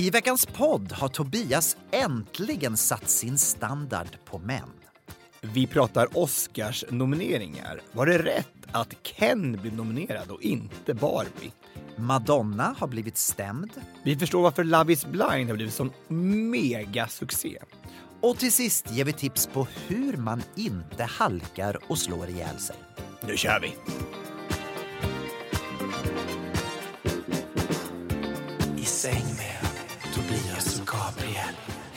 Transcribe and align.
I 0.00 0.10
veckans 0.10 0.46
podd 0.46 0.92
har 0.92 1.08
Tobias 1.08 1.76
äntligen 1.90 2.76
satt 2.76 3.10
sin 3.10 3.38
standard 3.38 4.08
på 4.24 4.38
män. 4.38 4.70
Vi 5.40 5.66
pratar 5.66 6.18
Oscars-nomineringar. 6.18 7.80
Var 7.92 8.06
det 8.06 8.18
rätt 8.18 8.66
att 8.72 8.94
Ken 9.02 9.52
blev 9.52 9.74
nominerad 9.74 10.30
och 10.30 10.42
inte 10.42 10.94
Barbie? 10.94 11.52
Madonna 11.96 12.74
har 12.78 12.86
blivit 12.86 13.16
stämd. 13.16 13.70
Vi 14.04 14.16
förstår 14.16 14.42
varför 14.42 14.64
Love 14.64 14.92
is 14.92 15.06
blind 15.06 15.48
har 15.48 15.54
blivit 15.54 15.74
sån 15.74 15.92
megasuccé. 16.50 17.58
Och 18.20 18.38
till 18.38 18.52
sist 18.52 18.90
ger 18.90 19.04
vi 19.04 19.12
tips 19.12 19.46
på 19.46 19.66
hur 19.86 20.16
man 20.16 20.42
inte 20.56 21.04
halkar 21.04 21.78
och 21.88 21.98
slår 21.98 22.28
ihjäl 22.28 22.58
sig. 22.58 22.76
Nu 23.26 23.36
kör 23.36 23.60
vi! 23.60 23.74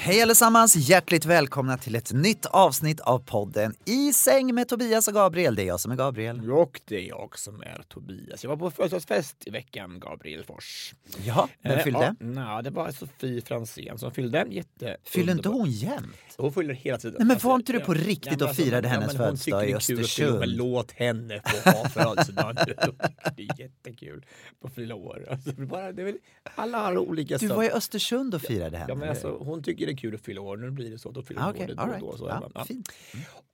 Hej 0.06 0.22
allesammans! 0.22 0.76
Hjärtligt 0.76 1.26
välkomna 1.26 1.78
till 1.78 1.96
ett 1.96 2.12
nytt 2.14 2.46
avsnitt 2.46 3.00
av 3.00 3.20
podden 3.20 3.74
I 3.86 4.14
säng 4.14 4.56
med 4.56 4.68
Tobias 4.68 5.08
och 5.08 5.14
Gabriel. 5.14 5.56
Det 5.56 5.62
är 5.64 5.66
jag 5.66 5.80
som 5.80 5.92
är 5.92 5.96
Gabriel. 5.96 6.52
Och 6.52 6.82
det 6.86 6.96
är 6.96 7.10
jag 7.10 7.40
som 7.40 7.62
är 7.62 7.84
Tobias. 7.88 8.44
Jag 8.44 8.50
var 8.50 8.58
på 8.58 8.72
födelsedagsfest 8.72 9.36
i 9.46 9.50
veckan, 9.50 10.00
Gabriel 10.00 10.44
Fors. 10.44 10.94
Ja, 11.26 11.50
vem 11.62 11.72
Eh, 11.72 11.84
fyllde? 11.84 12.16
Ja, 12.20 12.26
na, 12.26 12.62
det 12.62 12.70
var 12.70 12.92
Sofie 12.92 13.42
Fransén 13.42 13.98
som 13.98 14.12
fyllde. 14.12 14.46
Jätte 14.50 14.98
Fyller 15.04 15.34
inte 15.34 15.50
hon 15.50 15.72
jämt? 15.72 16.33
Hon 16.38 16.54
fyller 16.54 16.74
hela 16.74 16.98
tiden. 16.98 17.16
Nej, 17.20 17.28
men 17.28 17.38
var 17.38 17.56
inte 17.56 17.74
du 17.74 17.80
på 17.80 17.96
ja. 17.96 18.02
riktigt 18.02 18.42
och 18.42 18.56
firade 18.56 18.88
ja, 18.88 18.94
hennes 18.94 19.12
hon 19.12 19.18
födelsedag 19.18 19.70
i 19.70 19.76
år, 19.76 19.82
Men 19.90 20.00
Östersund? 20.04 20.44
låt 20.48 20.92
henne 20.92 21.42
få 21.46 21.70
ha 21.70 21.90
födelsedag. 21.90 22.56
Det 23.38 23.44
är 23.44 23.60
jättekul 23.60 24.26
på 24.60 24.70
fylla 24.70 24.96
år. 24.96 25.28
Alltså, 25.30 25.52
bara, 25.52 25.92
väl, 25.92 26.18
alla 26.56 26.78
har 26.78 26.98
olika 26.98 27.38
Du 27.38 27.48
var 27.48 27.64
i 27.64 27.72
Östersund 27.72 28.36
och 28.36 28.42
firade 28.42 28.78
henne. 28.78 28.92
Ja, 28.92 28.96
men 28.96 29.10
alltså, 29.10 29.38
hon 29.38 29.64
tycker 29.64 29.86
det 29.86 29.92
är 29.92 29.98
kul 29.98 30.16
att 30.16 30.22
fylla 30.22 30.42
år. 30.42 30.58
Nu 30.58 30.72
blir 30.72 30.92
det 30.92 31.00
så. 31.00 31.12
Då 31.12 31.24
fyller 31.24 31.42
ah, 31.42 31.46
hon 31.46 31.54
okej, 31.54 31.76
år. 31.76 31.88
right. 31.88 32.00
då, 32.00 32.18
så, 32.18 32.28
ja, 32.28 32.50
ja. 32.56 32.66
fint. 32.66 32.90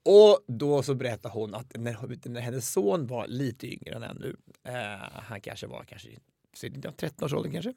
Och 0.05 0.39
då 0.47 0.83
så 0.83 0.95
berättar 0.95 1.30
hon 1.30 1.55
att 1.55 1.77
när, 1.77 2.30
när 2.30 2.41
hennes 2.41 2.72
son 2.72 3.07
var 3.07 3.27
lite 3.27 3.67
yngre 3.67 3.95
än 3.95 4.03
ännu, 4.03 4.35
eh, 4.63 4.73
han 5.13 5.41
kanske 5.41 5.67
var 5.67 5.83
kanske 5.83 6.09
i 6.09 6.19
13-årsåldern 6.57 7.52
kanske, 7.52 7.73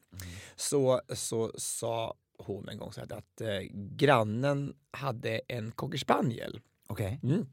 så, 0.57 1.01
så 1.15 1.53
sa 1.59 2.15
hon 2.43 2.69
en 2.69 2.79
gång 2.79 2.93
så 2.93 3.01
här 3.01 3.13
att 3.13 3.41
eh, 3.41 3.61
grannen 3.73 4.75
hade 4.91 5.41
en 5.49 5.73
cocker 5.73 5.99
spaniel. 5.99 6.61
Okej. 6.87 7.21
Mm. 7.23 7.47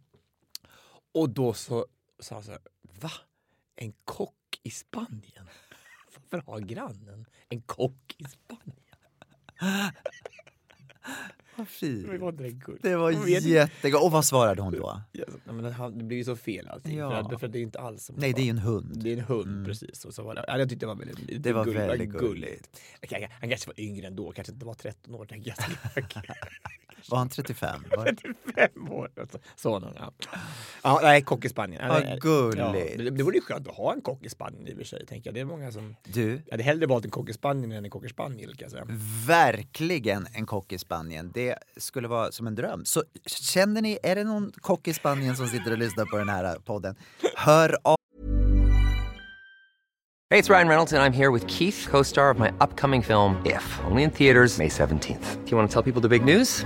Och 1.11 1.29
då 1.29 1.53
så 1.53 1.85
sa 2.19 2.35
han 2.35 2.43
så 2.43 2.51
här, 2.51 2.61
va? 2.81 3.11
En 3.75 3.93
kock 4.05 4.59
i 4.63 4.69
Spanien? 4.69 5.49
Varför 6.15 6.51
har 6.51 6.59
grannen 6.59 7.25
en 7.49 7.61
kock 7.61 8.15
i 8.17 8.23
Spanien? 8.23 8.75
Vad 11.59 11.67
fint. 11.67 12.07
Det 12.11 12.17
var 12.17 12.31
det 12.31 12.49
gulligt? 12.51 12.85
Var 12.85 13.27
jättegott. 13.47 14.03
Och 14.03 14.11
vad 14.11 14.25
svarade 14.25 14.61
hon 14.61 14.73
då? 14.73 15.01
Ja, 15.11 15.25
men 15.45 15.97
det 15.97 16.03
blir 16.03 16.17
ju 16.17 16.23
så 16.23 16.35
fel 16.35 16.67
allting. 16.67 16.97
Ja. 16.97 17.09
För, 17.09 17.33
att, 17.33 17.39
för 17.39 17.47
att 17.47 17.53
det 17.53 17.59
är 17.59 17.63
inte 17.63 17.79
alls 17.79 18.05
som 18.05 18.15
Nej, 18.15 18.33
det 18.33 18.41
är 18.41 18.43
ju 18.43 18.49
en 18.49 18.57
hund. 18.57 19.03
Det 19.03 19.09
är 19.13 19.17
en 19.17 19.23
hund 19.23 19.65
precis. 19.65 20.05
Och 20.05 20.13
så 20.13 20.23
var 20.23 20.35
det, 20.35 20.45
ja, 20.47 20.57
jag 20.57 20.69
tyckte 20.69 20.85
det 20.85 20.87
var 20.87 20.95
väldigt 20.95 21.43
Det 21.43 21.53
var 21.53 21.65
gull- 21.65 21.87
väldigt 21.87 22.09
gulligt. 22.09 22.79
Han, 23.11 23.21
han 23.39 23.49
kanske 23.49 23.67
var 23.67 23.79
yngre 23.79 24.07
ändå, 24.07 24.31
kanske 24.31 24.53
inte 24.53 24.65
var 24.65 24.73
13 24.73 25.15
år. 25.15 25.27
jag. 25.29 25.55
Var 27.09 27.17
han 27.17 27.29
35? 27.29 27.83
Var... 27.97 28.05
35 28.05 28.91
år. 28.91 29.11
Alltså, 29.21 29.37
Sonen, 29.55 29.93
ja. 29.95 30.13
ja. 30.83 30.99
Nej, 31.03 31.21
kock 31.21 31.45
i 31.45 31.49
Spanien. 31.49 31.87
Vad 31.87 32.03
Nej, 32.03 32.19
gulligt. 32.21 32.57
Ja, 32.59 32.71
det, 32.97 33.09
det 33.09 33.23
vore 33.23 33.35
ju 33.35 33.41
skönt 33.41 33.67
att 33.67 33.75
ha 33.75 33.93
en 33.93 34.01
kock 34.01 34.25
i 34.25 34.29
Spanien 34.29 34.67
i 34.67 34.73
och 34.73 34.77
för 34.77 34.83
sig. 34.83 35.05
Tänker 35.05 35.27
jag. 35.27 35.35
Det 35.35 35.39
är 35.39 35.45
många 35.45 35.71
som... 35.71 35.95
Du, 36.03 36.41
Jag 36.45 36.51
hade 36.53 36.63
hellre 36.63 36.85
valt 36.85 37.05
en 37.05 37.11
kock 37.11 37.29
i 37.29 37.33
Spanien 37.33 37.71
än 37.71 37.85
en 37.85 37.91
kan 37.91 38.01
jag 38.57 38.71
säga. 38.71 38.85
verkligen 39.27 40.27
en 40.33 40.45
kock 40.45 40.73
i 40.73 40.77
Spanien. 40.77 41.31
Det 41.33 41.48
skulle 41.77 42.07
vara 42.07 42.31
som 42.31 42.47
en 42.47 42.55
dröm. 42.55 42.85
Så 42.85 43.03
känner 43.25 43.81
ni, 43.81 43.99
är 44.03 44.15
det 44.15 44.23
någon 44.23 44.51
kock 44.51 44.87
i 44.87 44.93
Spanien 44.93 45.35
som 45.35 45.47
sitter 45.47 45.71
och 45.71 45.77
lyssnar 45.77 46.05
på 46.05 46.17
den 46.17 46.29
här 46.29 46.43
äh, 46.43 46.53
podden? 46.53 46.95
Hör 47.35 47.77
av 47.83 47.95
Hej, 50.31 50.41
det 50.41 50.49
är 50.49 50.53
Ryan 50.53 50.67
Reynolds, 50.67 50.91
och 50.93 50.99
jag 50.99 51.05
är 51.05 51.11
här 51.11 51.31
med 51.31 51.49
Keith, 51.49 51.89
co 51.89 52.03
star 52.03 52.33
of 52.33 52.39
my 52.39 52.49
upcoming 52.59 53.03
film, 53.03 53.35
If, 53.45 53.79
only 53.91 54.03
in 54.03 54.11
theaters, 54.11 54.57
May 54.57 54.69
17th. 54.69 55.45
Do 55.45 55.49
you 55.49 55.57
want 55.57 55.71
to 55.71 55.73
tell 55.73 55.93
people 55.93 56.09
the 56.09 56.19
big 56.19 56.37
news? 56.37 56.65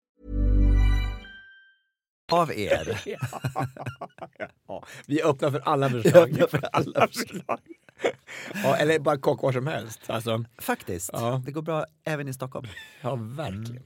Av 2.31 2.51
er. 2.53 3.01
Ja, 4.67 4.83
vi 5.05 5.19
är 5.19 5.25
öppna 5.29 5.51
för 5.51 5.59
alla 5.65 5.87
Vi 5.89 5.97
är 5.97 6.01
förslag. 6.03 6.49
för 6.49 6.69
alla 6.71 7.07
förslag. 7.07 7.59
Ja, 8.63 8.75
eller 8.77 8.99
bara 8.99 9.17
kock 9.17 9.41
var 9.41 9.51
som 9.51 9.67
helst. 9.67 9.99
Alltså, 10.07 10.43
Faktiskt. 10.57 11.09
Ja. 11.13 11.41
Det 11.45 11.51
går 11.51 11.61
bra 11.61 11.85
även 12.05 12.27
i 12.27 12.33
Stockholm. 12.33 12.67
ja, 13.01 13.15
verkligen. 13.15 13.83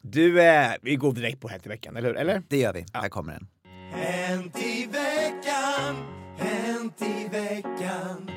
Du, 0.00 0.42
eh, 0.42 0.72
vi 0.82 0.96
går 0.96 1.12
direkt 1.12 1.40
på 1.40 1.48
Hänt 1.48 1.66
i 1.66 1.68
veckan, 1.68 1.96
eller 1.96 2.08
hur? 2.08 2.16
Eller? 2.16 2.42
Det 2.48 2.56
gör 2.58 2.72
vi. 2.72 2.86
Här 2.92 3.08
kommer 3.08 3.32
den. 3.32 3.48
Hänt 3.92 4.58
i 4.62 4.86
veckan, 4.86 5.96
hänt 6.38 7.02
i 7.02 7.28
veckan 7.28 8.30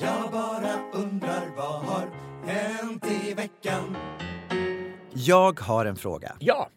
Jag 0.00 0.30
bara 0.32 0.90
undrar 0.92 1.56
vad 1.56 1.82
har 1.84 2.10
hänt 2.46 3.04
i 3.24 3.34
veckan 3.34 3.96
Jag 5.14 5.60
har 5.60 5.86
en 5.86 5.96
fråga. 5.96 6.36
Ja. 6.38 6.68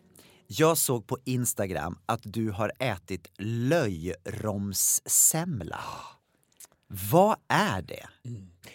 Jag 0.48 0.78
såg 0.78 1.08
på 1.08 1.18
Instagram 1.26 2.00
att 2.06 2.22
du 2.24 2.50
har 2.52 2.72
ätit 2.80 3.28
löjromssemla. 3.38 5.80
Vad 7.12 7.38
är 7.48 7.81
det? 7.81 8.06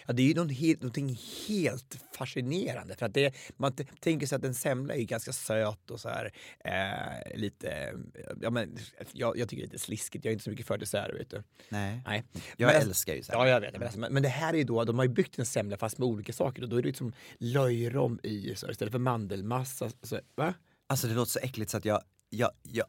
Ja, 0.07 0.13
det 0.13 0.21
är 0.21 0.27
ju 0.27 0.33
något 0.33 0.51
helt, 0.51 0.81
någonting 0.81 1.19
helt 1.47 1.97
fascinerande. 2.17 2.95
För 2.95 3.05
att 3.05 3.13
det, 3.13 3.35
man 3.57 3.73
tänker 3.99 4.27
sig 4.27 4.35
att 4.35 4.43
en 4.43 4.55
semla 4.55 4.95
är 4.95 5.03
ganska 5.03 5.33
söt 5.33 5.91
och 5.91 5.99
så 5.99 6.09
här, 6.09 6.31
eh, 6.65 7.37
lite... 7.39 7.93
Ja, 8.41 8.49
men, 8.49 8.77
jag, 9.11 9.37
jag 9.37 9.49
tycker 9.49 9.63
det 9.63 9.65
är 9.65 9.71
lite 9.71 9.79
sliskigt. 9.79 10.25
Jag 10.25 10.31
är 10.31 10.33
inte 10.33 10.43
så 10.43 10.49
mycket 10.49 10.67
för 10.67 10.77
dessert. 10.77 11.19
Vet 11.19 11.29
du. 11.29 11.43
Nej. 11.69 12.01
Nej. 12.05 12.23
Jag 12.57 12.67
Men- 12.73 12.81
älskar 12.81 13.13
ju 13.13 13.23
semla. 13.23 13.47
Ja, 13.47 13.53
jag 13.53 13.61
vet. 13.61 13.79
Men, 13.79 13.89
men 13.99 14.13
men 14.13 14.23
det 14.23 14.29
här 14.29 14.53
är 14.53 14.57
ju 14.57 14.63
då, 14.63 14.83
de 14.83 14.97
har 14.97 15.05
ju 15.05 15.11
byggt 15.11 15.39
en 15.39 15.45
semla 15.45 15.77
fast 15.77 15.97
med 15.97 16.07
olika 16.07 16.33
saker. 16.33 16.63
Och 16.63 16.69
då 16.69 16.77
är 16.77 16.81
det 16.81 16.87
liksom 16.87 17.13
löjrom 17.37 18.19
i 18.23 18.55
så, 18.55 18.71
istället 18.71 18.91
för 18.91 18.99
mandelmassa. 18.99 19.89
Så, 20.03 20.19
va? 20.35 20.53
Alltså 20.89 21.07
det 21.07 21.13
låter 21.13 21.31
så 21.31 21.39
äckligt 21.39 21.71
så 21.71 21.77
att 21.77 21.85
jag... 21.85 22.01
jag, 22.29 22.51
jag 22.63 22.85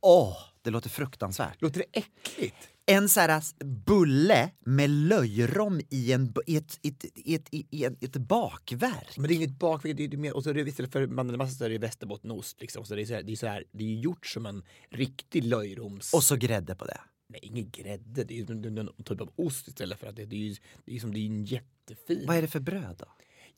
åh, 0.00 0.36
det 0.62 0.70
låter 0.70 0.90
fruktansvärt. 0.90 1.62
Låter 1.62 1.78
det 1.78 1.98
äckligt? 1.98 2.56
En 2.86 3.08
sån 3.08 3.20
här 3.20 3.64
bulle 3.64 4.50
med 4.60 4.90
löjrom 4.90 5.80
i, 5.90 6.12
en, 6.12 6.34
i, 6.46 6.56
ett, 6.56 6.78
i, 6.82 6.88
ett, 6.88 7.04
i, 7.14 7.34
ett, 7.34 7.48
i 7.50 7.84
ett, 7.84 8.02
ett 8.02 8.16
bakverk. 8.16 9.16
Men 9.18 9.28
det 9.28 9.34
är 9.34 9.36
inget 9.36 9.58
bakverk, 9.58 9.96
det 9.96 10.04
är 10.04 10.16
mer, 10.16 10.36
och 10.36 10.44
så 10.44 10.50
är 10.50 10.54
det 10.54 10.60
istället 10.60 10.92
för 10.92 11.06
mandelmassa 11.06 11.54
så 11.54 11.64
är 11.64 11.70
det 11.70 11.78
västerbottenost. 11.78 12.60
Liksom. 12.60 12.84
Så 12.84 12.94
det 12.94 13.02
är, 13.02 13.06
så 13.06 13.14
här, 13.14 13.22
det, 13.22 13.32
är 13.32 13.36
så 13.36 13.46
här, 13.46 13.64
det 13.72 13.84
är 13.84 13.94
gjort 13.94 14.26
som 14.26 14.46
en 14.46 14.62
riktig 14.90 15.44
löjroms... 15.44 16.14
Och 16.14 16.24
så 16.24 16.36
grädde 16.36 16.74
på 16.74 16.84
det. 16.84 17.00
Nej, 17.28 17.40
ingen 17.42 17.70
grädde. 17.70 18.24
Det 18.24 18.34
är 18.34 18.38
ju 18.38 18.70
någon, 18.70 19.04
typ 19.04 19.20
av 19.20 19.32
ost 19.36 19.68
istället 19.68 19.98
för 19.98 20.06
att 20.06 20.16
det, 20.16 20.24
det 20.24 20.36
är 20.36 20.40
ju 20.40 20.56
det 20.84 20.96
är 20.96 21.00
som 21.00 21.14
det 21.14 21.20
är 21.20 21.26
en 21.26 21.44
jättefin... 21.44 22.24
Vad 22.26 22.36
är 22.36 22.42
det 22.42 22.48
för 22.48 22.60
bröd 22.60 22.96
då? 22.98 23.06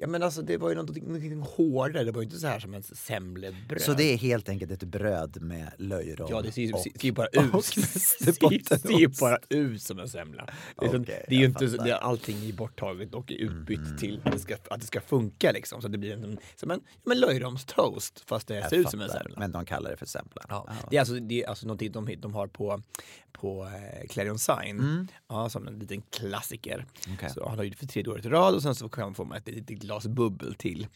Ja 0.02 0.06
men 0.06 0.22
alltså 0.22 0.42
det 0.42 0.56
var 0.56 0.68
ju 0.68 0.74
någonting, 0.74 1.04
någonting 1.04 1.40
hårdare, 1.40 2.04
det 2.04 2.12
var 2.12 2.20
ju 2.20 2.24
inte 2.24 2.38
så 2.38 2.46
här 2.46 2.60
som 2.60 2.74
en 2.74 2.82
semlebröd. 2.82 3.80
Så 3.82 3.92
det 3.92 4.04
är 4.12 4.16
helt 4.16 4.48
enkelt 4.48 4.70
ett 4.70 4.82
bröd 4.84 5.42
med 5.42 5.70
löjrom 5.78 6.28
Ja, 6.30 6.42
det 6.42 6.52
ser 6.52 6.62
ju 6.62 6.72
och- 6.72 6.80
ser 6.82 7.04
ju 7.04 7.12
bara 7.12 7.26
ut. 7.26 7.54
och 7.54 7.64
ser 7.64 8.98
ju 9.00 9.08
bara 9.20 9.38
ut 9.48 9.82
som 9.82 9.98
en 9.98 10.08
semla. 10.08 10.46
Det 10.80 10.86
är, 10.86 10.90
som- 10.90 11.02
Okej, 11.02 11.24
det 11.28 11.34
är 11.34 11.38
ju 11.38 11.42
jag 11.44 11.50
inte, 11.50 11.68
så- 11.68 11.82
det, 11.82 11.96
allting 11.98 12.48
är 12.48 12.52
borttaget 12.52 13.14
och 13.14 13.32
är 13.32 13.36
utbytt 13.36 13.98
till 13.98 14.20
att 14.24 14.32
det, 14.32 14.38
ska, 14.38 14.56
att 14.70 14.80
det 14.80 14.86
ska 14.86 15.00
funka 15.00 15.52
liksom. 15.52 15.82
Så 15.82 15.88
det 15.88 15.98
blir 15.98 16.12
en, 16.12 16.38
som 16.56 16.70
en, 16.70 16.80
en 17.10 17.20
löjromstoast 17.20 18.20
fast 18.20 18.48
det 18.48 18.68
ser 18.68 18.76
ut 18.76 18.90
som 18.90 19.00
en 19.00 19.08
semla. 19.08 19.34
Men 19.38 19.52
de 19.52 19.64
kallar 19.64 19.90
det 19.90 19.96
för 19.96 20.06
sempla. 20.06 20.42
Ja. 20.48 20.68
Det 20.90 20.96
är 20.96 21.00
alltså, 21.00 21.14
det 21.14 21.42
är 21.42 21.48
alltså 21.48 21.66
någonting 21.66 21.92
de, 21.92 22.14
de 22.18 22.34
har 22.34 22.46
på, 22.46 22.82
på 23.32 23.64
eh, 23.64 24.08
Clarion 24.08 24.38
Sign. 24.38 25.08
Ja, 25.28 25.48
som 25.48 25.68
en 25.68 25.78
liten 25.78 26.02
klassiker. 26.02 26.74
Mm. 27.06 27.16
Okej. 27.18 27.30
Så 27.34 27.48
han 27.48 27.56
har 27.58 27.64
ju 27.64 27.70
det 27.70 27.76
för 27.76 27.86
tredje 27.86 28.12
året 28.12 28.24
i 28.24 28.28
rad 28.28 28.54
och 28.54 28.62
sen 28.62 28.74
så 28.74 28.88
kan 28.88 29.04
man 29.04 29.14
få 29.14 29.34
ett 29.34 29.48
litet 29.48 29.82
glas 29.90 30.06
bubbel 30.06 30.54
till. 30.54 30.86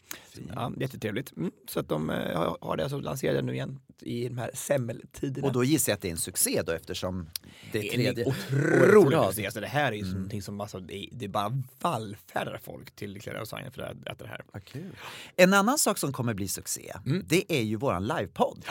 Ja, 0.55 0.71
jättetrevligt. 0.79 1.37
Mm. 1.37 1.51
Så 1.69 1.79
att 1.79 1.89
de 1.89 2.09
eh, 2.09 2.15
har- 2.61 2.77
det 2.77 2.83
alltså 2.83 2.99
lanserade 2.99 3.41
nu 3.41 3.53
igen 3.53 3.79
i 4.01 4.27
de 4.27 4.37
här 4.37 4.51
semmeltiderna. 4.53 5.47
Och 5.47 5.53
då 5.53 5.63
gissar 5.63 5.91
jag 5.91 5.95
att 5.95 6.01
det 6.01 6.07
är 6.07 6.11
en 6.11 6.17
succé 6.17 6.61
då 6.65 6.71
eftersom 6.71 7.29
det 7.71 7.87
är 7.87 7.91
tredje 7.93 8.23
en 8.23 8.27
året 8.27 8.37
i 8.51 8.55
otrolig 8.55 9.15
rad. 9.17 9.27
succé. 9.27 9.45
Alltså 9.45 9.59
det 9.59 9.67
här 9.67 9.91
är 9.91 9.95
ju 9.95 10.05
någonting 10.13 10.41
som 10.41 10.61
alltså, 10.61 10.79
det, 10.79 11.09
det 11.11 11.27
bara 11.27 11.61
vallfärdar 11.81 12.59
folk 12.63 12.91
till 12.95 13.21
Clarion 13.21 13.45
Sign 13.45 13.71
för 13.71 13.81
att 13.81 14.07
äta 14.07 14.23
det 14.23 14.29
här. 14.29 14.41
Kul. 14.65 14.91
En 15.35 15.53
annan 15.53 15.77
sak 15.77 15.97
som 15.97 16.13
kommer 16.13 16.33
bli 16.33 16.47
succé, 16.47 16.93
Mm. 17.05 17.23
det 17.27 17.53
är 17.59 17.61
ju 17.63 17.75
våran 17.75 18.07
livepodd. 18.07 18.65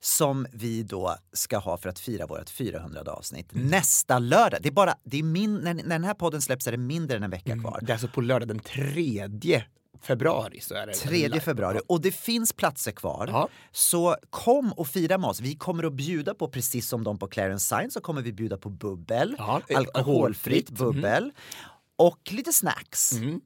Som 0.00 0.46
vi 0.52 0.82
då 0.82 1.14
ska 1.32 1.58
ha 1.58 1.76
för 1.76 1.88
att 1.88 1.98
fira 1.98 2.26
vårt 2.26 2.50
400 2.50 3.00
avsnitt 3.12 3.52
Mm. 3.52 3.66
nästa 3.66 4.18
lördag. 4.18 4.60
Det 4.62 4.68
är 4.68 4.72
bara, 4.72 4.94
det 5.04 5.18
är 5.18 5.22
min, 5.22 5.54
när, 5.56 5.74
när 5.74 5.82
den 5.82 6.04
här 6.04 6.14
podden 6.14 6.42
släpps 6.42 6.66
är 6.66 6.70
det 6.72 6.78
mindre 6.78 7.16
än 7.16 7.22
en 7.22 7.30
vecka 7.30 7.52
kvar. 7.58 7.72
Mm. 7.72 7.86
Det 7.86 7.90
är 7.92 7.94
alltså 7.94 8.08
på 8.08 8.20
lördag 8.20 8.48
den 8.48 8.58
3 8.60 9.62
februari 10.02 10.60
så 10.60 10.74
är 10.74 10.86
det. 10.86 10.92
3 10.94 11.40
februari 11.40 11.80
och 11.88 12.00
det 12.00 12.12
finns 12.12 12.52
platser 12.52 12.92
kvar. 12.92 13.28
Ja. 13.32 13.48
Så 13.72 14.16
kom 14.30 14.72
och 14.72 14.86
fira 14.88 15.18
med 15.18 15.30
oss. 15.30 15.40
Vi 15.40 15.54
kommer 15.56 15.84
att 15.84 15.92
bjuda 15.92 16.34
på, 16.34 16.48
precis 16.48 16.88
som 16.88 17.04
de 17.04 17.18
på 17.18 17.28
Clarence 17.28 17.76
Sign, 17.76 17.90
så 17.90 18.00
kommer 18.00 18.22
vi 18.22 18.32
bjuda 18.32 18.56
på 18.58 18.70
bubbel, 18.70 19.34
Ja, 19.38 19.60
eh, 19.68 19.78
alkoholfritt 19.78 19.96
alkoholfritt. 19.96 20.70
bubbel 20.70 21.32
och 21.96 22.18
lite 22.30 22.52
snacks. 22.52 23.12
Mm. 23.12 23.40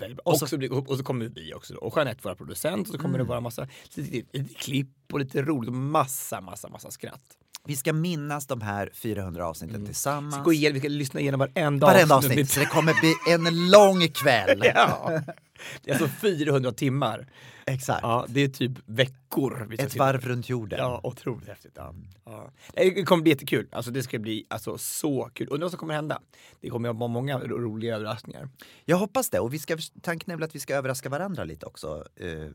Väldigt 0.00 0.16
bra. 0.16 0.22
Och 0.24 0.32
Och 0.32 0.38
så- 0.38 0.46
så, 0.46 0.58
blir- 0.58 0.90
och 0.90 0.96
så 0.96 1.04
kommer 1.04 1.24
vi 1.34 1.54
också 1.54 1.74
då. 1.74 1.80
och 1.80 1.92
Jeanette 1.96 2.20
våra 2.22 2.34
producent 2.34 2.88
och 2.88 2.94
så 2.94 2.98
kommer 3.00 3.18
det 3.18 3.24
vara 3.24 3.40
massa 3.40 3.68
lite, 3.94 4.44
klipp 4.54 4.88
och 5.12 5.18
lite 5.18 5.42
roligt 5.42 5.68
och 5.68 5.74
massa, 5.76 6.40
massa, 6.40 6.68
massa 6.68 6.90
skratt. 6.90 7.22
Vi 7.64 7.76
ska 7.76 7.92
minnas 7.92 8.46
de 8.46 8.60
här 8.60 8.90
400 8.94 9.46
avsnitten 9.48 9.80
Vi 9.80 9.86
tillsammans. 9.86 10.34
ska 10.34 10.42
gå 10.42 10.52
igenom, 10.52 10.74
vi 10.74 10.80
ska 10.80 10.88
lyssna 10.88 11.20
igenom 11.20 11.40
varenda 11.40 11.86
Varenda 11.86 12.14
avsnitt, 12.16 12.50
så 12.50 12.60
det 12.60 12.66
kommer 12.66 12.94
bli 13.00 13.14
en 13.34 13.70
lång 13.70 14.08
kväll. 14.08 14.62
Ja. 14.74 15.20
Det 15.82 15.90
är 15.90 15.94
alltså 15.94 16.08
400 16.20 16.72
timmar. 16.72 17.26
Exakt. 17.66 18.02
Ja, 18.02 18.26
det 18.28 18.40
är 18.40 18.48
typ 18.48 18.72
veckor. 18.86 19.74
Ett 19.78 19.96
varv 19.96 20.20
runt 20.26 20.48
jorden. 20.48 20.78
Ja, 20.78 21.00
otroligt 21.02 21.48
häftigt. 21.48 21.72
Ja. 21.76 21.94
Ja. 22.24 22.50
Det 22.74 23.04
kommer 23.04 23.22
bli 23.22 23.32
jättekul. 23.32 23.68
Alltså, 23.72 23.90
det 23.90 24.02
ska 24.02 24.18
bli 24.18 24.46
alltså, 24.50 24.78
så 24.78 25.30
kul. 25.34 25.46
Undrar 25.50 25.64
vad 25.64 25.70
som 25.70 25.78
kommer 25.80 25.94
hända. 25.94 26.20
Det 26.60 26.70
kommer 26.70 26.88
att 26.88 26.96
vara 26.96 27.08
många 27.08 27.38
ro- 27.38 27.58
roliga 27.58 27.94
överraskningar. 27.96 28.48
Jag 28.84 28.96
hoppas 28.96 29.30
det. 29.30 29.40
Och 29.40 29.54
vi 29.54 29.58
ska, 29.58 29.78
tanken 30.02 30.30
är 30.32 30.36
väl 30.36 30.42
att 30.44 30.54
vi 30.54 30.60
ska 30.60 30.74
överraska 30.74 31.08
varandra 31.08 31.44
lite 31.44 31.66
också. 31.66 32.04
eh, 32.16 32.26
Det 32.26 32.34
är, 32.34 32.48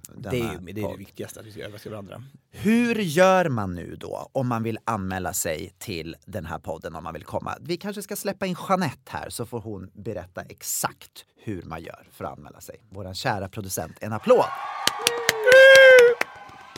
det 0.61 0.81
är 0.81 0.89
det 0.91 0.97
viktigaste, 0.97 1.39
att 1.39 1.45
vi 1.45 1.51
ska 1.51 1.61
överraska 1.63 1.89
varandra. 1.89 2.23
Hur 2.51 2.95
gör 2.95 3.49
man 3.49 3.75
nu 3.75 3.95
då 3.95 4.29
om 4.31 4.47
man 4.47 4.63
vill 4.63 4.77
anmäla 4.83 5.33
sig 5.33 5.73
till 5.77 6.15
den 6.25 6.45
här 6.45 6.59
podden 6.59 6.95
om 6.95 7.03
man 7.03 7.13
vill 7.13 7.23
komma? 7.23 7.57
Vi 7.61 7.77
kanske 7.77 8.01
ska 8.01 8.15
släppa 8.15 8.45
in 8.45 8.55
Jeanette 8.69 9.11
här 9.11 9.29
så 9.29 9.45
får 9.45 9.59
hon 9.61 9.89
berätta 9.93 10.41
exakt 10.41 11.25
hur 11.43 11.63
man 11.63 11.81
gör 11.83 12.07
för 12.11 12.25
att 12.25 12.37
anmäla 12.37 12.61
sig. 12.61 12.83
Vår 12.89 13.13
kära 13.13 13.49
producent, 13.49 13.97
en 14.01 14.13
applåd! 14.13 14.45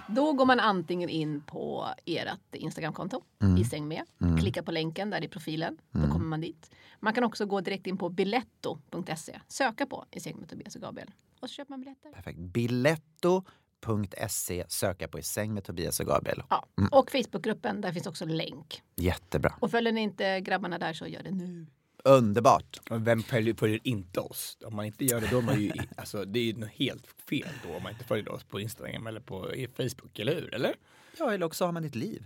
Då 0.08 0.34
går 0.34 0.46
man 0.46 0.60
antingen 0.60 1.10
in 1.10 1.42
på 1.42 1.86
ert 2.06 2.56
Instagramkonto 2.56 3.22
Mm. 3.42 3.58
i 3.58 3.66
säng 3.66 3.88
med. 3.88 4.04
Klicka 4.40 4.64
på 4.64 4.72
länken 4.72 5.10
där 5.10 5.24
i 5.24 5.28
profilen. 5.28 5.78
Då 5.92 6.02
kommer 6.12 6.26
man 6.26 6.42
dit. 6.42 6.72
Man 7.00 7.14
kan 7.14 7.24
också 7.24 7.46
gå 7.46 7.62
direkt 7.62 7.88
in 7.88 7.98
på 7.98 8.10
biletto.se. 8.10 9.40
Söka 9.48 9.86
på 9.86 10.06
i 10.12 10.20
säng 10.20 10.38
med 10.40 10.50
Tobias 10.50 10.76
och 10.76 10.82
Gabriel. 10.82 11.12
Och 11.40 11.50
så 11.50 11.54
köper 11.54 11.70
man 11.72 11.80
biljetter. 11.80 12.12
Perfekt. 12.12 12.40
Biletto.se, 13.60 14.66
söka 14.68 15.08
på 15.08 15.20
I 15.20 15.24
säng 15.24 15.54
med 15.54 15.64
Tobias 15.64 16.00
och 16.00 16.06
Gabriel. 16.06 16.44
Ja. 16.50 16.66
Och 16.92 17.12
Facebookgruppen, 17.12 17.82
där 17.82 17.92
finns 17.92 18.08
också 18.08 18.26
länk. 18.26 18.82
Jättebra. 18.96 19.54
Och 19.60 19.72
följer 19.72 19.94
ni 19.94 20.02
inte 20.02 20.40
grabbarna 20.42 20.78
där 20.78 20.94
så 20.94 21.08
gör 21.08 21.24
det 21.24 21.32
nu. 21.32 21.68
Underbart. 22.08 22.80
Vem 22.90 23.24
följer, 23.24 23.54
följer 23.54 23.80
inte 23.84 24.20
oss? 24.20 24.58
Om 24.66 24.76
man 24.76 24.86
inte 24.86 25.06
gör 25.06 25.22
det, 25.22 25.28
då 25.32 25.38
är 25.38 25.42
man 25.42 25.62
ju, 25.62 25.72
alltså, 25.98 26.26
det 26.26 26.40
är 26.40 26.44
ju 26.44 26.54
något 26.54 26.70
helt 26.70 27.08
fel 27.30 27.50
då 27.64 27.76
om 27.76 27.84
man 27.84 27.92
inte 27.92 28.06
följer 28.06 28.32
oss 28.32 28.44
på 28.44 28.60
Instagram 28.60 29.08
eller 29.08 29.20
på 29.20 29.54
Facebook, 29.78 30.20
eller 30.20 30.36
hur? 30.36 30.54
Eller? 30.54 30.76
Ja, 31.20 31.34
eller 31.34 31.46
också 31.46 31.66
har 31.66 31.72
man 31.72 31.86
ett 31.86 31.96
liv. 31.96 32.24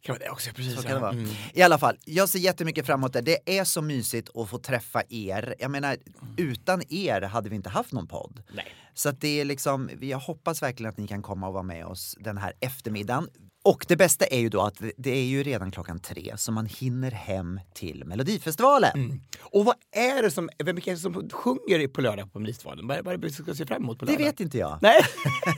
Kan 0.00 0.18
det 0.18 0.30
också, 0.30 0.50
precis. 0.54 0.76
Så 0.76 0.82
kan 0.82 0.94
det 0.94 1.00
vara. 1.00 1.12
Mm. 1.12 1.30
I 1.52 1.62
alla 1.62 1.78
fall, 1.78 1.96
jag 2.04 2.28
ser 2.28 2.38
jättemycket 2.38 2.86
fram 2.86 3.00
emot 3.00 3.12
det. 3.12 3.20
Det 3.20 3.58
är 3.58 3.64
så 3.64 3.82
mysigt 3.82 4.36
att 4.36 4.50
få 4.50 4.58
träffa 4.58 5.02
er. 5.08 5.54
Jag 5.58 5.70
menar, 5.70 5.96
utan 6.36 6.82
er 6.88 7.20
hade 7.20 7.48
vi 7.48 7.56
inte 7.56 7.70
haft 7.70 7.92
någon 7.92 8.06
podd. 8.06 8.42
Nej. 8.52 8.74
Så 8.94 9.08
att 9.08 9.20
det 9.20 9.40
är 9.40 9.44
liksom, 9.44 9.90
jag 10.00 10.18
hoppas 10.18 10.62
verkligen 10.62 10.90
att 10.90 10.98
ni 10.98 11.06
kan 11.06 11.22
komma 11.22 11.46
och 11.46 11.52
vara 11.52 11.62
med 11.62 11.86
oss 11.86 12.16
den 12.20 12.38
här 12.38 12.52
eftermiddagen. 12.60 13.28
Och 13.64 13.84
det 13.88 13.96
bästa 13.96 14.24
är 14.24 14.38
ju 14.40 14.48
då 14.48 14.60
att 14.60 14.82
det 14.96 15.10
är 15.10 15.24
ju 15.24 15.42
redan 15.42 15.70
klockan 15.70 16.00
tre 16.00 16.32
så 16.36 16.52
man 16.52 16.66
hinner 16.66 17.10
hem 17.10 17.60
till 17.74 18.04
Melodifestivalen. 18.04 18.90
Mm. 18.94 19.20
Och 19.40 19.64
vad 19.64 19.74
är 19.92 20.22
det 20.22 20.30
som, 20.30 20.50
vem 20.64 20.76
är 20.76 20.80
det 20.80 20.96
som 20.96 21.30
sjunger 21.32 21.88
på 21.88 22.00
lördag 22.00 22.32
på 22.32 22.38
Melodifestivalen? 22.38 22.86
Vad 22.86 22.98
är 22.98 23.02
det 23.02 23.16
vi 23.26 23.32
ska 23.32 23.54
se 23.54 23.66
fram 23.66 23.82
emot 23.82 23.98
på 23.98 24.04
Det 24.04 24.12
lördag? 24.12 24.24
vet 24.26 24.40
inte 24.40 24.58
jag. 24.58 24.78
Nej. 24.82 25.00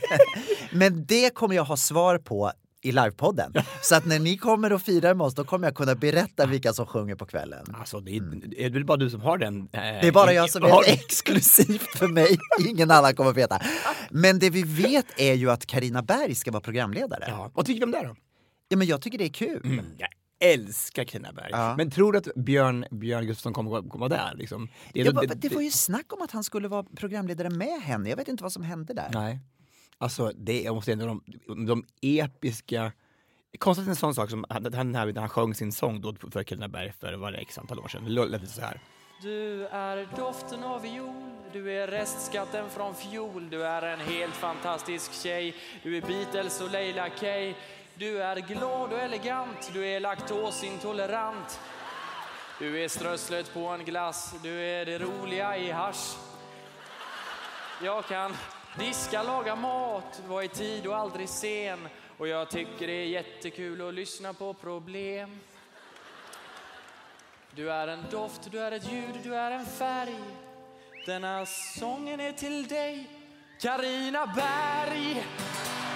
Men 0.71 1.05
det 1.05 1.33
kommer 1.33 1.55
jag 1.55 1.63
ha 1.63 1.77
svar 1.77 2.17
på 2.17 2.51
i 2.87 2.91
livepodden. 2.91 3.53
Så 3.81 3.95
att 3.95 4.05
när 4.05 4.19
ni 4.19 4.37
kommer 4.37 4.73
och 4.73 4.81
firar 4.81 5.13
med 5.13 5.25
oss 5.25 5.35
då 5.35 5.43
kommer 5.43 5.67
jag 5.67 5.75
kunna 5.75 5.95
berätta 5.95 6.45
vilka 6.45 6.73
som 6.73 6.85
sjunger 6.85 7.15
på 7.15 7.25
kvällen. 7.25 7.65
Alltså 7.79 7.99
det 7.99 8.11
är, 8.17 8.21
det 8.47 8.65
är 8.65 8.69
väl 8.69 8.85
bara 8.85 8.97
du 8.97 9.09
som 9.09 9.21
har 9.21 9.37
den? 9.37 9.59
eh, 9.61 9.67
Det 9.71 10.07
är 10.07 10.11
bara 10.11 10.33
jag 10.33 10.49
som 10.49 10.63
har- 10.63 10.83
är 10.83 10.93
exklusivt 10.93 11.97
för 11.97 12.07
mig. 12.07 12.37
Ingen 12.69 12.91
annan 12.91 13.15
kommer 13.15 13.29
att 13.29 13.37
veta. 13.37 13.59
Men 14.09 14.39
det 14.39 14.49
vi 14.49 14.63
vet 14.63 15.05
är 15.17 15.33
ju 15.33 15.51
att 15.51 15.65
Karina 15.65 16.01
Berg 16.03 16.35
ska 16.35 16.51
vara 16.51 16.61
programledare. 16.61 17.23
Ja. 17.27 17.33
Ja. 17.37 17.51
Vad 17.53 17.65
tycker 17.65 17.79
du 17.79 17.85
om 17.85 17.91
det 17.91 18.13
då? 18.69 18.75
men 18.77 18.87
jag 18.87 19.01
tycker 19.01 19.17
det 19.17 19.23
är 19.25 19.29
kul. 19.29 19.61
Mm. 19.65 19.85
Jag 19.97 20.09
älskar 20.39 21.03
Carina 21.03 21.33
Berg. 21.33 21.49
Ja. 21.51 21.73
Men 21.77 21.91
tror 21.91 22.11
du 22.11 22.17
att 22.17 22.35
Björn, 22.35 22.85
Björn 22.91 23.25
Gustafsson 23.27 23.53
kommer 23.53 23.89
komma 23.89 24.07
där? 24.09 24.33
Liksom? 24.35 24.69
Det, 24.93 24.99
Ja, 24.99 25.11
då- 25.11 25.21
va- 25.27 25.33
det 25.35 25.53
var 25.53 25.61
ju 25.61 25.71
snack 25.71 26.13
om 26.13 26.21
att 26.21 26.31
han 26.31 26.43
skulle 26.43 26.67
vara 26.67 26.83
programledare 26.83 27.49
med 27.49 27.81
henne. 27.81 28.09
Jag 28.09 28.17
vet 28.17 28.27
inte 28.27 28.43
vad 28.43 28.51
som 28.53 28.63
hände 28.63 28.93
där. 28.93 29.09
Nej. 29.13 29.39
Alltså, 29.97 30.31
det, 30.35 30.61
jag 30.61 30.75
måste 30.75 30.91
ändå 30.91 31.05
de, 31.05 31.65
de 31.65 31.85
episka... 32.01 32.91
Konstigt 33.59 33.87
en 33.87 33.95
sån 33.95 34.15
sak 34.15 34.29
som 34.29 34.45
han, 34.49 34.73
han, 34.73 34.91
när 34.91 35.19
han 35.19 35.29
sjöng 35.29 35.55
sin 35.55 35.71
sång 35.71 36.01
då 36.01 36.15
för 36.31 36.43
Carina 36.43 36.67
Berg 36.67 36.91
för 36.91 37.13
vad 37.13 37.33
det 37.33 37.39
x 37.39 37.57
antal 37.57 37.79
år 37.79 37.87
sedan. 37.87 38.03
Det 38.03 38.09
lät 38.09 38.41
lite 38.41 38.53
så 38.53 38.61
här. 38.61 38.79
Du 39.21 39.67
är 39.67 40.07
doften 40.15 40.63
av 40.63 40.81
viol, 40.81 41.13
du 41.53 41.71
är 41.71 41.87
restskatten 41.87 42.69
från 42.69 42.95
fjol, 42.95 43.49
du 43.49 43.65
är 43.65 43.81
en 43.81 43.99
helt 43.99 44.33
fantastisk 44.33 45.13
tjej, 45.13 45.55
du 45.83 45.97
är 45.97 46.01
Beatles 46.01 46.61
och 46.61 46.71
Leila 46.71 47.09
K. 47.09 47.25
Du 47.95 48.21
är 48.21 48.35
glad 48.35 48.93
och 48.93 48.99
elegant, 48.99 49.71
du 49.73 49.85
är 49.85 49.99
laktosintolerant. 49.99 51.59
Du 52.59 52.83
är 52.83 52.87
strösslet 52.87 53.53
på 53.53 53.67
en 53.67 53.85
glass, 53.85 54.35
du 54.43 54.61
är 54.61 54.85
det 54.85 54.99
roliga 54.99 55.57
i 55.57 55.71
hasch. 55.71 56.17
Jag 57.83 58.05
kan 58.05 58.33
diska, 58.79 59.23
laga 59.23 59.55
mat, 59.55 60.21
vara 60.27 60.43
i 60.43 60.47
tid 60.47 60.87
och 60.87 60.95
aldrig 60.95 61.29
sen. 61.29 61.87
Och 62.17 62.27
jag 62.27 62.49
tycker 62.49 62.87
det 62.87 62.93
är 62.93 63.05
jättekul 63.05 63.87
att 63.87 63.93
lyssna 63.93 64.33
på 64.33 64.53
problem. 64.53 65.39
Du 67.55 67.71
är 67.71 67.87
en 67.87 68.05
doft, 68.11 68.51
du 68.51 68.59
är 68.59 68.71
ett 68.71 68.91
ljud, 68.91 69.19
du 69.23 69.35
är 69.35 69.51
en 69.51 69.65
färg. 69.65 70.19
Denna 71.05 71.45
sången 71.45 72.19
är 72.19 72.31
till 72.31 72.67
dig, 72.67 73.09
Karina 73.61 74.27
Berg. 74.27 75.25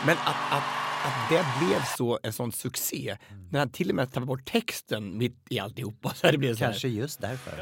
Men 0.06 0.18
att, 0.18 0.52
att, 0.52 0.81
att 1.04 1.30
det 1.30 1.46
blev 1.60 1.82
så 1.98 2.20
en 2.24 2.34
sån 2.34 2.52
succé, 2.52 3.18
när 3.52 3.60
han 3.60 3.70
till 3.70 3.90
och 3.90 3.96
med 3.96 4.08
tappade 4.08 4.26
bort 4.26 4.46
texten 4.46 5.18
mitt 5.18 5.46
i 5.50 5.60
alltihopa. 5.60 6.14
Så 6.14 6.32
det 6.32 6.38
blev 6.38 6.56
så 6.56 6.64
här. 6.64 6.72
Kanske 6.72 6.88
just 6.88 7.22
därför. 7.22 7.52
I. 7.52 7.62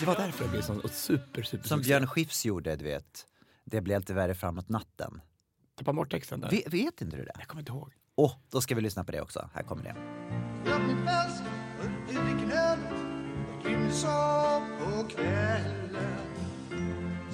Det 0.00 0.06
var 0.06 0.16
därför 0.16 0.44
det 0.44 0.50
blev 0.50 0.62
sån 0.62 0.88
super, 0.92 1.42
super 1.42 1.68
Som. 1.68 1.80
Björn 1.80 2.06
Skifs 2.06 2.44
gjorde, 2.46 2.76
du 2.76 2.84
vet. 2.84 3.26
Det 3.64 3.80
blir 3.80 3.96
inte 3.96 4.14
värre 4.14 4.34
framåt 4.34 4.68
natten. 4.68 5.20
Tappade 5.78 5.96
bort 5.96 6.10
texten 6.10 6.40
där. 6.40 6.50
Vet, 6.50 6.72
vet 6.72 7.00
inte 7.00 7.16
du 7.16 7.24
det? 7.24 7.32
Jag 7.38 7.48
kommer 7.48 7.62
inte 7.62 7.72
ihåg. 7.72 7.92
Åh, 8.16 8.32
då 8.50 8.60
ska 8.60 8.74
vi 8.74 8.80
lyssna 8.80 9.04
på 9.04 9.12
det 9.12 9.20
också. 9.20 9.50
Här 9.54 9.62
kommer 9.62 9.82
det. 9.82 9.94
Jag 10.70 10.84
blir 10.84 11.06
fast 11.06 11.42
under 12.08 12.46
knön 12.46 12.78
Kim 13.62 13.90
sa 13.90 14.62
på 14.78 15.08
kvällen 15.08 16.23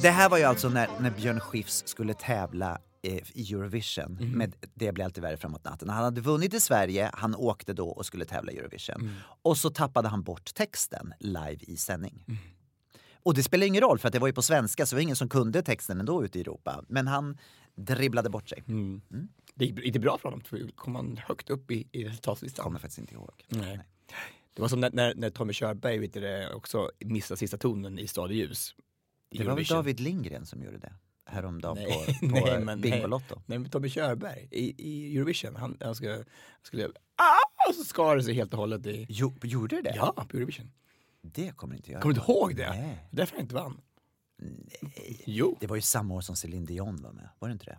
Det 0.02 0.10
här 0.10 0.28
var 0.28 0.38
ju 0.38 0.44
alltså 0.44 0.68
när, 0.68 0.88
när 1.00 1.10
Björn 1.10 1.40
Skifs 1.40 1.82
skulle 1.86 2.14
tävla 2.14 2.78
eh, 3.02 3.20
i 3.32 3.52
Eurovision, 3.54 4.18
Mhm. 4.20 4.30
med 4.38 4.54
Det 4.74 4.92
blir 4.92 5.04
alltid 5.04 5.22
värre 5.22 5.36
framåt 5.36 5.64
natten. 5.64 5.88
Han 5.88 6.04
hade 6.04 6.20
vunnit 6.20 6.54
i 6.54 6.60
Sverige, 6.60 7.10
han 7.12 7.34
åkte 7.34 7.72
då 7.72 7.88
och 7.88 8.06
skulle 8.06 8.24
tävla 8.24 8.52
i 8.52 8.58
Eurovision. 8.58 9.00
Mm. 9.00 9.14
Och 9.42 9.58
så 9.58 9.70
tappade 9.70 10.08
han 10.08 10.22
bort 10.22 10.54
texten 10.54 11.12
live 11.20 11.58
i 11.60 11.76
sändning. 11.76 12.24
Mm. 12.28 12.40
Och 13.22 13.34
det 13.34 13.42
spelar 13.42 13.66
ingen 13.66 13.80
roll 13.82 13.98
för 13.98 14.08
att 14.08 14.12
det 14.12 14.18
var 14.18 14.26
ju 14.26 14.32
på 14.32 14.42
svenska 14.42 14.86
så 14.86 14.94
det 14.94 14.98
var 14.98 15.02
ingen 15.02 15.16
som 15.16 15.28
kunde 15.28 15.62
texten 15.62 16.00
ändå 16.00 16.24
ute 16.24 16.38
i 16.38 16.40
Europa. 16.40 16.84
Men 16.88 17.06
han 17.06 17.38
dribblade 17.76 18.30
bort 18.30 18.48
sig. 18.48 18.62
Mm. 18.68 19.00
Det 19.54 19.64
gick 19.64 19.78
inte 19.84 19.98
bra 19.98 20.18
för 20.18 20.28
honom. 20.28 20.70
Kom 20.74 20.94
han 20.94 21.20
högt 21.26 21.50
upp 21.50 21.70
i, 21.70 21.88
i 21.92 22.04
resultatlistan? 22.04 22.62
Kommer 22.62 22.78
faktiskt 22.78 22.98
inte 22.98 23.14
ihåg. 23.14 23.44
Nej. 23.48 23.80
Det 24.54 24.62
var 24.62 24.68
som 24.68 24.80
när, 24.80 24.90
när, 24.92 25.14
när 25.14 25.30
Tommy 25.30 25.52
Körberg 25.52 25.98
vet 25.98 26.12
du, 26.12 26.48
också 26.54 26.90
missade 26.98 27.38
sista 27.38 27.58
tonen 27.58 27.98
i 27.98 28.06
Stad 28.06 28.32
ljus. 28.32 28.74
Det 29.30 29.44
var 29.44 29.54
väl. 29.56 29.64
David 29.64 30.00
Lindgren 30.00 30.46
som 30.46 30.62
gjorde 30.62 30.78
det 30.78 30.92
häromdagen 31.26 31.76
Nej, 31.88 32.06
på, 32.20 32.28
på 32.28 32.46
nej, 32.46 32.60
men- 32.64 32.80
Bingolotto. 32.80 33.40
Nej 33.46 33.58
men 33.58 33.70
Tommy 33.70 33.88
Körberg 33.88 34.48
i, 34.50 34.74
i 34.88 35.16
Eurovision, 35.16 35.56
han, 35.56 35.76
han 35.80 35.94
skulle, 35.94 36.12
han 36.14 36.24
skulle 36.62 36.84
ah! 37.16 37.68
och 37.68 37.74
så 37.74 37.84
skar 37.84 38.16
det 38.16 38.22
sig 38.22 38.34
helt 38.34 38.52
och 38.52 38.58
hållet 38.58 38.86
i... 38.86 39.06
Jo, 39.08 39.34
gjorde 39.42 39.76
det 39.76 39.82
det? 39.82 39.92
Ja, 39.96 40.26
på 40.28 40.36
Eurovision. 40.36 40.70
Det 41.22 41.56
kommer 41.56 41.74
inte 41.76 41.92
jag 41.92 42.02
Kommer 42.02 42.14
du 42.14 42.20
inte 42.20 42.32
ihåg 42.32 42.56
det? 42.56 42.70
Nej. 42.70 43.08
Därför 43.10 43.36
han 43.36 43.42
inte 43.42 43.54
vann. 43.54 43.80
Nej. 44.80 45.22
Jo. 45.26 45.56
Det 45.60 45.66
var 45.66 45.76
ju 45.76 45.82
samma 45.82 46.14
år 46.14 46.20
som 46.20 46.36
Céline 46.36 46.64
Dion 46.66 47.02
var 47.02 47.12
med, 47.12 47.28
var 47.38 47.48
det 47.48 47.52
inte 47.52 47.64
det? 47.64 47.78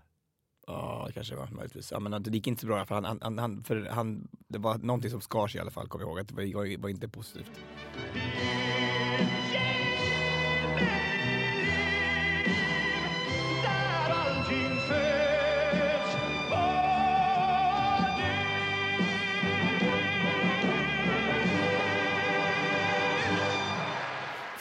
Ja, 0.67 1.03
det 1.08 1.13
kanske 1.13 1.36
var 1.36 1.48
möjligtvis. 1.51 1.91
Ja, 1.91 2.00
men 2.00 2.24
det 2.24 2.29
gick 2.29 2.48
inte 2.48 2.62
så 2.62 2.67
bra 2.67 2.86
för 2.86 2.96
han, 3.01 3.20
han, 3.22 3.38
han- 3.38 3.63
för 3.63 3.86
han, 3.86 4.27
det 4.48 4.58
var 4.58 4.77
någonting 4.77 5.12
som 5.12 5.22
skar 5.22 5.48
sig 5.48 5.58
i 5.58 5.62
alla 5.62 5.72
fall, 5.72 5.88
kommer 5.88 6.05
jag 6.05 6.10
ihåg. 6.10 6.20
Att 6.20 6.27
det 6.27 6.34
var, 6.36 6.77
var 6.81 6.89
inte 6.89 7.08
positivt. 7.10 7.51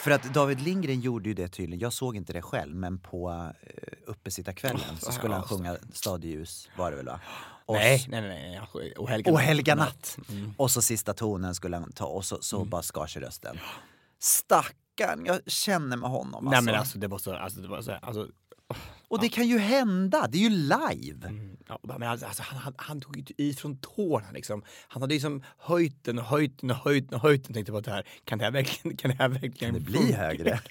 För 0.00 0.10
att 0.10 0.34
David 0.34 0.60
Lindgren 0.60 1.00
gjorde 1.00 1.28
ju 1.28 1.34
det 1.34 1.48
tydligen, 1.48 1.80
jag 1.80 1.92
såg 1.92 2.16
inte 2.16 2.32
det 2.32 2.42
själv, 2.42 2.76
men 2.76 2.98
på 2.98 3.30
uh, 3.30 3.50
uppesittarkvällen 4.06 4.96
så 5.00 5.12
skulle 5.12 5.34
han 5.34 5.42
sjunga 5.42 5.76
Stadljus 5.92 6.68
var 6.76 6.90
det 6.90 6.96
väl 6.96 7.06
va? 7.06 7.20
Och, 7.66 7.74
Nej, 7.74 8.06
nej, 8.08 8.20
nej. 8.20 8.28
nej. 8.30 8.60
nej. 8.74 8.92
Och 8.92 9.08
helga, 9.08 9.32
Och 9.32 9.40
helga 9.40 9.74
natt. 9.74 10.18
Mm. 10.28 10.54
Och 10.56 10.70
så 10.70 10.82
sista 10.82 11.14
tonen 11.14 11.54
skulle 11.54 11.76
han 11.76 11.92
ta 11.92 12.06
och 12.06 12.24
så, 12.24 12.38
så 12.40 12.64
bara 12.64 12.82
skar 12.82 13.06
sig 13.06 13.22
rösten. 13.22 13.58
Stackarn, 14.18 15.26
jag 15.26 15.40
känner 15.46 15.96
med 15.96 16.10
honom 16.10 16.44
Nej 16.44 16.54
alltså. 16.56 16.64
men 16.64 16.80
alltså 16.80 16.98
det 16.98 17.08
var 17.08 17.18
så, 17.18 17.34
alltså, 17.34 17.60
det 17.60 17.68
var 17.68 17.82
så 17.82 17.92
alltså, 17.92 18.28
Och 19.08 19.20
det 19.20 19.28
kan 19.28 19.48
ju 19.48 19.58
hända, 19.58 20.26
det 20.30 20.38
är 20.38 20.42
ju 20.42 20.50
live. 20.50 21.28
Mm, 21.28 21.49
Ja, 21.70 21.78
men 21.98 22.02
alltså, 22.02 22.26
alltså, 22.26 22.42
han, 22.42 22.58
han, 22.58 22.74
han 22.76 23.00
tog 23.00 23.16
ju 23.16 23.24
i 23.36 23.54
från 23.54 23.76
tårna 23.76 24.30
liksom. 24.32 24.62
Han 24.88 25.02
hade 25.02 25.14
liksom 25.14 25.42
höjt 25.58 26.04
den 26.04 26.18
och 26.18 26.24
höjt 26.24 26.58
den 26.60 26.70
och 26.70 26.76
höjt 26.76 27.10
den 27.10 27.14
och 27.14 27.22
höjt 27.22 27.44
den. 27.44 27.54
Tänkte 27.54 27.72
på 27.72 27.78
att 27.78 27.84
det 27.84 27.90
här, 27.90 28.06
kan 28.24 28.38
det 28.38 28.44
här 28.44 28.52
verkligen, 28.52 28.96
kan 29.00 29.10
det 29.10 29.16
här 29.16 29.28
verkligen 29.28 29.74
Kan 29.74 29.74
det 29.74 29.80
bli 29.80 30.12
högre? 30.12 30.60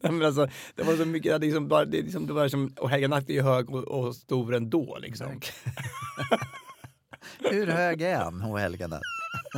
Nej, 0.00 0.12
men 0.12 0.22
alltså, 0.22 0.48
det 0.74 0.82
var 0.82 0.96
så 0.96 1.04
mycket, 1.04 1.40
det, 1.40 1.46
liksom 1.46 1.68
bara, 1.68 1.84
det, 1.84 2.02
liksom, 2.02 2.26
det 2.26 2.32
var 2.32 2.48
som, 2.48 2.74
och 2.76 3.10
Natt 3.10 3.28
är 3.28 3.34
ju 3.34 3.42
hög 3.42 3.70
och, 3.70 3.84
och 3.84 4.16
stor 4.16 4.54
ändå 4.54 4.98
liksom. 5.00 5.40
Hur 7.50 7.66
hög 7.66 8.02
är 8.02 8.16
han, 8.16 8.40
H. 8.40 8.56
Helgarna? 8.56 9.00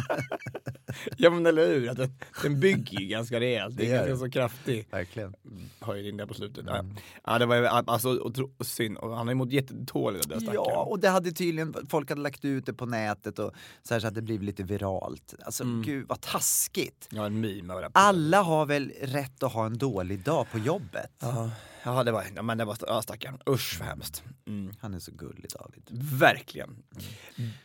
Ja 1.17 1.31
men 1.31 1.47
eller 1.47 1.67
hur, 1.67 1.89
att 1.91 1.97
den, 1.97 2.11
den 2.43 2.61
bygger 2.61 3.01
ju 3.01 3.07
ganska 3.07 3.41
rejält. 3.41 3.77
Det 3.77 3.91
är 3.91 4.07
ganska 4.09 4.17
så 4.27 4.31
kraftig 4.31 4.87
Verkligen. 4.91 5.35
höjning 5.81 6.17
där 6.17 6.27
på 6.27 6.35
slutet. 6.35 6.65
Ja. 6.67 6.79
Mm. 6.79 6.97
Ja 7.27 7.39
det 7.39 7.47
var 7.47 7.57
ju 7.57 7.67
alltså 7.67 8.09
otro, 8.09 8.65
synd, 8.65 8.97
och 8.99 9.17
han 9.17 9.27
har 9.27 9.33
ju 9.33 9.35
mått 9.35 9.53
jättetåligt 9.53 10.29
den 10.29 10.49
Ja, 10.55 10.83
och 10.83 10.99
det 11.01 11.09
hade 11.09 11.33
tydligen, 11.33 11.75
folk 11.91 12.09
hade 12.11 12.21
lagt 12.23 12.45
ut 12.45 12.67
det 12.67 12.73
på 12.75 12.87
nätet 12.87 13.39
och 13.39 13.53
så 13.83 13.95
här 13.95 14.01
så 14.01 14.07
att 14.07 14.15
det 14.15 14.23
blivit 14.23 14.45
lite 14.47 14.63
viralt. 14.63 15.35
Alltså 15.45 15.63
Mm. 15.65 15.83
gud 15.83 16.07
vad 16.09 16.21
taskigt. 16.21 17.09
Ja 17.11 17.27
en 17.27 17.41
meme. 17.41 17.89
Alla 17.93 18.43
har 18.43 18.67
väl 18.67 18.93
rätt 19.03 19.43
att 19.43 19.53
ha 19.53 19.67
en 19.67 19.79
dålig 19.79 20.25
dag 20.25 20.47
på 20.53 20.59
jobbet? 20.59 21.11
Ja, 21.19 21.51
ja 21.95 22.05
det 22.05 22.13
var, 22.13 22.25
ja, 22.37 22.43
men 22.43 22.59
det 22.59 22.65
var, 22.65 22.77
ja 22.87 23.03
stackarn. 23.03 23.39
Usch 23.51 23.77
vad 23.79 23.89
hemskt. 23.89 24.23
Mm. 24.47 24.75
Han 24.81 24.95
är 24.95 24.99
så 24.99 25.13
gullig 25.13 25.47
David. 25.59 25.89
Verkligen. 26.19 26.83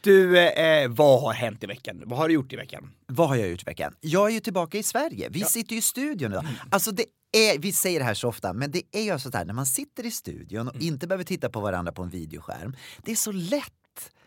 Du, 0.02 0.40
eh, 0.40 0.90
vad 0.90 1.22
har 1.22 1.34
hänt 1.34 1.64
i 1.64 1.68
veckan? 1.68 2.04
Vad 2.06 2.20
har 2.20 2.28
du 2.28 2.34
gjort 2.34 2.54
i 2.54 2.56
veckan? 2.56 2.92
Vad 3.08 3.30
har 3.30 3.36
jag 3.36 3.50
gjort 3.50 3.62
i 3.62 3.66
veckan? 3.66 3.94
Jag 4.02 4.30
är 4.30 4.34
ju 4.34 4.40
tillbaka 4.40 4.78
i 4.78 4.84
Sverige. 4.84 5.30
Vi 5.32 5.44
sitter 5.44 5.74
ju 5.74 5.80
i 5.80 5.82
studion 5.82 6.32
idag. 6.32 6.46
Alltså 6.70 6.92
det 6.92 7.06
är, 7.32 7.60
vi 7.60 7.72
säger 7.72 8.00
det 8.00 8.06
här 8.06 8.14
så 8.14 8.28
ofta, 8.28 8.54
men 8.54 8.72
det 8.72 8.82
är 8.92 9.02
ju 9.02 9.20
så 9.20 9.32
här 9.34 9.46
när 9.46 9.54
man 9.54 9.66
sitter 9.66 10.06
i 10.06 10.12
studion 10.12 10.68
och 10.68 10.82
inte 10.82 11.08
behöver 11.08 11.24
titta 11.24 11.50
på 11.50 11.60
varandra 11.60 11.92
på 11.92 12.04
en 12.04 12.10
videoskärm. 12.10 12.76
Det 13.04 13.12
är 13.12 13.16
så 13.16 13.32
lätt. 13.32 13.74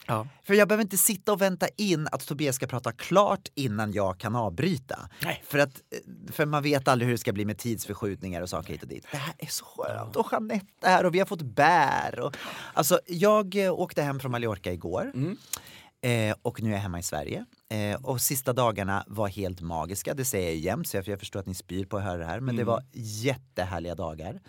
Ja. 0.07 0.27
För 0.43 0.55
jag 0.55 0.69
behöver 0.69 0.83
inte 0.83 0.99
sitta 0.99 1.33
och 1.33 1.41
vänta 1.41 1.69
in 1.77 2.09
att 2.13 2.27
Tobias 2.27 2.57
ska 2.57 2.67
prata 2.67 2.93
klart 2.93 3.49
innan 3.55 3.93
jag 3.93 4.19
kan 4.19 4.37
avbryta. 4.37 5.09
Nej. 5.23 5.43
För, 5.47 5.59
att, 5.59 5.81
eh, 5.91 6.33
för 6.33 6.47
man 6.47 6.63
vet 6.63 6.89
aldrig 6.89 7.07
hur 7.07 7.13
det 7.15 7.19
ska 7.19 7.33
bli 7.33 7.45
med 7.45 7.59
tidsförskjutningar 7.59 8.43
och 8.43 8.49
saker 8.49 8.73
hit 8.73 8.83
och 8.83 8.89
dit. 8.89 9.07
Det 9.11 9.17
här 9.17 9.35
är 9.39 9.47
så 9.47 9.65
skönt. 9.65 10.17
Och 10.17 10.27
Jeanette 10.33 10.67
är 10.83 10.91
här 10.91 11.07
och 11.07 11.15
vi 11.15 11.19
har 11.19 11.27
fått 11.27 11.43
bär. 11.43 12.21
Och, 12.21 12.37
alltså, 12.75 13.01
jag 13.07 13.57
eh, 13.57 13.73
åkte 13.73 14.03
hem 14.03 14.21
från 14.21 14.33
Mallorca 14.33 14.73
igår. 14.73 15.13
Eh, 16.03 16.37
och 16.43 16.63
nu 16.63 16.71
är 16.71 16.75
jag 16.75 16.81
hemma 16.81 16.99
i 16.99 17.03
Sverige. 17.03 17.45
Eh, 17.69 18.01
och 18.03 18.21
sista 18.21 18.53
dagarna 18.53 19.05
var 19.07 19.29
helt 19.29 19.61
magiska, 19.61 20.15
det 20.15 20.25
säger 20.25 20.47
jag 20.49 20.57
jämt 20.57 20.89
så 20.89 20.97
jag, 20.97 21.09
jag 21.09 21.19
förstår 21.19 21.41
att 21.41 21.47
ni 21.47 21.55
spyr 21.55 21.85
på 21.85 21.97
att 21.97 22.03
höra 22.05 22.17
det 22.19 22.25
här. 22.25 22.41
Men 22.41 22.57
det 22.57 22.65
var 22.65 22.83
jättehärliga 22.93 23.95
dagar. 23.95 24.41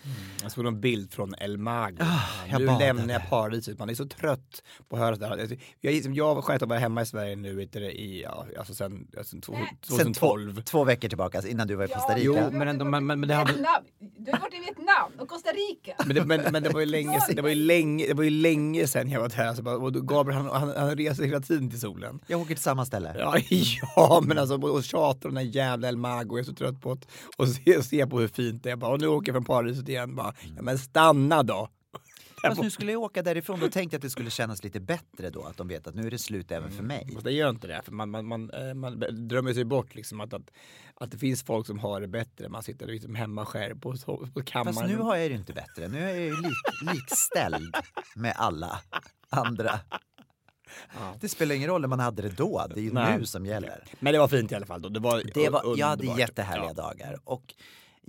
Jag 0.43 0.51
såg 0.51 0.65
en 0.65 0.81
bild 0.81 1.13
från 1.13 1.35
El 1.39 1.57
Mago. 1.57 1.97
Ah, 1.99 2.19
jag 2.49 2.59
nu 2.61 2.67
badade. 2.67 2.85
lämnar 2.93 3.13
jag 3.13 3.29
paradiset. 3.29 3.79
Man 3.79 3.89
är 3.89 3.93
så 3.93 4.05
trött 4.07 4.63
på 4.89 4.95
att 4.95 5.01
höra 5.01 5.15
det 5.15 5.27
här. 5.27 5.57
Jag, 5.81 5.93
jag, 5.93 6.15
jag 6.15 6.35
var 6.35 6.41
skönt 6.41 6.61
att 6.61 6.69
vara 6.69 6.79
hemma 6.79 7.01
i 7.01 7.05
Sverige 7.05 7.35
nu 7.35 7.61
i, 7.61 8.21
ja, 8.23 8.45
alltså 8.57 8.73
sen, 8.73 9.07
sen 9.23 9.41
två- 9.41 9.53
Sen 9.81 10.13
två, 10.13 10.27
2012. 10.27 10.61
två 10.63 10.83
veckor 10.83 11.07
tillbaka 11.09 11.47
innan 11.47 11.67
du 11.67 11.75
var 11.75 11.85
i 11.85 11.87
Costa 11.87 12.13
Rica. 12.15 12.21
Jo, 12.23 12.49
men, 12.51 12.67
ändå, 12.67 12.85
men, 12.85 13.05
men, 13.05 13.19
men 13.19 13.29
det 13.29 13.35
hade... 13.35 13.53
Vietnam. 13.53 13.83
Du 13.99 14.31
har 14.31 14.39
varit 14.39 14.53
i 14.53 14.59
Vietnam 14.59 15.11
och 15.19 15.27
Costa 15.27 15.49
Rica. 15.49 15.93
Men 16.05 16.15
det, 16.15 16.25
men, 16.25 16.51
men 16.51 16.63
det 16.63 16.69
var 16.69 16.79
ju 16.79 16.85
länge, 16.85 17.19
det 17.35 17.41
var 17.41 17.49
ju 17.49 17.55
länge, 17.55 18.07
det 18.07 18.13
var 18.13 18.23
ju 18.23 18.29
länge 18.29 18.87
sedan 18.87 19.09
jag 19.09 19.21
var 19.21 19.29
där. 19.29 19.45
Alltså, 19.47 19.63
och 19.63 19.91
då 19.91 20.01
Gabriel 20.01 20.41
han, 20.41 20.61
han, 20.61 20.73
han 20.77 20.95
reser 20.95 21.23
hela 21.23 21.39
tiden 21.39 21.69
till 21.69 21.79
solen. 21.79 22.19
Jag 22.27 22.41
åker 22.41 22.53
till 22.55 22.63
samma 22.63 22.85
ställe. 22.85 23.06
Ja, 23.19 23.37
ja 23.95 24.21
men 24.23 24.37
alltså 24.37 24.55
och 24.55 24.83
tjatar 24.83 25.29
om 25.29 25.35
den 25.35 25.51
jävla 25.51 25.87
El 25.87 25.97
Mago. 25.97 26.27
Jag 26.29 26.39
är 26.39 26.43
så 26.43 26.53
trött 26.53 26.81
på 26.81 26.91
att 26.91 27.07
och 27.37 27.47
se, 27.47 27.83
se 27.83 28.07
på 28.07 28.19
hur 28.19 28.27
fint 28.27 28.63
det 28.63 28.71
är. 28.71 28.75
Bara, 28.75 28.91
och 28.91 29.01
nu 29.01 29.07
åker 29.07 29.27
jag 29.27 29.35
från 29.35 29.45
paradiset 29.45 29.89
igen. 29.89 30.15
Bara, 30.15 30.33
ja, 30.55 30.61
men 30.61 30.77
stanna 30.77 31.43
då. 31.43 31.69
Fast 32.41 32.61
nu 32.61 32.69
skulle 32.69 32.91
jag 32.91 33.01
åka 33.01 33.23
därifrån, 33.23 33.59
då 33.59 33.69
tänkte 33.69 33.95
jag 33.95 33.99
att 33.99 34.01
det 34.01 34.09
skulle 34.09 34.29
kännas 34.29 34.63
lite 34.63 34.79
bättre 34.79 35.29
då, 35.29 35.43
att 35.43 35.57
de 35.57 35.67
vet 35.67 35.87
att 35.87 35.95
nu 35.95 36.07
är 36.07 36.11
det 36.11 36.17
slut 36.17 36.51
även 36.51 36.71
för 36.71 36.83
mig. 36.83 37.09
Fast 37.13 37.25
det 37.25 37.31
gör 37.31 37.49
inte 37.49 37.67
det. 37.67 37.81
För 37.83 37.91
man, 37.91 38.09
man, 38.09 38.25
man, 38.25 38.49
eh, 38.49 38.73
man 38.73 39.03
drömmer 39.27 39.53
sig 39.53 39.65
bort 39.65 39.95
liksom 39.95 40.21
att, 40.21 40.33
att, 40.33 40.51
att 40.95 41.11
det 41.11 41.17
finns 41.17 41.43
folk 41.43 41.67
som 41.67 41.79
har 41.79 42.01
det 42.01 42.07
bättre. 42.07 42.49
Man 42.49 42.63
sitter 42.63 42.87
liksom 42.87 43.15
hemma 43.15 43.45
själv 43.45 43.79
på, 43.79 43.97
på 44.33 44.43
kammaren. 44.45 44.75
Fast 44.75 44.87
nu 44.87 44.97
har 44.97 45.15
jag 45.15 45.31
det 45.31 45.35
inte 45.35 45.53
bättre, 45.53 45.87
nu 45.87 46.03
är 46.03 46.07
jag 46.07 46.19
ju 46.19 46.41
lik, 46.41 46.93
likställd 46.93 47.75
med 48.15 48.33
alla 48.37 48.81
andra. 49.29 49.79
Det 51.19 51.29
spelar 51.29 51.55
ingen 51.55 51.69
roll 51.69 51.81
när 51.81 51.87
man 51.87 51.99
hade 51.99 52.21
det 52.21 52.29
då, 52.29 52.65
det 52.69 52.79
är 52.79 52.83
ju 52.83 52.93
Nej. 52.93 53.17
nu 53.17 53.25
som 53.25 53.45
gäller. 53.45 53.83
Men 53.99 54.13
det 54.13 54.19
var 54.19 54.27
fint 54.27 54.51
i 54.51 54.55
alla 54.55 54.65
fall. 54.65 54.81
Då. 54.81 54.89
Det 54.89 54.99
var, 54.99 55.23
Det 55.33 55.49
var, 55.49 55.77
jag 55.77 55.87
hade 55.87 56.05
jättehärliga 56.05 56.67
Ja. 56.67 56.73
dagar. 56.73 57.19
Och 57.23 57.53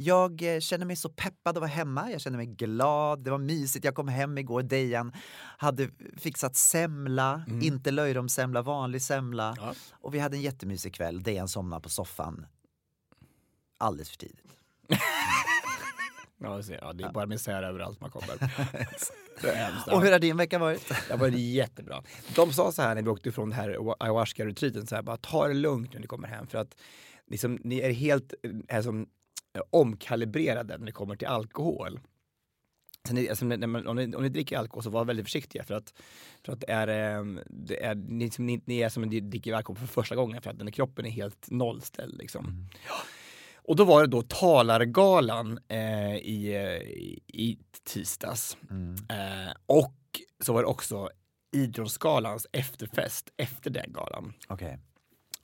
jag 0.01 0.55
eh, 0.55 0.61
kände 0.61 0.87
mig 0.87 0.97
så 0.97 1.09
peppad 1.09 1.57
att 1.57 1.61
vara 1.61 1.71
hemma. 1.71 2.11
Jag 2.11 2.21
kände 2.21 2.37
mig 2.37 2.47
glad. 2.47 3.25
Det 3.25 3.31
var 3.31 3.39
mysigt. 3.39 3.85
Jag 3.85 3.95
kom 3.95 4.09
hem 4.09 4.39
igår. 4.39 4.63
Dejan 4.63 5.13
hade 5.59 5.89
fixat 6.17 6.57
semla. 6.57 7.43
Inte 7.63 7.91
löjromssemla, 7.91 8.63
vanlig 8.63 9.03
semla. 9.03 9.55
Ja. 9.61 9.75
Och 9.93 10.15
vi 10.15 10.19
hade 10.19 10.37
en 10.37 10.43
jättemysig 10.43 10.95
kväll. 10.95 11.23
Dejan 11.23 11.49
somnade 11.49 11.83
på 11.83 11.89
soffan 11.89 12.47
alldeles 13.79 14.11
för 14.11 14.17
tidigt. 14.17 14.53
Ja, 16.41 16.63
ja, 16.81 16.93
det 16.93 17.05
är 17.05 17.13
bara 17.13 17.27
misär 17.27 17.63
överallt 17.63 18.01
man 18.01 18.11
kommer. 18.11 18.37
det 19.43 19.49
är 19.49 19.55
hemskt. 19.55 19.89
Och 19.89 20.03
hur 20.03 20.13
har 20.13 20.19
din 20.19 20.37
vecka 20.37 20.59
varit? 20.59 20.93
Det 21.09 21.17
var 21.17 21.29
jättebra. 21.29 22.03
De 22.35 22.53
sa 22.53 22.73
så 22.73 22.83
här 22.83 22.95
när 22.95 23.03
vi 23.03 23.09
åkte 23.09 23.29
ifrån 23.29 23.51
det 23.51 23.57
här 23.57 23.77
ayahuasca-retreaten, 24.01 24.87
så 24.87 24.95
här, 24.95 25.03
bara 25.03 25.17
ta 25.17 25.49
det 25.49 25.55
lugnt 25.55 25.93
när 25.93 26.01
ni 26.01 26.07
kommer 26.07 26.29
hem 26.29 26.47
för 26.47 26.59
att 26.59 26.77
liksom, 27.27 27.59
ni 27.65 27.79
är 27.79 27.93
helt 27.93 28.35
eh, 28.73 29.63
omkalibrerade 29.71 30.79
när 30.79 30.87
det 30.87 30.93
kommer 30.93 31.17
till 31.17 31.29
alkohol. 31.29 32.01
Så 33.09 33.15
ni, 33.15 33.29
alltså, 33.29 33.45
när 33.45 33.67
man, 33.67 33.87
om, 33.87 33.97
ni, 33.97 34.17
om 34.17 34.23
ni 34.23 34.29
dricker 34.29 34.59
alkohol 34.59 34.83
så 34.83 34.91
var 34.91 35.05
väldigt 35.05 35.27
försiktiga 35.27 35.65
för 35.65 35.75
att, 35.75 35.93
för 36.45 36.53
att 36.53 36.61
det 36.61 36.71
är, 36.71 37.19
eh, 37.19 37.25
det 37.47 37.85
är, 37.85 37.95
ni, 37.95 38.31
som, 38.31 38.47
ni, 38.47 38.63
ni 38.65 38.79
är 38.79 38.89
som 38.89 39.03
ni 39.03 39.21
dricker 39.21 39.53
alkohol 39.53 39.77
för 39.77 39.87
första 39.87 40.15
gången 40.15 40.43
för 40.43 40.51
att 40.51 40.59
den 40.59 40.73
kroppen 40.73 41.07
är 41.07 41.11
helt 41.11 41.51
nollställd. 41.51 42.19
Liksom. 42.19 42.69
Ja. 42.89 42.95
Och 43.69 43.77
då 43.77 43.85
var 43.85 44.01
det 44.01 44.07
då 44.07 44.23
talargalan 44.23 45.59
eh, 45.69 46.17
i, 46.17 46.55
eh, 46.55 46.89
i, 47.41 47.59
tisdags. 47.85 48.57
Eh, 49.11 49.53
och 49.67 49.95
så 50.45 50.53
var 50.53 50.63
det 50.63 50.69
också 50.69 51.09
Idrottsgalans 51.57 52.47
efterfest 52.53 53.31
efter 53.37 53.71
den 53.71 53.93
galan. 53.93 54.33
Okej. 54.49 54.79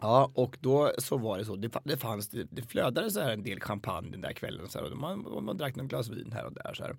Ja, 0.04 0.30
och 0.34 0.56
då 0.60 0.92
så 0.98 1.18
var 1.18 1.38
det 1.38 1.44
så. 1.44 1.56
Det, 1.56 1.70
det 1.84 1.96
fanns, 1.96 2.28
det, 2.28 2.46
det 2.50 2.62
flödade 2.62 3.10
så 3.10 3.20
här 3.20 3.32
en 3.32 3.42
del 3.42 3.60
champagne 3.60 4.10
den 4.10 4.20
där 4.20 4.32
kvällen. 4.32 4.68
Så 4.68 4.78
här, 4.78 4.92
och 4.92 4.98
man, 4.98 5.44
man 5.44 5.56
drack 5.56 5.76
någon 5.76 5.88
glas 5.88 6.08
vin 6.08 6.32
här 6.32 6.44
och 6.44 6.52
där. 6.52 6.74
Så 6.74 6.82
här. 6.82 6.96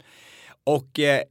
Och 0.63 0.99
eh, 0.99 1.21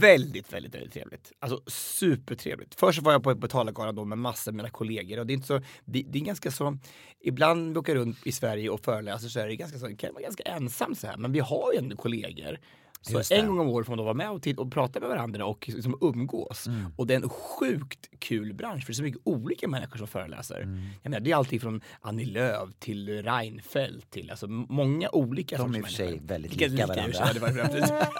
väldigt, 0.00 0.52
väldigt, 0.52 0.74
väldigt 0.74 0.92
trevligt. 0.92 1.32
Alltså 1.38 1.60
supertrevligt. 1.70 2.74
Först 2.74 3.02
var 3.02 3.12
jag 3.12 3.22
på 3.22 3.34
Betalargalan 3.34 3.94
då 3.94 4.04
med 4.04 4.18
massor 4.18 4.50
av 4.50 4.56
mina 4.56 4.70
kollegor 4.70 5.18
och 5.18 5.26
det 5.26 5.32
är 5.32 5.34
inte 5.34 5.46
så, 5.46 5.60
det, 5.84 6.02
det 6.08 6.18
är 6.18 6.22
ganska 6.22 6.50
så, 6.50 6.78
ibland 7.20 7.72
vi 7.72 7.78
åker 7.78 7.94
runt 7.94 8.26
i 8.26 8.32
Sverige 8.32 8.70
och 8.70 8.80
föreläser 8.80 9.28
så 9.28 9.40
här, 9.40 9.46
det 9.46 9.56
ganska 9.56 9.78
så, 9.78 9.86
det 9.86 9.96
kan 9.96 10.14
vara 10.14 10.22
ganska 10.22 10.42
ensamt 10.42 10.98
så 10.98 11.06
här, 11.06 11.16
men 11.16 11.32
vi 11.32 11.40
har 11.40 11.72
ju 11.72 11.78
ändå 11.78 11.96
kollegor. 11.96 12.58
Så 13.00 13.34
en 13.34 13.46
gång 13.46 13.58
om 13.58 13.68
året 13.68 13.86
får 13.86 13.92
man 13.92 13.98
då 13.98 14.04
vara 14.04 14.14
med 14.14 14.30
och, 14.30 14.42
titta 14.42 14.62
och 14.62 14.72
prata 14.72 15.00
med 15.00 15.08
varandra 15.08 15.46
och 15.46 15.68
liksom 15.68 15.98
umgås. 16.00 16.66
Mm. 16.66 16.86
Och 16.96 17.06
det 17.06 17.14
är 17.14 17.16
en 17.16 17.28
sjukt 17.28 18.10
kul 18.18 18.54
bransch 18.54 18.84
för 18.84 18.92
det 18.92 18.92
är 18.92 18.96
så 18.96 19.02
mycket 19.02 19.20
olika 19.24 19.68
människor 19.68 19.98
som 19.98 20.06
föreläser. 20.06 20.60
Mm. 20.60 20.80
Jag 21.02 21.10
menar, 21.10 21.24
det 21.24 21.30
är 21.30 21.36
alltid 21.36 21.60
från 21.60 21.80
Annie 22.00 22.24
Lööf 22.24 22.68
till 22.78 23.22
Reinfeldt 23.22 24.10
till 24.10 24.30
alltså 24.30 24.46
många 24.48 25.08
olika 25.12 25.56
De 25.56 25.74
är 25.74 25.78
i 25.78 25.82
och 25.82 25.86
för 25.86 25.92
sig 25.92 26.20
väldigt 26.24 26.56
lika 26.56 26.86
sig, 26.86 27.40
varandra. 27.40 28.06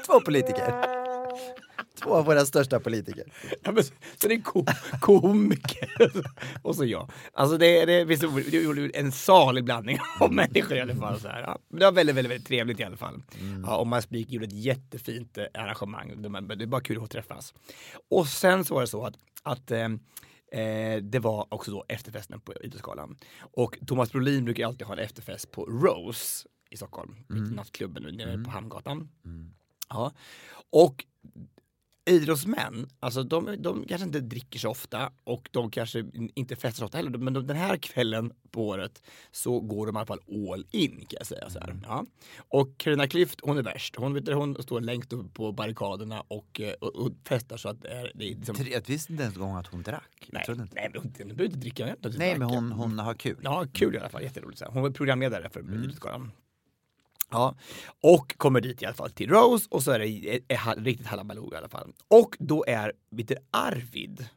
Två 0.06 0.20
politiker. 0.20 0.96
Två 2.06 2.14
av 2.14 2.24
våra 2.24 2.46
största 2.46 2.80
politiker. 2.80 3.32
Ja, 3.62 3.72
men, 3.72 3.84
så 3.84 3.92
så 4.16 4.28
det 4.28 4.34
är 4.34 4.40
ko 4.40 4.64
komiker 5.00 6.24
och 6.62 6.76
så 6.76 6.84
jag. 6.84 7.10
Alltså 7.32 7.58
det, 7.58 7.84
det, 7.84 8.04
det, 8.04 8.22
är 8.22 8.96
en 8.96 9.12
salig 9.12 9.64
blandning 9.64 9.98
av 10.20 10.32
människor 10.32 10.76
i 10.76 10.80
alla 10.80 10.94
fall. 10.94 11.20
Så 11.20 11.28
här. 11.28 11.42
Ja, 11.42 11.58
men 11.68 11.78
det 11.78 11.84
var 11.84 11.92
väldigt, 11.92 12.16
väldigt, 12.16 12.30
väldigt 12.30 12.48
trevligt 12.48 12.80
i 12.80 12.84
alla 12.84 12.96
fall. 12.96 13.22
Ja, 13.66 13.76
och 13.76 14.02
Speak 14.02 14.30
gjorde 14.30 14.46
ett 14.46 14.52
jättefint 14.52 15.38
eh, 15.38 15.44
arrangemang. 15.54 16.22
Det, 16.22 16.28
är 16.64 16.66
bara 16.66 16.80
kul 16.80 17.04
att 17.04 17.10
träffas. 17.10 17.54
Och 18.10 18.26
sen 18.26 18.64
så 18.64 18.74
var 18.74 18.80
det 18.80 18.86
så 18.86 19.04
att, 19.04 19.14
att 19.42 19.70
eh, 19.70 19.88
Eh, 20.52 21.02
det 21.02 21.18
var 21.18 21.46
också 21.48 21.70
då 21.70 21.84
efterfesten 21.88 22.40
på 22.40 22.54
Idrottsgalan. 22.54 23.16
Och 23.38 23.78
Thomas 23.86 24.12
Brolin 24.12 24.44
brukar 24.44 24.66
alltid 24.66 24.86
ha 24.86 24.94
en 24.94 25.00
efterfest 25.00 25.50
på 25.50 25.64
Rose 25.64 26.48
i 26.70 26.76
Stockholm. 26.76 27.16
Nattklubben 27.28 28.02
nu 28.02 28.12
nere 28.12 28.44
på 28.44 28.50
Hamngatan. 28.50 29.08
Ja. 29.88 30.12
Och 30.70 31.04
idrottsmän, 32.06 32.88
alltså 33.00 33.22
de, 33.22 33.56
de 33.58 33.84
kanske 33.88 34.06
inte 34.06 34.20
dricker 34.20 34.58
så 34.58 34.70
ofta 34.70 35.12
och 35.24 35.48
de 35.52 35.70
kanske 35.70 36.04
inte 36.34 36.56
festar 36.56 36.78
så 36.78 36.84
ofta 36.84 36.96
heller. 36.96 37.18
Men 37.18 37.32
de, 37.32 37.46
den 37.46 37.56
här 37.56 37.76
kvällen 37.76 38.32
på 38.50 38.68
året 38.68 39.02
så 39.30 39.60
går 39.60 39.86
de 39.86 39.96
i 39.96 39.98
alla 39.98 40.06
fall 40.06 40.20
all 40.52 40.66
in 40.70 40.96
kan 40.96 41.16
jag 41.18 41.26
säga. 41.26 41.50
Så 41.50 41.58
här. 41.60 41.80
Ja. 41.82 42.04
Och 42.48 42.78
Carina 42.78 43.06
Klüft, 43.06 43.40
hon 43.42 43.58
är 43.58 43.62
värst. 43.62 43.96
Hon, 43.96 44.14
vet 44.14 44.28
hon 44.28 44.62
står 44.62 44.80
längst 44.80 45.12
upp 45.12 45.34
på 45.34 45.52
barrikaderna 45.52 46.20
och, 46.28 46.60
eh, 46.60 46.72
och, 46.72 46.96
och 46.96 47.12
festar 47.28 47.56
så 47.56 47.68
att 47.68 47.82
det 47.82 47.88
är... 47.88 48.12
Det 48.14 48.24
är 48.24 48.36
liksom, 48.36 48.56
Jag 48.70 48.86
visste 48.86 49.12
inte 49.12 49.22
ens 49.22 49.36
en 49.36 49.42
gång 49.42 49.56
att 49.56 49.66
hon 49.66 49.82
drack. 49.82 50.28
Nej, 50.32 50.44
inte. 50.48 50.68
nej, 50.72 50.90
men 50.92 51.02
hon, 51.02 51.12
hon 51.18 51.28
behöver 51.28 51.44
inte 51.44 51.58
dricka. 51.58 51.96
Nej, 52.16 52.38
men 52.38 52.48
hon, 52.48 52.72
hon 52.72 52.98
har 52.98 53.14
kul. 53.14 53.36
Ja, 53.42 53.66
kul 53.72 53.94
i 53.94 53.98
alla 53.98 54.08
fall. 54.08 54.22
Jätteroligt. 54.22 54.58
Så 54.58 54.64
här. 54.64 54.72
Hon 54.72 54.82
var 54.82 54.90
programledare 54.90 55.48
för 55.50 55.60
Idrottsgalan. 55.60 56.30
Ja, 57.30 57.54
och 58.02 58.38
kommer 58.38 58.60
dit 58.60 58.82
i 58.82 58.86
alla 58.86 58.94
fall 58.94 59.10
till 59.10 59.30
Rose 59.30 59.68
och 59.70 59.82
så 59.82 59.90
är 59.90 59.98
det 59.98 60.06
ett, 60.06 60.44
ett, 60.48 60.66
ett, 60.66 60.84
riktigt 60.84 61.06
halabaloo 61.06 61.54
i 61.54 61.56
alla 61.56 61.68
fall. 61.68 61.92
Och 62.08 62.36
då 62.38 62.64
är 62.68 62.92
du, 63.10 63.36
Arvid 63.50 64.28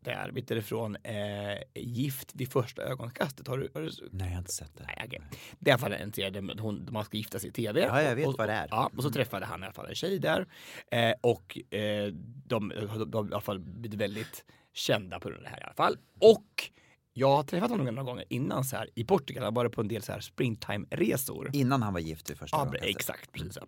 där, 0.00 0.30
vet 0.32 0.48
du, 0.48 0.62
från 0.62 0.96
eh, 0.96 1.58
Gift 1.74 2.34
vid 2.34 2.52
första 2.52 2.82
ögonkastet. 2.82 3.48
Har 3.48 3.58
du, 3.58 3.68
har 3.74 3.82
du 3.82 3.90
Nej, 4.10 4.26
jag 4.26 4.34
har 4.34 4.38
inte 4.38 4.52
sett 4.52 4.76
det. 4.76 4.84
Nej, 4.86 5.02
okej. 5.06 5.20
Det 5.58 5.70
är 5.70 5.72
i 5.72 5.72
alla 5.72 5.80
fall 5.80 5.92
en 5.92 6.12
serie 6.12 6.30
där 6.30 6.60
hon, 6.60 6.88
man 6.90 7.04
ska 7.04 7.16
gifta 7.16 7.38
sig 7.38 7.50
i 7.50 7.52
tv. 7.52 7.80
Ja, 7.80 8.02
jag 8.02 8.16
vet 8.16 8.26
och, 8.26 8.34
vad 8.38 8.48
det 8.48 8.52
är. 8.52 8.68
Ja, 8.70 8.90
och 8.96 9.02
så 9.02 9.10
träffade 9.10 9.46
han 9.46 9.62
i 9.62 9.64
alla 9.64 9.72
fall 9.72 9.88
en 9.88 9.94
tjej 9.94 10.18
där. 10.18 10.46
Eh, 10.90 11.12
och 11.20 11.74
eh, 11.74 12.06
de, 12.46 12.68
de, 12.68 13.10
de 13.10 13.28
i 13.28 13.32
alla 13.32 13.40
fall 13.40 13.58
blivit 13.58 14.00
väldigt 14.00 14.44
kända 14.72 15.20
på 15.20 15.28
grund 15.28 15.38
av 15.38 15.44
det 15.44 15.50
här 15.50 15.60
i 15.60 15.64
alla 15.64 15.74
fall. 15.74 15.98
Och 16.18 16.70
jag 17.12 17.36
har 17.36 17.42
träffat 17.42 17.70
honom 17.70 17.86
några 17.86 18.02
gånger 18.02 18.24
innan 18.28 18.64
så 18.64 18.76
här 18.76 18.90
i 18.94 19.04
Portugal. 19.04 19.44
Har 19.44 19.52
varit 19.52 19.72
på 19.72 19.80
en 19.80 19.88
del 19.88 20.02
så 20.02 20.12
här 20.12 20.20
springtime-resor. 20.20 21.50
Innan 21.52 21.82
han 21.82 21.92
var 21.92 22.00
gift 22.00 22.30
i 22.30 22.34
första 22.34 22.56
Ja, 22.56 22.74
exakt. 22.82 23.32
Precis. 23.32 23.54
så. 23.54 23.66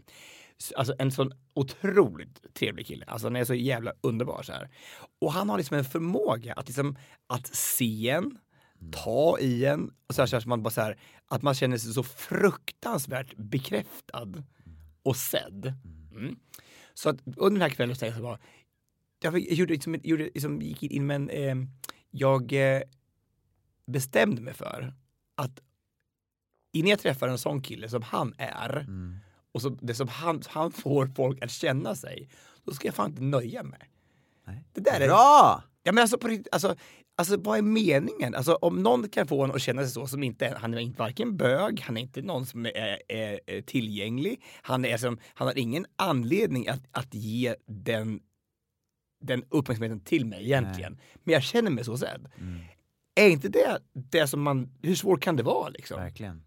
Så, 0.58 0.74
Alltså 0.76 0.94
en 0.98 1.12
sån 1.12 1.32
otroligt 1.54 2.54
trevlig 2.54 2.86
kille. 2.86 3.04
Alltså 3.08 3.26
han 3.26 3.36
är 3.36 3.44
så 3.44 3.54
jävla 3.54 3.92
underbar 4.00 4.42
så 4.42 4.52
här. 4.52 4.70
Och 5.20 5.32
han 5.32 5.48
har 5.48 5.58
liksom 5.58 5.76
en 5.76 5.84
förmåga 5.84 6.52
att 6.52 6.66
liksom 6.66 6.96
att 7.26 7.46
se 7.46 8.10
en, 8.10 8.38
ta 8.92 9.38
i 9.38 9.64
en 9.64 9.90
och 10.06 10.14
så 10.14 10.22
här, 10.22 10.26
så 10.26 10.36
här, 10.36 10.46
man 10.46 10.62
bara 10.62 10.70
så 10.70 10.80
här, 10.80 10.98
att 11.28 11.42
man 11.42 11.54
känner 11.54 11.78
sig 11.78 11.92
så 11.92 12.02
fruktansvärt 12.02 13.36
bekräftad 13.36 14.44
och 15.02 15.16
sedd. 15.16 15.74
Mm. 16.12 16.36
Så 16.94 17.08
att 17.08 17.16
under 17.24 17.60
den 17.60 17.62
här 17.62 17.76
kvällen 17.76 17.96
så 17.96 18.04
jag 18.04 18.16
så 18.16 18.22
bara, 18.22 18.38
jag 19.22 19.38
gjorde 19.40 19.72
liksom, 19.72 19.96
gjorde 20.02 20.24
liksom, 20.24 20.62
gick 20.62 20.82
in 20.82 21.06
med 21.06 21.16
en, 21.16 21.28
eh, 21.30 21.54
jag 22.10 22.52
eh, 22.52 22.82
bestämde 23.86 24.42
mig 24.42 24.54
för 24.54 24.94
att 25.36 25.60
innan 26.72 26.90
jag 26.90 26.98
träffar 26.98 27.28
en 27.28 27.38
sån 27.38 27.62
kille 27.62 27.88
som 27.88 28.02
han 28.02 28.34
är 28.38 28.76
Mm. 28.76 29.16
och 29.52 29.62
så, 29.62 29.68
det 29.68 29.94
som 29.94 30.08
han, 30.08 30.42
han 30.46 30.72
får 30.72 31.06
folk 31.06 31.44
att 31.44 31.50
känna 31.50 31.94
sig, 31.94 32.28
då 32.64 32.72
ska 32.72 32.88
jag 32.88 32.94
fan 32.94 33.10
inte 33.10 33.22
nöja 33.22 33.62
mig. 33.62 33.90
Nej. 34.46 34.64
Det 34.72 34.80
där 34.80 35.00
är, 35.00 35.06
Bra! 35.08 35.62
Ja, 35.82 35.92
men 35.92 36.02
alltså, 36.02 36.18
på, 36.18 36.42
alltså, 36.52 36.76
alltså 37.16 37.36
vad 37.36 37.58
är 37.58 37.62
meningen? 37.62 38.34
Alltså, 38.34 38.54
om 38.54 38.82
någon 38.82 39.08
kan 39.08 39.26
få 39.26 39.44
en 39.44 39.50
att 39.50 39.62
känna 39.62 39.82
sig 39.82 39.90
så 39.90 40.06
som 40.06 40.22
inte 40.22 40.46
är, 40.46 40.54
han 40.54 40.74
är 40.74 40.78
inte 40.78 40.98
varken 40.98 41.36
bög, 41.36 41.80
han 41.80 41.96
är 41.96 42.00
inte 42.00 42.22
någon 42.22 42.46
som 42.46 42.66
är, 42.66 42.98
är, 43.08 43.40
är 43.46 43.62
tillgänglig, 43.62 44.42
han, 44.62 44.84
är 44.84 44.96
som, 44.96 45.18
han 45.34 45.46
har 45.46 45.58
ingen 45.58 45.86
anledning 45.96 46.68
att, 46.68 46.82
att 46.90 47.14
ge 47.14 47.54
den, 47.66 48.20
den 49.20 49.44
uppmärksamheten 49.48 50.00
till 50.00 50.26
mig 50.26 50.44
egentligen. 50.44 51.00
Men 51.24 51.32
jag 51.32 51.42
känner 51.42 51.70
mig 51.70 51.84
så 51.84 51.98
sedd. 51.98 52.30
Mm. 52.40 52.60
Är 53.14 53.28
inte 53.28 53.48
det 53.48 53.78
det 53.92 54.26
som 54.26 54.42
man, 54.42 54.70
hur 54.82 54.94
svårt 54.94 55.22
kan 55.22 55.36
det 55.36 55.42
vara 55.42 55.68
liksom? 55.68 56.00
Verkligen. 56.00 56.42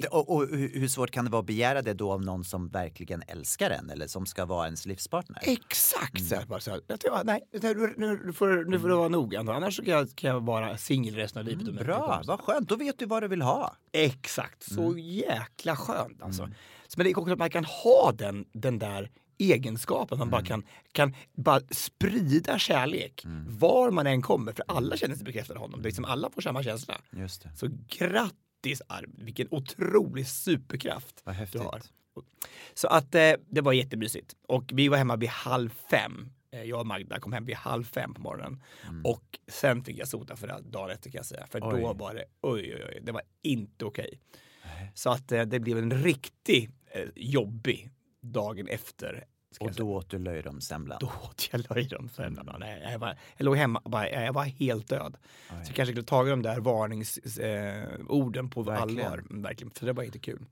Det, 0.00 0.08
och, 0.08 0.36
och 0.36 0.48
hur 0.48 0.88
svårt 0.88 1.10
kan 1.10 1.24
det 1.24 1.30
vara 1.30 1.40
att 1.40 1.46
begära 1.46 1.82
det 1.82 1.94
då 1.94 2.12
av 2.12 2.22
någon 2.22 2.44
som 2.44 2.68
verkligen 2.68 3.22
älskar 3.26 3.70
en 3.70 3.90
eller 3.90 4.06
som 4.06 4.26
ska 4.26 4.44
vara 4.44 4.64
ens 4.64 4.86
livspartner? 4.86 5.38
Exakt 5.42 6.28
så 6.28 6.34
här, 6.34 6.46
bara 6.46 6.60
så 6.60 6.70
här. 6.70 6.80
Jag 6.86 7.26
nej, 7.26 7.40
nu, 7.52 7.94
nu, 7.96 8.20
nu, 8.24 8.32
får, 8.32 8.70
nu 8.70 8.80
får 8.80 8.88
det 8.88 8.94
vara 8.94 9.08
nog. 9.08 9.36
Annars 9.36 9.76
så 9.76 9.84
kan 9.84 9.94
jag, 9.94 10.08
kan 10.14 10.30
jag 10.30 10.40
vara 10.40 10.76
singel 10.76 11.14
resten 11.14 11.40
av 11.40 11.46
livet. 11.46 11.68
inte 11.68 11.84
Bra, 11.84 12.22
vad 12.26 12.40
skönt. 12.40 12.68
Då 12.68 12.76
vet 12.76 12.98
du 12.98 13.06
vad 13.06 13.22
du 13.22 13.28
vill 13.28 13.42
ha. 13.42 13.76
Exakt, 13.92 14.62
så 14.62 14.98
jäkla 14.98 15.76
skönt 15.76 16.22
alltså. 16.22 16.48
Så, 16.86 16.94
men 16.96 17.04
det 17.04 17.10
är 17.10 17.18
också 17.18 17.32
att 17.32 17.38
man 17.38 17.50
kan 17.50 17.64
ha 17.64 18.12
den, 18.12 18.44
den 18.52 18.78
där 18.78 19.10
egenskapen, 19.38 20.18
man 20.18 20.30
bara 20.30 20.42
kan, 20.42 20.64
kan 20.92 21.14
bara 21.32 21.60
sprida 21.70 22.58
kärlek 22.58 23.22
var 23.46 23.90
man 23.90 24.06
än 24.06 24.22
kommer, 24.22 24.52
för 24.52 24.64
alla 24.68 24.96
känner 24.96 25.14
sig 25.14 25.24
bekräftade 25.24 25.58
av 25.58 25.64
honom. 25.64 25.82
Det 25.82 25.86
är 25.86 25.90
liksom 25.90 26.04
alla 26.04 26.30
får 26.30 26.40
samma 26.42 26.62
känsla. 26.62 27.00
Just 27.12 27.42
det. 27.42 27.50
Så 27.56 27.68
grattis 27.88 28.82
Arvid, 28.88 29.22
vilken 29.24 29.48
otrolig 29.50 30.26
superkraft 30.26 31.22
Vad 31.24 31.34
du 31.34 31.38
häftigt. 31.38 31.62
har. 31.62 31.80
Så 32.74 32.88
att 32.88 33.14
eh, 33.14 33.32
det 33.50 33.60
var 33.60 33.72
jättemysigt. 33.72 34.34
Och 34.48 34.70
vi 34.74 34.88
var 34.88 34.96
hemma 34.96 35.16
vid 35.16 35.28
halv 35.28 35.68
fem. 35.90 36.28
Eh, 36.52 36.62
Jag 36.62 36.80
och 36.80 36.86
Magda 36.86 37.20
kom 37.20 37.32
hem 37.32 37.44
vid 37.44 37.56
halv 37.56 37.84
fem 37.84 38.14
på 38.14 38.20
morgonen. 38.20 38.62
Och 39.04 39.38
sen 39.48 39.84
fick 39.84 39.98
jag 39.98 40.08
sota 40.08 40.36
för 40.36 40.46
det 40.46 40.60
dagen 40.70 40.90
efter 40.90 41.10
kan 41.10 41.18
jag 41.18 41.26
säga. 41.26 41.46
För 41.46 41.60
Oj. 41.74 41.80
då 41.80 41.92
var 41.92 42.14
det, 42.14 42.24
oj 42.40 42.74
oj 42.74 42.84
oj, 42.88 43.00
det 43.02 43.12
var 43.12 43.22
inte 43.42 43.84
okej. 43.84 44.20
Så 44.94 45.10
att 45.10 45.32
eh, 45.32 45.42
det 45.42 45.60
blev 45.60 45.78
en 45.78 46.02
riktigt 46.02 46.70
eh, 46.94 47.02
jobbig 47.16 47.90
dagen 48.32 48.68
efter. 48.68 49.24
Och 49.60 49.72
då 49.72 49.94
åt 49.94 50.10
du 50.10 50.18
löjromssemlan. 50.18 50.98
Då 51.00 51.06
åt 51.06 51.48
jag 51.52 51.76
löjromsemlan. 51.76 52.56
Nej, 52.60 52.88
jag, 52.92 52.98
var, 52.98 53.16
jag 53.36 53.44
låg 53.44 53.56
hemma 53.56 53.82
bara, 53.84 54.10
jag 54.10 54.32
var 54.32 54.44
helt 54.44 54.88
död. 54.88 55.16
Så 55.48 55.54
jag 55.54 55.66
kanske 55.66 55.86
skulle 55.86 56.02
tagit 56.02 56.32
de 56.32 56.42
där 56.42 56.60
varningsorden 56.60 58.44
eh, 58.44 58.50
på 58.50 58.62
Verkligen. 58.62 59.06
allvar. 59.06 59.18
Mm, 59.18 59.42
Verkligen, 59.42 59.70
för 59.70 59.86
det 59.86 59.92
var 59.92 60.02
inte 60.02 60.18
kul. 60.18 60.44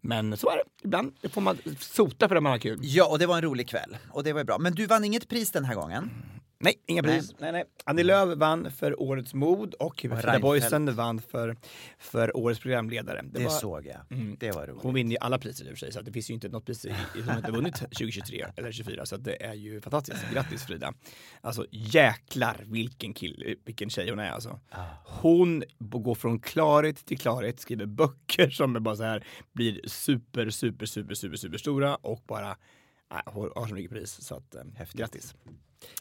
Men 0.00 0.36
så 0.36 0.50
är 0.50 0.56
det. 0.56 0.62
Ibland 0.82 1.12
får 1.30 1.40
man 1.40 1.58
sota 1.78 2.28
för 2.28 2.34
det 2.34 2.40
man 2.40 2.52
har 2.52 2.58
kul. 2.58 2.78
Ja, 2.82 3.06
och 3.10 3.18
det 3.18 3.26
var 3.26 3.36
en 3.36 3.42
rolig 3.42 3.68
kväll. 3.68 3.96
Och 4.10 4.24
det 4.24 4.32
var 4.32 4.40
ju 4.40 4.44
bra. 4.44 4.58
Men 4.58 4.74
du 4.74 4.86
vann 4.86 5.04
inget 5.04 5.28
pris 5.28 5.50
den 5.50 5.64
här 5.64 5.74
gången. 5.74 6.10
Nej, 6.58 6.74
inga 6.86 7.02
pris. 7.02 7.34
Nej, 7.38 7.52
nej. 7.52 7.64
Annie 7.84 8.02
Lööf 8.02 8.38
vann 8.38 8.70
för 8.70 9.02
Årets 9.02 9.34
mod 9.34 9.74
och 9.74 9.96
Frida. 10.00 10.38
Boysen 10.40 10.94
vann 10.94 11.20
för, 11.22 11.56
för 11.98 12.36
Årets 12.36 12.60
programledare. 12.60 13.22
Det, 13.24 13.44
var- 13.44 13.50
såg 13.50 13.86
jag. 13.86 14.00
Mm. 14.10 14.36
Det 14.40 14.50
var 14.52 14.66
roligt. 14.66 14.82
Hon 14.82 14.94
vinner 14.94 15.10
ju 15.10 15.18
alla 15.20 15.38
priser 15.38 15.64
i 15.64 15.68
och 15.68 15.70
för 15.70 15.76
sig, 15.76 15.92
så 15.92 16.00
det 16.00 16.12
finns 16.12 16.30
ju 16.30 16.34
inte 16.34 16.48
något 16.48 16.66
pris 16.66 16.80
som 17.24 17.36
inte 17.36 17.50
vunnit 17.52 17.74
2023 17.76 18.36
eller 18.56 18.72
2024. 18.72 19.06
Så 19.06 19.16
det 19.16 19.44
är 19.44 19.54
ju 19.54 19.80
fantastiskt. 19.80 20.24
Grattis 20.32 20.64
Frida. 20.66 20.92
Alltså 21.40 21.66
jäklar 21.70 22.64
vilken 22.66 23.14
kill, 23.14 23.56
vilken 23.64 23.90
tjej 23.90 24.10
hon 24.10 24.18
är 24.18 24.30
alltså. 24.30 24.60
Hon 25.04 25.60
b- 25.78 25.98
går 25.98 26.14
från 26.14 26.40
klarhet 26.40 27.06
till 27.06 27.18
klarhet, 27.18 27.60
skriver 27.60 27.86
böcker 27.86 28.50
som 28.50 28.76
är 28.76 28.80
bara 28.80 28.96
så 28.96 29.02
här, 29.04 29.26
blir 29.52 29.80
super, 29.88 30.50
super, 30.50 30.86
super, 30.86 31.14
super, 31.14 31.36
super 31.36 31.58
stora 31.58 31.96
och 31.96 32.22
bara 32.26 32.50
äh, 32.50 33.32
har 33.32 33.52
har 33.56 33.66
så 33.66 33.74
mycket 33.74 33.90
pris. 33.90 34.20
Så 34.24 34.34
att, 34.36 34.54
eh, 34.54 34.62
Häftigt. 34.74 35.00
grattis. 35.00 35.34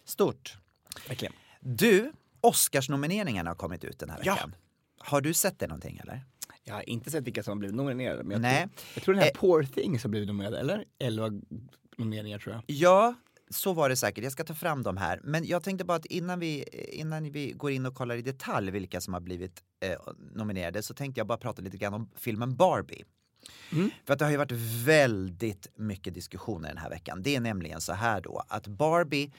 Stort. 0.05 0.57
Verkligen. 1.07 1.33
Du, 1.59 2.11
Oscarsnomineringarna 2.41 3.49
har 3.49 3.55
kommit 3.55 3.83
ut 3.83 3.99
den 3.99 4.09
här 4.09 4.19
Ja. 4.23 4.33
veckan. 4.33 4.55
Har 4.99 5.21
du 5.21 5.33
sett 5.33 5.59
det 5.59 5.67
någonting 5.67 5.97
eller? 6.03 6.21
Jag 6.63 6.73
har 6.73 6.89
inte 6.89 7.11
sett 7.11 7.23
vilka 7.23 7.43
som 7.43 7.51
har 7.51 7.55
blivit 7.59 7.75
nominerade. 7.75 8.23
Men 8.23 8.31
jag, 8.31 8.41
Nej. 8.41 8.57
Tror, 8.61 8.71
jag 8.95 9.03
tror 9.03 9.13
den 9.13 9.23
här 9.23 9.29
Eh. 9.29 9.39
Poor 9.39 9.63
Things 9.63 10.03
har 10.03 10.09
blivit 10.09 10.27
nominerad, 10.27 10.53
eller? 10.53 10.85
11 10.99 11.29
nomineringar 11.97 12.39
tror 12.39 12.55
jag. 12.55 12.63
Ja, 12.67 13.13
så 13.49 13.73
var 13.73 13.89
det 13.89 13.95
säkert. 13.95 14.23
Jag 14.23 14.33
ska 14.33 14.43
ta 14.43 14.53
fram 14.53 14.83
dem 14.83 14.97
här. 14.97 15.19
Men 15.23 15.45
jag 15.45 15.63
tänkte 15.63 15.85
bara 15.85 15.97
att 15.97 16.05
innan 16.05 16.39
vi, 16.39 16.63
innan 16.91 17.31
vi 17.31 17.51
går 17.51 17.71
in 17.71 17.85
och 17.85 17.95
kollar 17.95 18.15
i 18.15 18.21
detalj 18.21 18.71
vilka 18.71 19.01
som 19.01 19.13
har 19.13 19.21
blivit 19.21 19.63
eh, 19.79 19.99
nominerade 20.35 20.83
så 20.83 20.93
tänkte 20.93 21.19
jag 21.19 21.27
bara 21.27 21.37
prata 21.37 21.61
lite 21.61 21.77
grann 21.77 21.93
om 21.93 22.09
filmen 22.15 22.55
Barbie. 22.55 23.03
För 24.05 24.13
att 24.13 24.19
det 24.19 24.25
har 24.25 24.31
ju 24.31 24.37
varit 24.37 24.51
väldigt 24.85 25.67
mycket 25.75 26.13
diskussioner 26.13 26.67
den 26.69 26.77
här 26.77 26.89
veckan. 26.89 27.21
Det 27.23 27.35
är 27.35 27.39
nämligen 27.39 27.81
så 27.81 27.93
här 27.93 28.21
då 28.21 28.43
att 28.47 28.67
Barbie 28.67 29.31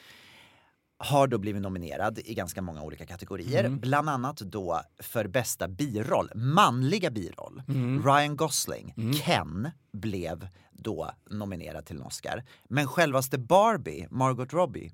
har 1.05 1.27
då 1.27 1.38
blivit 1.38 1.62
nominerad 1.62 2.19
i 2.25 2.35
ganska 2.35 2.62
många 2.62 2.83
olika 2.83 3.07
kategorier. 3.07 3.69
Bland 3.69 4.09
annat 4.09 4.37
då 4.37 4.81
för 4.99 5.27
bästa 5.27 5.69
biroll, 5.69 6.31
manliga 6.35 7.11
biroll. 7.11 7.62
Ryan 8.05 8.37
Gosling, 8.37 8.95
Ken, 9.25 9.71
blev 9.93 10.49
då 10.73 11.11
nominerad 11.31 11.87
till 11.87 11.97
en 11.97 12.03
Oscar. 12.03 12.45
Men 12.69 12.87
självaste 12.87 13.38
Barbie, 13.38 14.07
Margot 14.11 14.53
Robbie, 14.53 14.93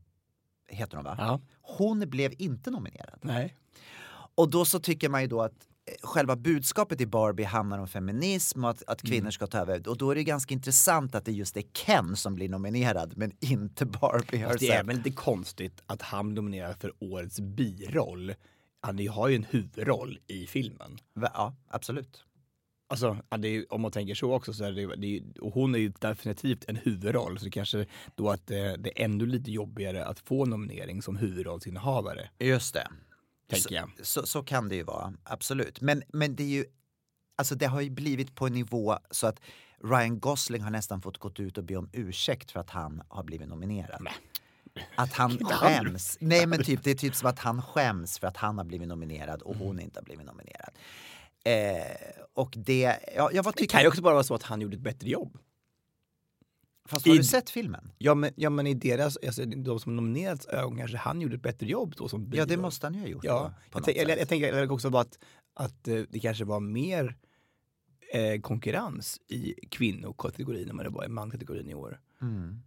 heter 0.68 0.96
hon 0.96 1.05
va? 1.05 1.16
Ja. 1.18 1.40
Hon 1.61 2.11
blev 2.11 2.33
inte 2.38 2.70
nominerad. 2.70 3.18
Nej. 3.23 3.57
Och 4.35 4.51
då 4.51 4.64
så 4.64 4.81
tycker 4.81 5.09
man 5.09 5.23
ju 5.23 5.27
då 5.27 5.42
att 5.42 5.68
själva 6.03 6.37
budskapet 6.37 7.00
i 7.00 7.07
Barbie 7.07 7.44
handlar 7.44 7.79
om 7.79 7.88
feminism 7.88 8.64
och 8.64 8.70
att, 8.70 8.83
att 8.87 9.05
Mm. 9.05 9.11
kvinnor 9.11 9.31
ska 9.31 9.46
ta 9.46 9.59
över. 9.59 9.88
Och 9.88 9.96
då 9.98 10.11
är 10.11 10.14
det 10.14 10.24
ganska 10.24 10.55
intressant 10.55 11.14
att 11.14 11.24
det 11.24 11.33
just 11.33 11.57
är 11.57 11.62
Ken 11.62 12.16
som 12.16 12.35
blir 12.35 12.48
nominerad 12.48 13.12
men 13.16 13.33
inte 13.40 13.87
Barbie 13.87 14.46
det 14.59 14.70
är 14.70 14.85
väl 14.85 14.96
lite 14.96 15.11
konstigt 15.11 15.83
att 15.87 16.03
han 16.03 16.35
nominerar 16.35 16.72
för 16.72 16.92
årets 16.98 17.40
biroll. 17.40 18.35
Han 18.81 19.09
har 19.09 19.29
ju 19.29 19.37
en 19.37 19.46
huvudroll 19.50 20.18
i 20.26 20.46
filmen. 20.46 20.98
Ja, 21.14 21.55
absolut. 21.68 22.24
Alltså, 22.88 23.16
är, 23.31 23.72
om 23.72 23.81
man 23.81 23.90
tänker 23.90 24.14
så 24.14 24.33
också 24.33 24.53
så 24.53 24.64
är 24.64 24.72
det, 24.72 24.96
det 24.96 25.22
och 25.40 25.55
hon 25.55 25.74
är 25.74 25.79
ju 25.79 25.92
definitivt 25.98 26.64
en 26.68 26.76
huvudroll 26.76 27.38
så 27.38 27.44
det 27.44 27.50
kanske 27.50 27.87
då 28.14 28.31
att 28.31 28.46
det, 28.46 28.76
det 28.76 29.00
är 29.00 29.05
ännu 29.05 29.26
lite 29.26 29.50
jobbigare 29.50 30.05
att 30.05 30.20
få 30.20 30.44
nominering 30.44 31.03
som 31.03 31.16
huvudrollsinnehavare, 31.16 32.31
Just 32.38 32.74
det. 32.74 32.88
Tänker 33.50 33.68
så, 33.68 33.74
jag. 33.74 33.90
Så, 34.02 34.26
så 34.26 34.42
kan 34.42 34.68
det 34.68 34.76
ju 34.76 34.82
vara, 34.82 35.14
absolut. 35.24 35.80
Men, 35.80 36.02
men 36.08 36.36
det 36.36 36.42
är 36.42 36.48
ju, 36.48 36.64
alltså 37.36 37.54
det 37.54 37.66
har 37.66 37.80
ju 37.80 37.90
blivit 37.90 38.34
på 38.34 38.46
en 38.46 38.52
nivå 38.52 38.98
så 39.10 39.26
att 39.26 39.40
Ryan 39.84 40.20
Gosling 40.20 40.62
har 40.62 40.70
nästan 40.70 41.02
fått 41.02 41.18
gått 41.18 41.40
ut 41.40 41.58
och 41.58 41.64
be 41.64 41.76
om 41.76 41.90
ursäkt 41.92 42.50
för 42.50 42.60
att 42.60 42.70
han 42.70 43.02
har 43.08 43.22
blivit 43.22 43.48
nominerad. 43.48 44.08
Att 44.94 45.12
han 45.22 45.44
skäms. 45.44 46.16
Nej 46.20 46.46
men 46.46 46.64
typ, 46.64 46.84
det 46.84 46.90
är 46.90 46.94
typ 46.94 47.14
som 47.14 47.28
att 47.28 47.38
han 47.38 47.62
skäms 47.62 48.18
för 48.18 48.26
att 48.26 48.36
han 48.36 48.58
har 48.58 48.64
blivit 48.64 48.88
nominerad 48.88 49.42
och 49.42 49.56
hon 49.56 49.80
inte 49.80 50.00
har 50.00 50.04
blivit 50.04 50.26
nominerad. 50.26 50.70
Eh, 51.44 52.22
och 52.34 52.54
det, 52.56 52.98
ja, 53.16 53.30
jag 53.32 53.42
vad 53.42 53.54
Det 53.54 53.58
tycker 53.58 53.72
kan 53.72 53.82
ju 53.82 53.88
också 53.88 54.02
bara 54.02 54.14
vara 54.14 54.24
så 54.24 54.34
att 54.34 54.42
han 54.42 54.60
gjorde 54.60 54.76
ett 54.76 54.82
bättre 54.82 55.08
jobb. 55.08 55.38
Fast 56.90 57.07
har 57.07 57.14
i- 57.14 57.18
du 57.18 57.24
sett 57.24 57.50
filmen? 57.50 57.92
Ja 57.98 58.14
men, 58.14 58.31
ja, 58.37 58.50
men 58.50 58.66
i 58.66 58.74
deras, 58.74 59.16
alltså, 59.26 59.44
de 59.44 59.81
som 59.81 59.96
nominerats 59.96 60.46
ögon 60.46 60.79
kanske 60.79 60.96
han 60.96 61.20
gjorde 61.20 61.35
ett 61.37 61.42
bättre 61.42 61.66
jobb 61.66 61.94
då 61.96 62.09
som 62.09 62.31
Ja 62.35 62.46
det 62.46 62.57
måste 62.57 62.87
han 62.87 62.94
ju 62.94 63.00
ha 63.00 63.07
gjort. 63.09 63.24
Ja, 63.24 63.55
då, 63.72 63.81
jag, 63.87 63.96
sätt. 64.09 64.18
jag 64.18 64.29
tänker 64.29 64.70
också 64.70 64.90
bara 64.90 65.03
att, 65.03 65.18
att 65.55 65.88
eh, 65.88 66.03
det 66.11 66.20
kanske 66.20 66.44
var 66.44 66.61
mer 66.61 67.16
eh, 68.12 68.40
konkurrens 68.40 69.20
i 69.29 69.55
kvinnokategorin 69.70 70.70
än 70.70 70.76
vad 70.76 70.87
det 70.87 70.90
var 70.90 71.05
i 71.05 71.09
mankategorin 71.09 71.68
i 71.68 71.74
år. 71.74 72.00
Mm. 72.22 72.62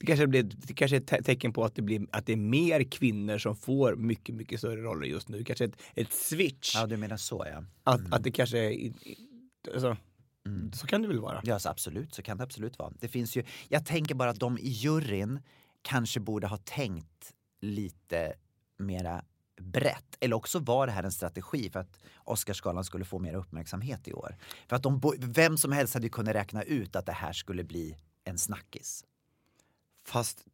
Det 0.00 0.06
kanske, 0.06 0.26
blir, 0.26 0.42
det 0.42 0.74
kanske 0.74 0.96
är 0.96 1.00
ett 1.00 1.06
te- 1.06 1.22
tecken 1.22 1.52
på 1.52 1.64
att 1.64 1.74
det, 1.74 1.82
blir, 1.82 2.06
att 2.12 2.26
det 2.26 2.32
är 2.32 2.36
mer 2.36 2.82
kvinnor 2.90 3.38
som 3.38 3.56
får 3.56 3.96
mycket, 3.96 4.34
mycket 4.34 4.58
större 4.58 4.80
roller 4.82 5.06
just 5.06 5.28
nu. 5.28 5.44
Kanske 5.44 5.64
ett, 5.64 5.82
ett 5.94 6.12
switch. 6.12 6.74
Ja 6.74 6.86
du 6.86 6.96
menar 6.96 7.16
så 7.16 7.46
ja. 7.52 7.64
Att, 7.84 8.12
att 8.12 8.24
det 8.24 8.30
kanske 8.30 8.58
är... 8.58 8.92
Alltså, 9.74 9.96
Mm. 10.46 10.72
Så 10.72 10.86
kan 10.86 11.02
det 11.02 11.08
väl 11.08 11.20
vara? 11.20 11.40
Ja, 11.44 11.58
så 11.58 11.68
absolut, 11.68 12.14
så 12.14 12.22
kan 12.22 12.36
det 12.36 12.44
absolut 12.44 12.78
vara. 12.78 12.92
Det 13.00 13.08
finns 13.08 13.36
ju, 13.36 13.44
jag 13.68 13.86
tänker 13.86 14.14
bara 14.14 14.30
att 14.30 14.40
de 14.40 14.58
i 14.58 14.68
juryn 14.68 15.40
kanske 15.82 16.20
borde 16.20 16.46
ha 16.46 16.56
tänkt 16.56 17.34
lite 17.60 18.34
mera 18.78 19.24
brett. 19.60 20.16
Eller 20.20 20.36
också 20.36 20.58
var 20.58 20.86
det 20.86 20.92
här 20.92 21.02
en 21.02 21.12
strategi 21.12 21.70
för 21.70 21.80
att 21.80 21.98
Oscarsgalan 22.24 22.84
skulle 22.84 23.04
få 23.04 23.18
mer 23.18 23.34
uppmärksamhet 23.34 24.08
i 24.08 24.12
år. 24.12 24.36
För 24.68 24.76
att 24.76 24.82
de, 24.82 25.00
vem 25.18 25.56
som 25.58 25.72
helst 25.72 25.94
hade 25.94 26.06
ju 26.06 26.10
kunnat 26.10 26.34
räkna 26.34 26.62
ut 26.62 26.96
att 26.96 27.06
det 27.06 27.12
här 27.12 27.32
skulle 27.32 27.64
bli 27.64 27.96
en 28.24 28.38
snackis. 28.38 29.04
Fast 30.06 30.44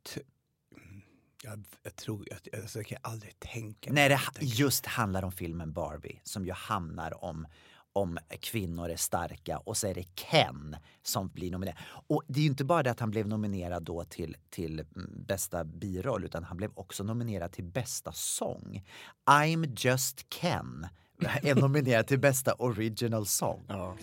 jag, 1.42 1.64
jag 1.82 1.96
tror 1.96 2.32
att 2.32 2.54
alltså, 2.60 2.78
jag 2.78 2.86
kan 2.86 2.98
aldrig 3.02 3.38
tänka 3.38 3.92
När 3.92 4.08
det 4.08 4.20
det- 4.34 4.44
just 4.46 4.86
handlar 4.86 5.22
om 5.22 5.32
filmen 5.32 5.72
Barbie 5.72 6.20
som 6.22 6.46
ju 6.46 6.52
handlar 6.52 7.24
om 7.24 7.46
om 7.94 8.18
kvinnor 8.40 8.90
är 8.90 8.96
starka 8.96 9.58
och 9.58 9.76
så 9.76 9.86
är 9.86 9.94
det 9.94 10.04
Ken 10.14 10.76
som 11.02 11.28
blir 11.28 11.50
nominerad. 11.50 11.76
Och 12.06 12.22
det 12.26 12.40
är 12.40 12.42
ju 12.42 12.48
inte 12.48 12.64
bara 12.64 12.82
det 12.82 12.90
att 12.90 13.00
han 13.00 13.10
blev 13.10 13.28
nominerad 13.28 13.82
då 13.82 14.04
till, 14.04 14.36
till 14.50 14.80
mm, 14.80 15.10
bästa 15.26 15.64
biroll 15.64 16.24
utan 16.24 16.44
han 16.44 16.56
blev 16.56 16.70
också 16.74 17.04
nominerad 17.04 17.52
till 17.52 17.64
bästa 17.64 18.12
sång. 18.12 18.84
I'm 19.24 19.74
just 19.76 20.28
Ken 20.28 20.86
är 21.42 21.54
nominerad 21.54 22.06
till 22.06 22.18
bästa 22.18 22.54
original 22.54 23.26
song. 23.26 23.64
Ja. 23.68 23.96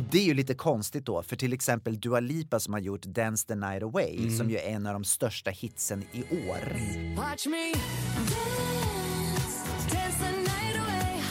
Och 0.00 0.06
det 0.10 0.18
är 0.18 0.24
ju 0.24 0.34
lite 0.34 0.54
konstigt 0.54 1.06
då, 1.06 1.22
för 1.22 1.36
till 1.36 1.52
exempel 1.52 2.00
Dua 2.00 2.20
Lipa 2.20 2.60
som 2.60 2.74
har 2.74 2.80
gjort 2.80 3.02
Dance 3.02 3.46
the 3.46 3.54
night 3.54 3.82
away 3.82 4.30
som 4.30 4.50
ju 4.50 4.58
är 4.58 4.62
en 4.62 4.86
av 4.86 4.92
de 4.92 5.04
största 5.04 5.50
hitsen 5.50 6.04
i 6.12 6.22
år. 6.22 6.76
Watch 7.16 7.46
me 7.46 7.72
dance, 7.72 9.64
dance 9.92 10.18
the 10.18 10.36
night 10.36 10.76
away. 10.80 11.22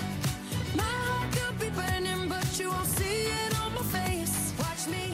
My 0.73 0.82
heart 0.82 1.36
could 1.36 1.60
be 1.60 1.69
burning, 1.82 2.29
but 2.29 2.60
you 2.60 2.69
won't 2.69 2.86
see 2.86 3.23
it 3.23 3.53
on 3.65 3.73
my 3.73 3.84
face. 3.91 4.53
Watch 4.58 4.88
me 4.88 5.13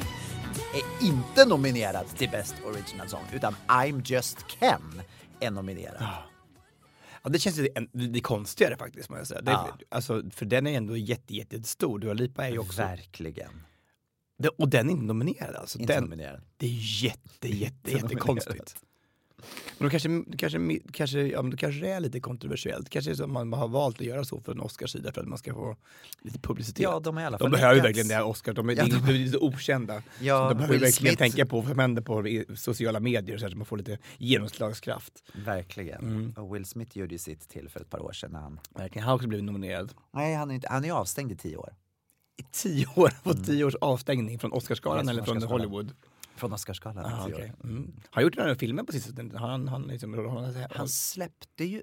är 0.74 1.08
inte 1.08 1.46
nominerad 1.46 2.08
till 2.08 2.30
Best 2.30 2.56
Original 2.66 3.10
Song 3.10 3.24
utan 3.34 3.56
I'm 3.68 4.02
just 4.06 4.38
Ken 4.60 5.02
är 5.40 5.52
nominerad. 5.52 6.04
Ja, 7.26 7.30
det 7.30 7.40
känns 7.40 7.60
lite 7.94 8.20
konstigare 8.20 8.78
faktiskt. 8.78 9.10
Jag 9.10 9.28
säga. 9.28 9.42
Det, 9.42 9.52
Ja. 9.52 9.78
alltså, 9.90 10.24
för 10.32 10.46
den 10.46 10.68
är 10.68 10.78
ändå 10.78 10.98
jätte, 10.98 11.36
jätte, 11.36 11.56
jättestor. 11.56 12.00
Dua 12.00 12.14
Lipa 12.14 12.48
är 12.48 12.52
ju 12.52 12.60
också... 12.60 12.82
Verkligen. 12.82 13.52
Det, 14.38 14.48
och 14.50 14.70
den 14.70 14.88
är 14.90 14.92
inte 14.92 15.06
nominerad 15.06 15.56
alltså. 15.56 15.80
Inte 15.80 15.94
den, 15.94 16.04
nominerad. 16.04 16.42
Det 16.58 16.66
är 16.66 17.04
jätte, 17.04 17.48
jätte, 17.48 17.92
jättekonstigt. 17.92 18.76
Men 19.78 19.86
då 19.86 19.90
kanske, 19.90 20.24
kanske, 20.38 20.80
kanske, 20.92 21.20
ja, 21.22 21.42
då 21.42 21.58
kanske 21.58 21.82
det 21.82 21.90
är 21.92 22.00
lite 22.00 22.20
kontroversiellt. 22.20 22.90
Kanske 22.90 23.12
är 23.12 23.16
så 23.16 23.24
att 23.24 23.30
man 23.30 23.54
har 23.54 23.68
valt 23.68 24.00
att 24.00 24.06
göra 24.06 24.24
så 24.24 24.42
för 24.42 24.52
en 24.52 24.60
Oscarssida 24.60 25.12
för 25.12 25.22
att 25.22 25.28
man 25.28 25.38
ska 25.38 25.54
få 25.54 25.76
lite 26.22 26.40
publicitet. 26.40 26.84
Ja, 26.84 27.00
de 27.00 27.18
har 27.18 27.24
i 27.24 27.38
de 27.40 27.52
behöver 27.52 27.74
lyckats. 27.76 27.88
verkligen 27.88 28.08
det 28.08 28.14
här 28.16 28.24
Oscar. 28.26 28.54
De 28.54 28.70
är, 28.70 28.74
Ja, 28.76 28.84
de, 28.84 28.90
de- 28.90 28.98
är 29.10 29.14
lite 29.14 29.38
okända. 29.38 30.04
Ja, 30.22 30.38
så 30.38 30.50
de 30.50 30.58
behöver 30.58 30.74
Will 30.74 30.82
verkligen 30.84 31.14
Smith- 31.16 31.18
tänka 31.18 31.46
på 31.46 31.60
vad 31.62 31.70
som 31.70 31.80
händer 31.80 32.02
på 32.02 32.56
sociala 32.56 33.00
medier 33.00 33.38
så 33.38 33.46
att 33.46 33.54
man 33.54 33.66
får 33.66 33.78
lite 33.78 33.98
genomslagskraft. 34.18 35.24
Verkligen. 35.46 36.00
Mm. 36.02 36.34
Och 36.38 36.56
Will 36.56 36.66
Smith 36.66 36.98
gjorde 36.98 37.12
ju 37.16 37.20
sitt 37.20 37.50
till 37.50 37.70
för 37.70 37.80
ett 37.80 37.90
par 37.90 38.00
år 38.00 38.12
sedan. 38.12 38.32
När 38.32 38.40
han... 38.40 38.60
Verkligen. 38.76 39.04
Han 39.04 39.10
har 39.10 39.16
också 39.16 39.28
blivit 39.28 39.44
nominerad. 39.46 39.94
Nej, 40.14 40.36
han 40.36 40.52
är, 40.52 40.56
inte, 40.56 40.68
han 40.72 40.86
är 40.86 40.92
avstängd 40.92 41.32
i 41.32 41.36
tio 41.36 41.58
år. 41.58 41.74
I 42.38 42.44
tio 42.52 42.88
år, 42.96 43.10
fått 43.24 43.46
tio 43.46 43.64
års 43.66 43.76
avstängning 43.76 44.40
från 44.40 44.52
Oscarsgalan 44.54 45.00
Mm. 45.02 45.10
Eller 45.10 45.24
från 45.24 45.42
från. 45.42 45.52
Hollywood. 45.52 45.92
Från 46.36 46.54
Oscarsgalan. 46.54 47.06
Ah, 47.06 47.26
tio 47.26 47.36
okay. 47.36 47.52
mm. 47.64 47.94
Har 48.04 48.10
han 48.12 48.24
gjort 48.24 48.38
några 48.38 48.56
filmer 48.56 48.84
på 48.84 48.92
sistone? 48.92 49.38
Han, 49.38 49.68
han, 49.68 49.84
liksom, 49.84 50.14
han, 50.14 50.44
han, 50.56 50.68
Han 50.72 50.90
släppte 50.90 51.66
ju, 51.66 51.82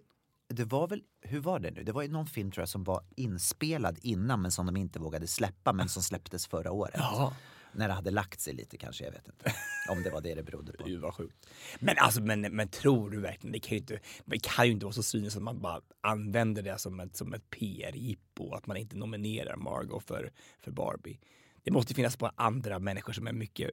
det 0.49 0.65
var 0.65 0.89
väl, 0.89 1.03
hur 1.21 1.41
var 1.41 1.61
det 1.61 1.71
nu? 1.71 1.83
Det 1.83 1.93
var 1.93 2.03
ju 2.03 2.09
någon 2.09 2.27
film 2.27 2.51
tror 2.51 2.63
jag 2.63 2.69
som 2.69 2.85
var 2.85 3.05
inspelad 3.17 3.99
innan 4.03 4.43
men 4.43 4.51
som 4.51 4.67
de 4.67 4.77
inte 4.77 4.99
vågade 4.99 5.27
släppa 5.27 5.73
men 5.73 5.89
som 5.89 6.03
släpptes 6.03 6.47
förra 6.47 6.73
året. 6.73 6.95
Ja. 6.99 7.37
När 7.75 7.89
det 7.89 7.95
hade 7.95 8.11
lagt 8.11 8.41
sig 8.41 8.55
lite 8.55 8.77
kanske, 8.77 9.05
jag 9.05 9.13
vet 9.13 9.29
inte. 9.29 9.55
Om 9.91 10.03
det 10.03 10.11
var 10.11 10.21
det 10.21 10.35
det 10.35 10.43
berodde 10.43 10.73
på. 10.73 10.85
Gud 10.87 11.01
vad 11.01 11.15
sjukt. 11.15 11.47
Men 11.81 11.95
alltså, 11.99 12.23
men, 12.23 12.41
men 12.41 12.69
tror 12.69 13.11
du 13.11 13.21
verkligen, 13.21 13.53
det 13.53 13.61
kan 13.61 13.71
ju 13.71 13.79
inte, 13.79 14.01
det 14.25 14.39
kan 14.43 14.67
ju 14.67 14.73
inte 14.73 14.87
vara 14.87 14.93
så 14.93 15.03
cyniskt 15.03 15.37
att 15.37 15.43
man 15.43 15.61
bara 15.61 15.81
använder 16.01 16.63
det 16.63 16.79
som 16.79 17.01
ett, 17.01 17.17
som 17.17 17.35
ett 17.35 17.51
PR-jippo, 17.51 18.55
att 18.55 18.67
man 18.67 18.77
inte 18.77 18.97
nominerar 18.97 19.57
Margot 19.57 20.05
för, 20.05 20.33
för 20.61 20.71
Barbie. 20.71 21.19
Det 21.65 21.71
måste 21.71 21.95
finnas 21.95 22.19
bara 22.19 22.33
andra 22.37 22.79
människor 22.79 23.13
som 23.13 23.27
är 23.27 23.33
mycket, 23.33 23.71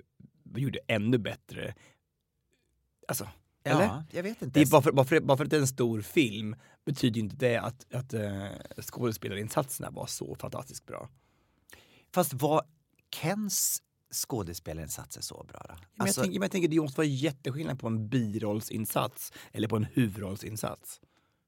gjorde 0.55 0.79
ännu 0.87 1.17
bättre. 1.17 1.73
Alltså, 3.07 3.27
eller? 3.63 3.81
Ja, 3.81 4.03
jag 4.11 4.23
vet 4.23 4.41
inte. 4.41 4.59
Det 4.59 4.65
är 4.65 4.71
bara, 4.71 4.81
för, 4.81 4.91
bara, 4.91 5.05
för, 5.05 5.19
bara 5.19 5.37
för 5.37 5.43
att 5.43 5.51
det 5.51 5.57
är 5.57 5.61
en 5.61 5.67
stor 5.67 6.01
film 6.01 6.55
betyder 6.85 7.19
inte 7.19 7.35
det 7.35 7.57
att, 7.57 7.93
att 7.93 8.13
uh, 8.13 8.47
skådespelarinsatserna 8.81 9.89
var 9.89 10.05
så 10.05 10.35
fantastiskt 10.35 10.85
bra. 10.85 11.09
Fast 12.13 12.33
var 12.33 12.63
Kens 13.15 13.81
skådespelarinsatser 14.11 15.21
så 15.21 15.45
bra 15.47 15.65
då? 15.69 15.73
Men 15.73 16.07
Alltså, 16.07 16.19
jag, 16.19 16.25
tänker, 16.25 16.39
men 16.39 16.45
jag 16.45 16.51
tänker 16.51 16.67
det 16.67 16.81
måste 16.81 16.97
vara 16.97 17.07
jätteskillnad 17.07 17.79
på 17.79 17.87
en 17.87 18.09
birollsinsats 18.09 19.33
eller 19.51 19.67
på 19.67 19.75
en 19.75 19.83
huvudrollsinsats. 19.83 21.01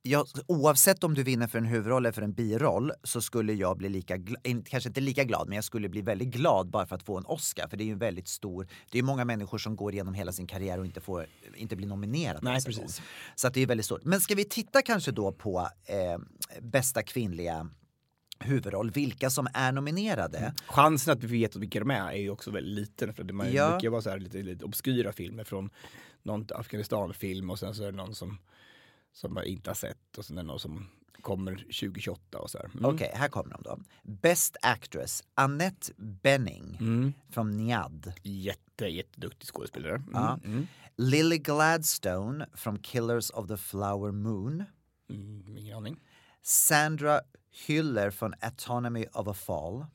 Jag, 0.03 0.27
oavsett 0.47 1.03
om 1.03 1.13
du 1.13 1.23
vinner 1.23 1.47
för 1.47 1.57
en 1.57 1.65
huvudroll 1.65 2.05
eller 2.05 2.11
för 2.13 2.21
en 2.21 2.33
biroll 2.33 2.91
så 3.03 3.21
skulle 3.21 3.53
jag 3.53 3.77
bli 3.77 3.89
lika, 3.89 4.17
kanske 4.65 4.89
inte 4.89 5.01
lika 5.01 5.23
glad, 5.23 5.47
men 5.47 5.55
jag 5.55 5.63
skulle 5.63 5.89
bli 5.89 6.01
väldigt 6.01 6.27
glad 6.27 6.69
bara 6.69 6.85
för 6.85 6.95
att 6.95 7.03
få 7.03 7.17
en 7.17 7.25
Oscar. 7.25 7.67
För 7.67 7.77
det 7.77 7.83
är 7.83 7.85
ju 7.85 7.91
en 7.91 7.97
väldigt 7.99 8.27
stor, 8.27 8.67
det 8.91 8.99
är 8.99 9.03
många 9.03 9.25
människor 9.25 9.57
som 9.57 9.75
går 9.75 9.93
igenom 9.93 10.13
hela 10.13 10.31
sin 10.31 10.47
karriär 10.47 10.79
och 10.79 10.85
inte, 10.85 11.01
får, 11.01 11.25
inte 11.55 11.75
blir 11.75 11.87
nominerade. 11.87 12.39
Nej, 12.41 12.55
en 12.55 12.63
precis. 12.63 13.01
Så 13.35 13.47
att 13.47 13.53
det 13.53 13.61
är 13.61 13.65
väldigt 13.67 13.85
stort. 13.85 14.03
Men 14.03 14.21
ska 14.21 14.35
vi 14.35 14.45
titta 14.45 14.81
kanske 14.81 15.11
då 15.11 15.31
på 15.31 15.67
eh, 15.85 16.21
bästa 16.61 17.03
kvinnliga 17.03 17.69
huvudroll, 18.39 18.91
vilka 18.91 19.29
som 19.29 19.47
är 19.53 19.71
nominerade? 19.71 20.53
Chansen 20.67 21.13
att 21.13 21.23
vi 21.23 21.27
vet 21.39 21.55
vilka 21.55 21.79
de 21.79 21.91
är 21.91 22.11
är 22.11 22.17
ju 22.21 22.29
också 22.29 22.51
väldigt 22.51 22.75
liten. 22.75 23.13
För 23.13 23.23
det 23.23 23.33
man 23.33 23.53
Ja. 23.53 23.69
brukar 23.71 23.89
vara 23.89 24.01
så 24.01 24.09
här 24.09 24.19
lite, 24.19 24.37
lite 24.37 24.65
obskyra 24.65 25.11
filmer 25.13 25.43
från 25.43 25.69
någon 26.23 26.45
Afghanistan-film 26.55 27.49
och 27.49 27.59
sen 27.59 27.75
så 27.75 27.83
är 27.83 27.91
det 27.91 27.97
någon 27.97 28.15
som, 28.15 28.37
som 29.13 29.33
man 29.33 29.43
inte 29.43 29.69
har 29.69 29.75
sett 29.75 30.17
och 30.17 30.25
sen 30.25 30.37
är 30.37 30.41
det 30.43 30.47
någon 30.47 30.59
som 30.59 30.87
kommer 31.21 31.55
2028 31.55 32.37
och 32.39 32.49
så 32.51 32.57
här. 32.57 32.65
Mm. 32.65 32.85
Okej, 32.85 33.11
här 33.15 33.27
kommer 33.29 33.51
de 33.53 33.61
då. 33.63 33.79
Best 34.03 34.57
Actress, 34.61 35.23
Annette 35.35 35.93
Bening 35.97 36.77
Mm. 36.79 37.13
från 37.29 37.57
Niad. 37.57 38.13
Jätte, 38.23 38.85
jätteduktig 38.87 39.47
skådespelare. 39.47 39.95
Mm. 39.95 40.09
Ja. 40.13 40.39
Mm. 40.45 40.67
Lily 40.95 41.37
Gladstone 41.37 42.45
från 42.53 42.79
Killers 42.79 43.29
of 43.29 43.47
the 43.47 43.57
Flower 43.57 44.11
Moon. 44.11 44.63
Mm, 45.09 45.57
ingen 45.57 45.77
aning. 45.77 45.99
Sandra 46.41 47.21
Hyller 47.67 48.11
från 48.11 48.33
Autonomy 48.41 49.05
of 49.13 49.27
a 49.27 49.33
Fall. 49.33 49.85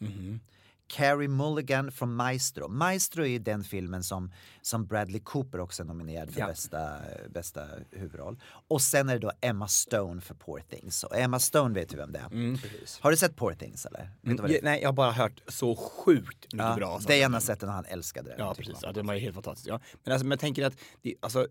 Carrie 0.89 1.29
Mulligan 1.29 1.93
från 1.93 2.15
Maestro. 2.15 2.69
Maestro 2.69 3.27
är 3.27 3.39
den 3.39 3.65
filmen 3.65 4.05
som, 4.05 4.33
som 4.63 4.87
Bradley 4.87 5.21
Cooper 5.21 5.61
också 5.61 5.83
är 5.83 5.87
nominerad 5.87 6.31
för 6.31 6.41
Ja. 6.41 6.47
bästa, 6.47 6.99
bästa 7.31 7.67
huvudroll. 7.91 8.41
Och 8.69 8.83
sen 8.83 9.09
är 9.09 9.13
det 9.15 9.19
då 9.21 9.33
Emma 9.41 9.69
Stone 9.69 10.21
för 10.21 10.35
Poor 10.35 10.61
Things. 10.71 11.05
Och 11.05 11.17
Emma 11.17 11.39
Stone 11.39 11.75
vet 11.75 11.89
du 11.89 11.97
vem 11.97 12.13
det 12.13 12.19
är. 12.19 12.27
Mm. 12.27 12.59
Har 13.01 13.11
du 13.11 13.17
sett 13.17 13.37
Poor 13.37 13.55
Things 13.55 13.87
eller? 13.87 14.11
Det 14.21 14.53
Ja, 14.53 14.59
nej, 14.63 14.81
jag 14.83 14.89
har 14.89 14.93
bara 14.95 15.13
hört 15.13 15.43
så 15.49 15.77
sjukt 15.77 16.53
mycket 16.53 16.59
Ja, 16.69 16.77
bra. 16.77 17.01
Dejan 17.07 17.33
har 17.35 17.41
sett 17.41 17.61
den 17.61 17.69
han 17.69 17.85
älskade 17.85 18.31
den. 18.31 18.39
Ja, 18.39 18.55
precis. 18.55 18.79
Ja, 18.83 18.93
det 18.93 19.03
var 19.03 19.15
ju 19.15 19.21
helt 19.21 19.35
fantastiskt. 19.35 19.69
Ja. 19.69 19.81
Men, 20.05 20.13
alltså, 20.13 20.25
men 20.27 20.31
jag 20.31 20.41
tänker 20.41 20.67
att 20.67 20.75
det, 21.03 21.15
alltså, 21.21 21.47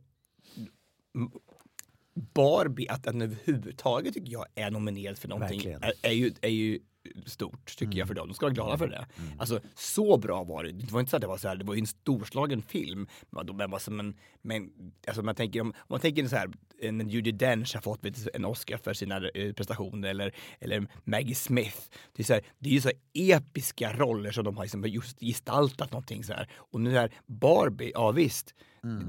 Barbie, 2.34 2.88
att 2.90 3.04
den 3.04 3.22
överhuvudtaget 3.22 4.14
tycker 4.14 4.32
jag 4.32 4.46
är 4.56 4.72
nominerad 4.72 5.18
för 5.18 5.28
någonting 5.28 5.66
är, 5.66 5.94
är, 6.02 6.12
ju, 6.12 6.34
är 6.42 6.50
ju 6.50 6.80
stort 7.26 7.78
tycker 7.78 8.00
jag 8.00 8.08
för 8.08 8.16
dem. 8.16 8.28
De 8.28 8.34
ska 8.34 8.46
vara 8.46 8.54
glada 8.54 8.78
för 8.78 8.88
det. 8.88 9.06
Alltså 9.38 9.60
så 9.76 10.18
bra 10.18 10.44
var 10.44 10.64
det. 10.64 10.72
Det 10.72 10.92
var 10.92 11.00
inte 11.00 11.10
så 11.10 11.18
att 11.18 11.22
det 11.22 11.28
var 11.28 11.38
så 11.38 11.48
här, 11.48 11.56
det 11.56 11.66
var 11.66 11.74
ju 11.74 11.80
en 11.80 11.88
storslagen 11.88 12.62
film. 12.62 13.08
Men, 13.30 13.58
men, 13.58 13.74
alltså, 13.74 13.92
men, 13.92 14.16
men 14.42 14.70
alltså, 15.08 15.24
man 15.24 15.36
tänker 15.36 15.62
om, 15.62 15.68
om 15.68 15.86
man 15.88 16.00
tänker 16.00 16.28
så 16.28 16.36
här, 16.36 16.50
en 16.82 17.10
Judi 17.10 17.32
Dench 17.32 17.76
har 17.76 17.82
fått 17.82 18.06
en 18.34 18.46
Oscar 18.46 18.78
för 18.78 18.94
sina 18.94 19.30
eh, 19.30 19.54
prestationer 19.54 20.10
eller, 20.10 20.36
eller 20.60 20.88
Maggie 21.04 21.36
Smith. 21.36 21.78
Det 22.16 22.22
är, 22.22 22.26
så 22.26 22.34
här, 22.34 22.44
det 22.60 22.70
är 22.70 22.74
ju 22.74 22.82
så 22.82 22.92
episka 23.14 23.94
roller 23.94 24.32
som 24.32 24.44
de 24.44 24.58
har 24.58 24.64
liksom 24.64 24.86
just 24.88 25.20
gestaltat 25.20 25.92
någonting 25.92 26.24
så 26.24 26.34
här. 26.34 26.50
Och 26.54 26.82
nu 26.82 26.98
är 26.98 27.12
Barbie, 27.26 27.92
ja 27.94 28.12
visst, 28.12 28.56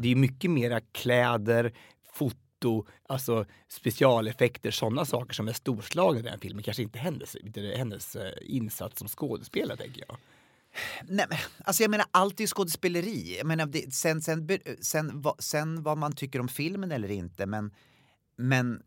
det 0.02 0.08
är 0.08 0.16
mycket 0.16 0.50
mera 0.50 0.80
kläder, 0.80 1.72
foto, 2.12 2.36
alltså 3.08 3.44
specialeffekter, 3.68 4.70
sådana 4.70 5.04
saker 5.04 5.34
som 5.34 5.48
är 5.48 5.52
storslagna 5.52 6.20
i 6.20 6.22
den 6.22 6.38
filmen. 6.40 6.62
Kanske 6.62 6.82
inte 6.82 6.98
hennes, 6.98 7.34
är 7.34 7.76
hennes 7.76 8.16
eh, 8.16 8.32
insats 8.42 8.98
som 8.98 9.08
skådespelare 9.08 9.76
tänker 9.76 10.04
jag. 10.08 10.16
Nej, 11.08 11.26
men, 11.28 11.38
alltså 11.64 11.82
jag 11.82 11.90
menar, 11.90 12.06
allt 12.10 12.40
är 12.40 12.44
ju 12.44 12.46
skådespeleri. 12.48 13.36
Jag 13.38 13.46
menar, 13.46 13.66
det, 13.66 13.94
sen, 13.94 14.22
sen, 14.22 14.48
sen, 14.80 15.22
vad- 15.22 15.42
sen 15.42 15.82
vad 15.82 15.98
man 15.98 16.12
tycker 16.12 16.40
om 16.40 16.48
filmen 16.48 16.92
eller 16.92 17.10
inte, 17.10 17.46
men, 17.46 17.70
men 18.36 18.82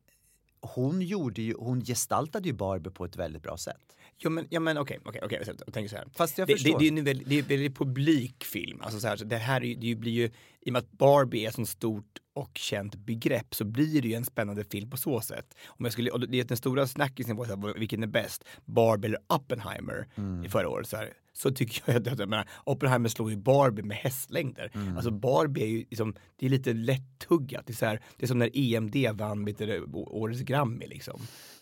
hon, 0.61 1.01
gjorde 1.01 1.41
ju, 1.41 1.53
hon 1.59 1.81
gestaltade 1.85 2.47
ju 2.47 2.53
Barbie 2.53 2.89
på 2.89 3.05
ett 3.05 3.15
väldigt 3.15 3.43
bra 3.43 3.57
sätt. 3.57 3.95
Ja 4.21 4.29
men, 4.29 4.47
ja, 4.49 4.59
men 4.59 4.77
okej, 4.77 4.99
okej, 5.05 5.21
okej, 5.23 5.43
jag 5.65 5.73
tänker 5.73 5.89
så 5.89 5.95
här. 5.95 6.07
Fast 6.15 6.37
jag 6.37 6.47
det, 6.47 6.53
förstår. 6.53 6.79
Det, 6.79 6.85
det, 6.89 6.95
är 6.95 6.97
en 6.99 7.03
väldigt, 7.03 7.29
det 7.29 7.35
är 7.35 7.39
en 7.39 7.47
väldigt 7.47 7.77
publikfilm. 7.77 8.81
Alltså 8.81 8.99
så 8.99 9.07
här, 9.07 9.15
så 9.15 9.25
det 9.25 9.37
här 9.37 9.63
är, 9.63 9.75
det 9.75 9.95
blir 9.95 10.11
ju, 10.11 10.25
i 10.61 10.69
och 10.69 10.73
med 10.73 10.79
att 10.79 10.91
Barbie 10.91 11.45
är 11.45 11.49
ett 11.49 11.55
sånt 11.55 11.69
stort 11.69 12.19
och 12.33 12.57
känt 12.57 12.95
begrepp 12.95 13.55
så 13.55 13.65
blir 13.65 14.01
det 14.01 14.07
ju 14.07 14.13
en 14.13 14.25
spännande 14.25 14.63
film 14.63 14.89
på 14.89 14.97
så 14.97 15.21
sätt. 15.21 15.55
Om 15.67 15.85
jag 15.85 15.93
skulle, 15.93 16.11
och 16.11 16.29
det 16.29 16.39
är 16.39 16.43
den 16.43 16.57
stora 16.57 16.87
snackisen 16.87 17.37
så 17.37 17.43
här, 17.43 17.79
vilken 17.79 18.03
är 18.03 18.07
bäst, 18.07 18.43
Barbie 18.65 19.07
eller 19.07 19.19
Oppenheimer 19.27 20.07
i 20.45 20.49
förra 20.49 20.69
året. 20.69 20.87
Så, 20.87 20.97
här, 20.97 21.13
så 21.33 21.51
tycker 21.51 21.81
jag 21.85 22.07
att 22.07 22.19
jag 22.19 22.29
menar, 22.29 22.49
Oppenheimer 22.63 23.09
slår 23.09 23.29
ju 23.29 23.37
Barbie 23.37 23.83
med 23.83 23.97
hästlängder. 23.97 24.71
Alltså 24.95 25.11
Barbie 25.11 25.63
är 25.63 25.67
ju 25.67 25.77
liksom, 25.77 26.15
det 26.35 26.45
är 26.45 26.49
lite 26.49 26.73
lättuggat. 26.73 27.67
Det 27.67 27.73
är, 27.73 27.75
så 27.75 27.85
här, 27.85 28.01
det 28.17 28.25
är 28.25 28.27
som 28.27 28.39
när 28.39 28.49
EMD 28.53 28.95
vann 29.13 29.45
du, 29.45 29.83
årets 29.93 30.41
Grammy 30.41 30.87
liksom. 30.87 31.21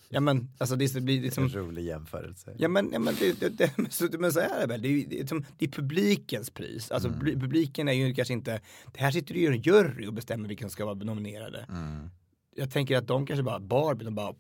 Ja 0.10 0.20
men 0.20 0.50
alltså 0.58 0.76
det, 0.76 0.94
det 0.94 1.02
blir 1.02 1.22
liksom 1.22 1.44
En 1.44 1.50
rolig 1.50 1.84
jämförelse. 1.84 2.56
Ja 2.58 2.68
men, 2.68 2.90
ja, 2.94 3.00
men, 3.00 3.16
det, 3.20 3.40
det, 3.40 3.50
det, 3.50 3.72
men, 3.78 3.92
så, 3.92 4.08
men 4.20 4.32
så 4.34 4.40
är 4.40 4.60
det 4.60 4.66
väl. 4.68 4.82
Det 4.82 4.88
är, 4.88 5.06
det, 5.08 5.30
som- 5.30 5.46
det 5.58 5.66
är 5.66 5.70
publikens 5.70 6.50
pris. 6.50 6.92
Alltså 6.92 7.10
Mm. 7.10 7.20
publi- 7.22 7.40
publiken 7.40 7.88
är 7.88 7.94
ju 7.94 8.14
kanske 8.14 8.34
inte, 8.34 8.62
det 8.94 9.00
här 9.00 9.12
sitter 9.12 9.36
ju 9.36 9.48
en 9.48 9.62
jury 9.62 10.08
och 10.08 10.14
bestämmer 10.14 10.48
vilka 10.48 10.64
som 10.64 10.70
ska 10.70 10.86
vara 10.86 10.96
nominerade. 10.96 11.66
Mm. 11.70 12.10
Jag 12.56 12.72
tänker 12.72 12.98
att 12.98 13.08
de 13.08 13.26
kanske 13.26 13.44
bara, 13.44 13.60
Barbie, 13.60 14.06
de 14.06 14.16
bara 14.16 14.34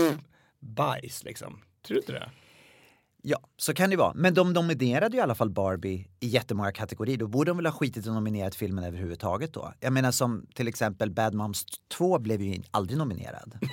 bajs 0.60 1.24
liksom. 1.24 1.60
Tror 1.86 1.94
du 1.94 2.00
inte 2.00 2.12
det? 2.12 2.30
Ja, 3.26 3.38
så 3.56 3.74
kan 3.74 3.90
det 3.90 3.96
vara. 3.96 4.14
Men 4.14 4.34
de 4.34 4.52
nominerade 4.52 5.16
ju 5.16 5.18
i 5.20 5.22
alla 5.22 5.34
fall 5.34 5.50
Barbie 5.50 6.08
i 6.20 6.26
jättemånga 6.26 6.72
kategorier. 6.72 7.16
Då 7.16 7.26
borde 7.26 7.50
de 7.50 7.56
väl 7.56 7.66
ha 7.66 7.72
skitit 7.72 7.96
i 8.06 8.08
att 8.08 8.14
nominera 8.14 8.50
filmen 8.50 8.84
överhuvudtaget 8.84 9.52
då. 9.54 9.72
Jag 9.80 9.92
menar 9.92 10.10
som 10.12 10.46
till 10.54 10.68
exempel 10.68 11.10
Bad 11.10 11.34
Moms 11.34 11.64
2 11.98 12.18
blev 12.18 12.42
ju 12.42 12.62
aldrig 12.70 12.98
nominerad. 12.98 13.58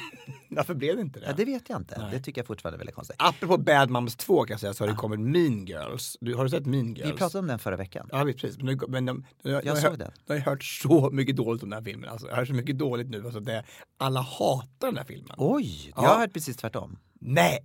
Varför 0.56 0.74
blev 0.74 0.96
det 0.96 1.02
inte 1.02 1.20
det? 1.20 1.26
Ja, 1.26 1.34
det 1.38 1.46
vet 1.46 1.70
jag 1.70 1.78
inte. 1.82 2.08
Det 2.12 2.20
tycker 2.20 2.40
jag 2.42 2.48
fortfarande 2.48 2.76
är 2.76 2.78
väldigt 2.78 2.96
konstigt. 2.96 3.16
Apropå 3.20 3.58
Bad 3.58 3.90
Moms 3.90 4.16
2 4.16 4.44
kan 4.44 4.54
jag 4.54 4.60
säga 4.60 4.74
så 4.74 4.84
har 4.84 4.90
det 4.90 4.96
kommit 4.96 5.20
Mean 5.20 5.66
Girls. 5.66 6.18
Du, 6.22 6.36
har 6.36 6.44
du 6.44 6.50
sett 6.50 6.66
Mean 6.66 6.94
Girls? 6.96 7.12
Vi 7.14 7.18
pratade 7.18 7.40
om 7.40 7.48
den 7.48 7.60
förra 7.60 7.76
veckan. 7.78 8.10
Ja, 8.12 8.24
precis. 8.24 8.58
Men, 8.58 8.66
nu, 8.66 8.80
men 8.88 9.06
de, 9.06 9.26
de, 9.44 9.50
de, 9.52 9.62
Jag 9.66 9.74
har 9.74 9.82
såg 9.82 10.00
den. 10.00 10.12
De 10.28 10.34
har 10.34 10.40
hört 10.40 10.64
så 10.64 11.10
mycket 11.14 11.36
dåligt 11.36 11.64
om 11.64 11.70
den 11.70 11.78
här 11.84 11.92
filmen. 11.92 12.10
Alltså, 12.10 12.28
jag 12.28 12.34
har 12.34 12.40
hört 12.42 12.48
så 12.48 12.54
mycket 12.54 12.78
dåligt 12.78 13.10
nu. 13.10 13.24
Alltså, 13.26 13.40
det, 13.40 13.64
alla 13.98 14.22
hatar 14.22 14.88
den 14.88 14.98
här 14.98 15.04
filmen. 15.04 15.36
Oj, 15.38 15.92
jag 15.96 16.04
Ja. 16.04 16.08
har 16.08 16.20
hört 16.20 16.34
precis 16.34 16.58
tvärtom. 16.58 16.98
Nej, 17.20 17.60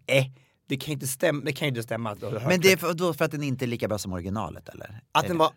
det 0.68 0.76
kan 0.76 0.92
inte 0.92 1.06
stämma. 1.06 1.42
Det 1.44 1.52
kan 1.52 1.68
inte 1.68 1.82
stämma 1.82 2.16
Men 2.48 2.60
det 2.60 2.72
är 2.72 2.76
för, 2.76 3.12
för 3.12 3.24
att 3.24 3.30
den 3.30 3.42
inte 3.42 3.64
är 3.64 3.66
lika 3.66 3.88
bra 3.88 3.98
som 3.98 4.12
originalet 4.12 4.68
eller? 4.68 5.00
Att 5.12 5.24
Är 5.24 5.28
den 5.28 5.38
var 5.38 5.50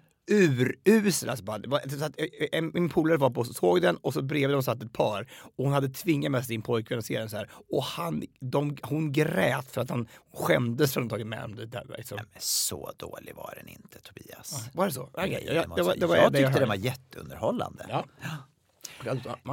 urusel. 0.86 1.30
Alltså 1.30 1.46
bara, 1.46 1.80
så 1.89 2.06
att, 2.06 2.20
eh, 2.20 2.26
en, 2.52 2.72
min 2.74 2.89
polare 2.89 3.18
var 3.18 3.30
på 3.30 3.39
och 3.39 3.48
såg 3.48 3.82
den 3.82 3.98
och 3.98 4.13
så 4.13 4.22
bredvid 4.22 4.56
dem 4.56 4.63
satt 4.63 4.84
ett 4.84 4.94
par 4.94 5.32
och 5.58 5.63
hon 5.65 5.74
hade 5.74 5.89
tvingat 5.89 6.32
med 6.32 6.46
sin 6.46 6.62
pojkvän 6.62 7.00
att 7.00 7.06
se 7.06 7.20
den 7.20 7.30
så 7.30 7.38
här 7.38 7.50
och 7.72 7.84
han, 7.84 8.24
de, 8.39 8.78
hon 8.84 9.12
grät 9.12 9.72
för 9.72 9.82
att 9.82 9.89
han 9.89 10.08
skämdes 10.34 10.94
för 10.94 11.00
att 11.02 11.04
han 11.04 11.10
tagit 11.10 11.28
med 11.28 11.50
det 11.58 11.65
där. 11.65 11.86
Liksom. 11.98 12.15
Men 12.18 12.26
så 12.39 12.92
dålig 12.98 13.36
var 13.36 13.54
den 13.58 13.68
inte 13.68 14.00
Tobias. 14.00 14.70
Var 14.74 14.86
det 14.86 14.92
så? 14.92 15.10
Nej, 15.18 15.44
jag, 15.46 15.56
jag, 15.56 15.68
måste- 15.70 15.82
det 15.82 15.88
var, 15.88 15.96
det 15.96 16.06
var 16.06 16.15
jag 16.15 16.26
tyckte 16.26 16.42
den 16.44 16.54
hörde. 16.54 16.65
var 16.65 16.76
jätteunderhållande. 16.76 17.86
Ja. 17.89 18.06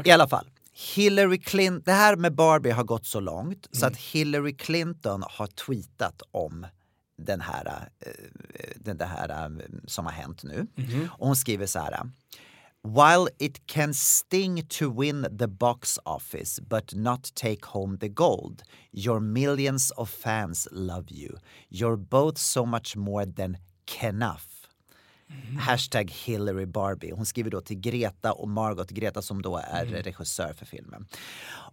I 0.04 0.10
alla 0.10 0.28
fall. 0.28 0.46
Hillary 0.94 1.38
Clinton, 1.38 1.82
det 1.84 1.92
här 1.92 2.16
med 2.16 2.34
Barbie 2.34 2.70
har 2.70 2.84
gått 2.84 3.06
så 3.06 3.20
långt 3.20 3.68
så 3.72 3.86
Mm. 3.86 3.92
att 3.92 3.98
Hillary 3.98 4.56
Clinton 4.56 5.24
har 5.28 5.46
tweetat 5.46 6.22
om 6.30 6.66
den 7.16 7.40
här, 7.40 7.88
eh, 8.00 8.10
den 8.76 8.96
det 8.96 9.04
här 9.04 9.28
eh, 9.28 9.66
som 9.86 10.04
har 10.04 10.12
hänt 10.12 10.42
nu. 10.42 10.66
Mm-hmm. 10.76 11.08
Och 11.08 11.26
hon 11.26 11.36
skriver 11.36 11.66
så 11.66 11.78
här. 11.78 12.10
While 12.82 13.28
it 13.38 13.66
can 13.66 13.94
sting 13.94 14.66
to 14.66 15.00
win 15.00 15.26
the 15.38 15.46
box 15.46 15.98
office 16.04 16.62
but 16.62 16.94
not 16.94 17.34
take 17.34 17.66
home 17.66 17.98
the 17.98 18.08
gold, 18.08 18.62
your 18.92 19.20
millions 19.20 19.90
of 19.90 20.10
fans 20.10 20.68
love 20.70 21.06
you. 21.10 21.38
You're 21.68 21.96
both 21.96 22.38
so 22.38 22.64
much 22.64 22.96
more 22.96 23.26
than 23.26 23.56
enough. 24.02 24.56
Hashtag 25.58 26.10
Hillary 26.10 26.66
Barbie. 26.66 27.10
Hon 27.10 27.26
skriver 27.26 27.50
då 27.50 27.60
till 27.60 27.80
Greta 27.80 28.32
och 28.32 28.48
Margot, 28.48 28.90
Greta 28.90 29.22
som 29.22 29.42
då 29.42 29.56
är 29.56 29.86
regissör 29.86 30.52
för 30.52 30.66
filmen. 30.66 31.06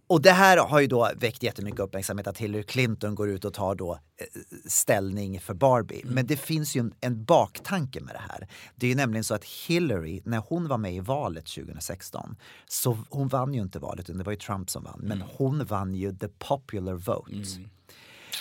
Och 0.06 0.22
det 0.22 0.30
här 0.30 0.56
har 0.56 0.80
ju 0.80 0.86
då 0.86 1.10
väckt 1.16 1.42
jättemycket 1.42 1.80
uppmärksamhet 1.80 2.26
att 2.26 2.38
Hillary 2.38 2.62
Clinton 2.62 3.14
går 3.14 3.28
ut 3.28 3.44
och 3.44 3.54
tar 3.54 3.74
då 3.74 3.92
eh, 3.92 4.26
ställning 4.66 5.40
för 5.40 5.54
Barbie. 5.54 6.02
Men 6.04 6.26
det 6.26 6.36
finns 6.36 6.76
ju 6.76 6.80
en, 6.80 6.94
en 7.00 7.24
baktanke 7.24 8.00
med 8.00 8.14
det 8.14 8.22
här. 8.32 8.48
Det 8.76 8.86
är 8.86 8.88
ju 8.90 8.96
nämligen 8.96 9.24
så 9.24 9.34
att 9.34 9.44
Hillary, 9.44 10.22
när 10.24 10.38
hon 10.38 10.68
var 10.68 10.78
med 10.78 10.94
i 10.94 11.00
valet 11.00 11.46
2016, 11.46 12.36
så 12.66 12.98
hon 13.10 13.28
vann 13.28 13.54
ju 13.54 13.60
inte 13.60 13.78
valet, 13.78 14.08
utan 14.10 14.18
det 14.18 14.24
var 14.24 14.32
ju 14.32 14.38
Trump 14.38 14.70
som 14.70 14.84
vann. 14.84 15.00
Men 15.02 15.22
hon 15.36 15.64
vann 15.64 15.94
ju 15.94 16.16
the 16.16 16.28
popular 16.28 16.94
vote. 16.94 17.30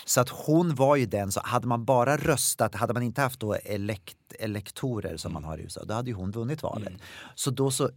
Så 0.05 0.21
att 0.21 0.29
hon 0.29 0.75
var 0.75 0.95
ju 0.95 1.05
den, 1.05 1.31
så 1.31 1.41
hade 1.43 1.67
man 1.67 1.85
bara 1.85 2.17
röstat, 2.17 2.75
hade 2.75 2.93
man 2.93 3.03
inte 3.03 3.21
haft 3.21 3.39
då 3.39 3.53
elekt, 3.53 4.17
elektorer 4.39 5.17
som 5.17 5.33
man 5.33 5.43
har 5.43 5.57
i 5.57 5.61
USA, 5.61 5.83
då 5.83 5.93
hade 5.93 6.09
ju 6.09 6.15
hon 6.15 6.31
vunnit 6.31 6.63
valet. 6.63 6.93
Så 7.35 7.51
då 7.51 7.71
så 7.71 7.89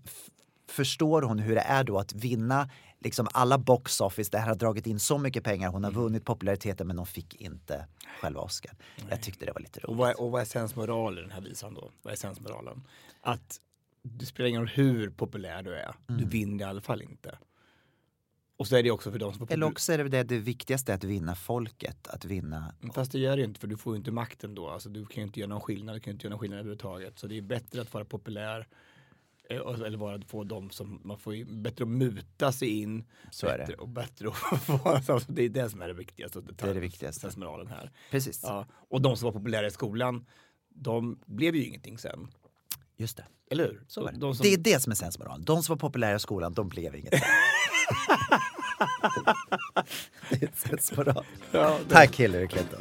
förstår 0.70 1.22
hon 1.22 1.38
hur 1.38 1.54
det 1.54 1.60
är 1.60 1.84
då 1.84 1.98
att 1.98 2.12
vinna 2.12 2.70
liksom 3.06 3.28
alla 3.32 3.58
box 3.58 4.00
office, 4.00 4.30
det 4.32 4.38
här 4.38 4.48
har 4.48 4.54
dragit 4.54 4.86
in 4.86 4.98
så 5.00 5.18
mycket 5.18 5.44
pengar, 5.44 5.68
hon 5.70 5.84
har 5.84 5.90
vunnit 5.90 6.24
populariteten 6.24 6.86
men 6.86 6.98
hon 6.98 7.06
fick 7.06 7.34
inte 7.34 7.86
själva 8.20 8.40
Oscar. 8.40 8.72
Jag 9.10 9.22
tyckte 9.22 9.46
det 9.46 9.52
var 9.52 9.60
lite 9.60 9.80
Och 9.80 9.88
roligt. 9.88 9.98
vad, 9.98 10.10
är, 10.10 10.20
och 10.20 10.30
vad 10.30 10.40
är 10.40 10.44
sensmoralen 10.44 11.18
i 11.18 11.22
den 11.22 11.30
här 11.30 11.40
visan 11.40 11.74
då? 11.74 11.90
Vad 12.02 12.12
är 12.12 12.16
sensmoralen? 12.16 12.82
Att 13.20 13.60
det 14.02 14.26
spelar 14.26 14.48
ingen 14.48 14.60
roll 14.60 14.68
hur 14.74 15.10
populär 15.10 15.62
du 15.62 15.74
är, 15.74 15.94
du 16.06 16.24
vinner 16.24 16.64
i 16.64 16.68
alla 16.68 16.80
fall 16.80 17.02
inte. 17.02 17.38
Och 18.58 18.66
så 18.68 18.76
är 18.76 18.82
det 18.82 18.90
också 18.90 19.10
för 19.12 19.18
de 19.18 19.34
som 19.34 19.46
Eller 19.50 19.66
också 19.66 19.92
är 19.92 19.98
det 19.98 20.08
det, 20.08 20.22
det 20.22 20.38
viktigaste 20.38 20.94
att 20.94 21.04
vinna 21.04 21.34
folket, 21.34 22.06
att 22.08 22.24
vinna 22.24 22.74
Fast 22.94 23.12
det 23.12 23.18
gör 23.18 23.36
det 23.36 23.42
ju 23.42 23.48
inte 23.48 23.60
för 23.60 23.66
du 23.66 23.76
får 23.76 23.92
ju 23.94 23.98
inte 23.98 24.10
makten 24.10 24.54
då. 24.54 24.68
Alltså, 24.68 24.88
du 24.88 25.06
kan 25.06 25.16
ju 25.16 25.22
inte 25.26 25.40
göra 25.40 25.48
någon 25.48 25.60
skillnad, 25.60 25.96
du 25.96 26.00
kan 26.00 26.10
ju 26.10 26.12
inte 26.14 26.26
göra 26.26 26.30
någon 26.30 26.38
skillnad 26.40 26.58
överhuvudtaget. 26.58 27.18
Så 27.18 27.26
det 27.26 27.38
är 27.38 27.42
bättre 27.42 27.80
att 27.80 27.94
vara 27.94 28.04
populär 28.04 28.60
och- 28.60 28.66
eller 29.50 29.96
vara 29.96 30.20
få 30.28 30.44
dem 30.44 30.70
som, 30.70 31.00
man 31.04 31.18
får 31.18 31.34
ju 31.34 31.44
bättre 31.44 31.84
att 31.84 31.88
muta 31.88 32.52
sig 32.52 32.68
in. 32.80 33.04
Så 33.30 33.46
är 33.46 33.58
bättre, 33.58 33.72
det. 33.72 33.78
Och 33.82 33.88
bättre 33.88 34.28
att 34.28 34.36
få, 34.62 34.88
alltså, 34.88 35.20
det 35.28 35.42
är 35.42 35.48
det 35.48 35.70
som 35.70 35.82
är 35.82 35.88
det 35.88 35.94
viktigaste. 35.94 36.40
Det 36.40 36.62
är 36.62 36.74
det 36.74 36.80
viktigaste. 36.80 37.30
Här. 37.68 37.90
Precis. 38.10 38.40
Ja. 38.42 38.66
Och 38.72 39.02
de 39.02 39.16
som 39.16 39.26
var 39.26 39.32
populära 39.32 39.66
i 39.66 39.70
skolan, 39.70 40.26
de 40.68 41.18
blev 41.26 41.56
ju 41.56 41.64
ingenting 41.64 41.98
sen. 41.98 42.28
Just 42.96 43.16
det. 43.16 43.24
Eller 43.50 43.64
hur? 43.64 43.84
Så 43.88 44.02
var 44.04 44.12
det. 44.12 44.18
De 44.18 44.34
som, 44.34 44.44
det 44.44 44.52
är 44.54 44.58
det 44.58 44.80
som 44.82 44.90
är 44.90 44.96
sensmoralen. 44.96 45.44
De 45.44 45.62
som 45.62 45.72
var 45.72 45.78
populära 45.80 46.16
i 46.16 46.18
skolan, 46.20 46.52
de 46.54 46.68
blev 46.68 46.94
inget. 46.96 47.10
det 50.30 50.42
är 50.42 50.50
sensmoral. 50.54 51.24
Ja, 51.52 51.78
det- 51.88 51.94
Tack 51.94 52.16
Hillary 52.16 52.48
Clinton. 52.48 52.80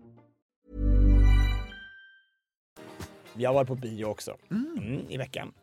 Jag 3.41 3.53
varit 3.53 3.67
på 3.67 3.75
bio 3.75 4.05
också 4.05 4.37
mm, 4.51 5.05
i 5.09 5.17
veckan. 5.17 5.53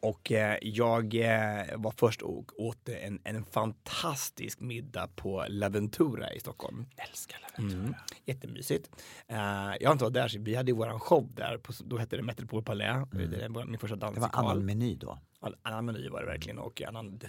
Och 0.00 0.32
eh, 0.32 0.58
jag 0.62 1.14
eh, 1.14 1.76
var 1.76 1.90
först 1.96 2.22
och 2.22 2.60
åt 2.60 2.88
en, 2.88 3.20
en 3.24 3.44
fantastisk 3.44 4.60
middag 4.60 5.08
på 5.16 5.44
Laventura 5.48 6.32
i 6.32 6.40
Stockholm. 6.40 6.86
Älskar 6.96 7.38
Laventura. 7.42 7.80
Mm, 7.82 7.94
jättemysigt. 8.24 8.90
Eh, 9.28 9.36
jag 9.80 9.88
har 9.88 9.92
inte 9.92 10.04
varit 10.04 10.14
där, 10.14 10.28
så 10.28 10.38
vi 10.40 10.54
hade 10.54 10.70
ju 10.70 10.76
våran 10.76 11.00
show 11.00 11.30
där, 11.34 11.58
på, 11.58 11.72
då 11.84 11.98
hette 11.98 12.16
det 12.16 12.22
Metropol 12.22 12.62
Palais. 12.62 13.08
Det 13.10 13.48
var 13.48 13.64
min 13.64 13.78
första 13.78 13.96
Det 13.96 14.04
var 14.04 14.12
dansikal. 14.12 14.44
annan 14.44 14.64
meny 14.66 14.96
då. 14.96 15.18
Annan 15.62 15.84
meny 15.84 16.08
var 16.08 16.20
det 16.20 16.26
verkligen 16.26 16.58
och 16.58 16.82
annan, 16.82 17.20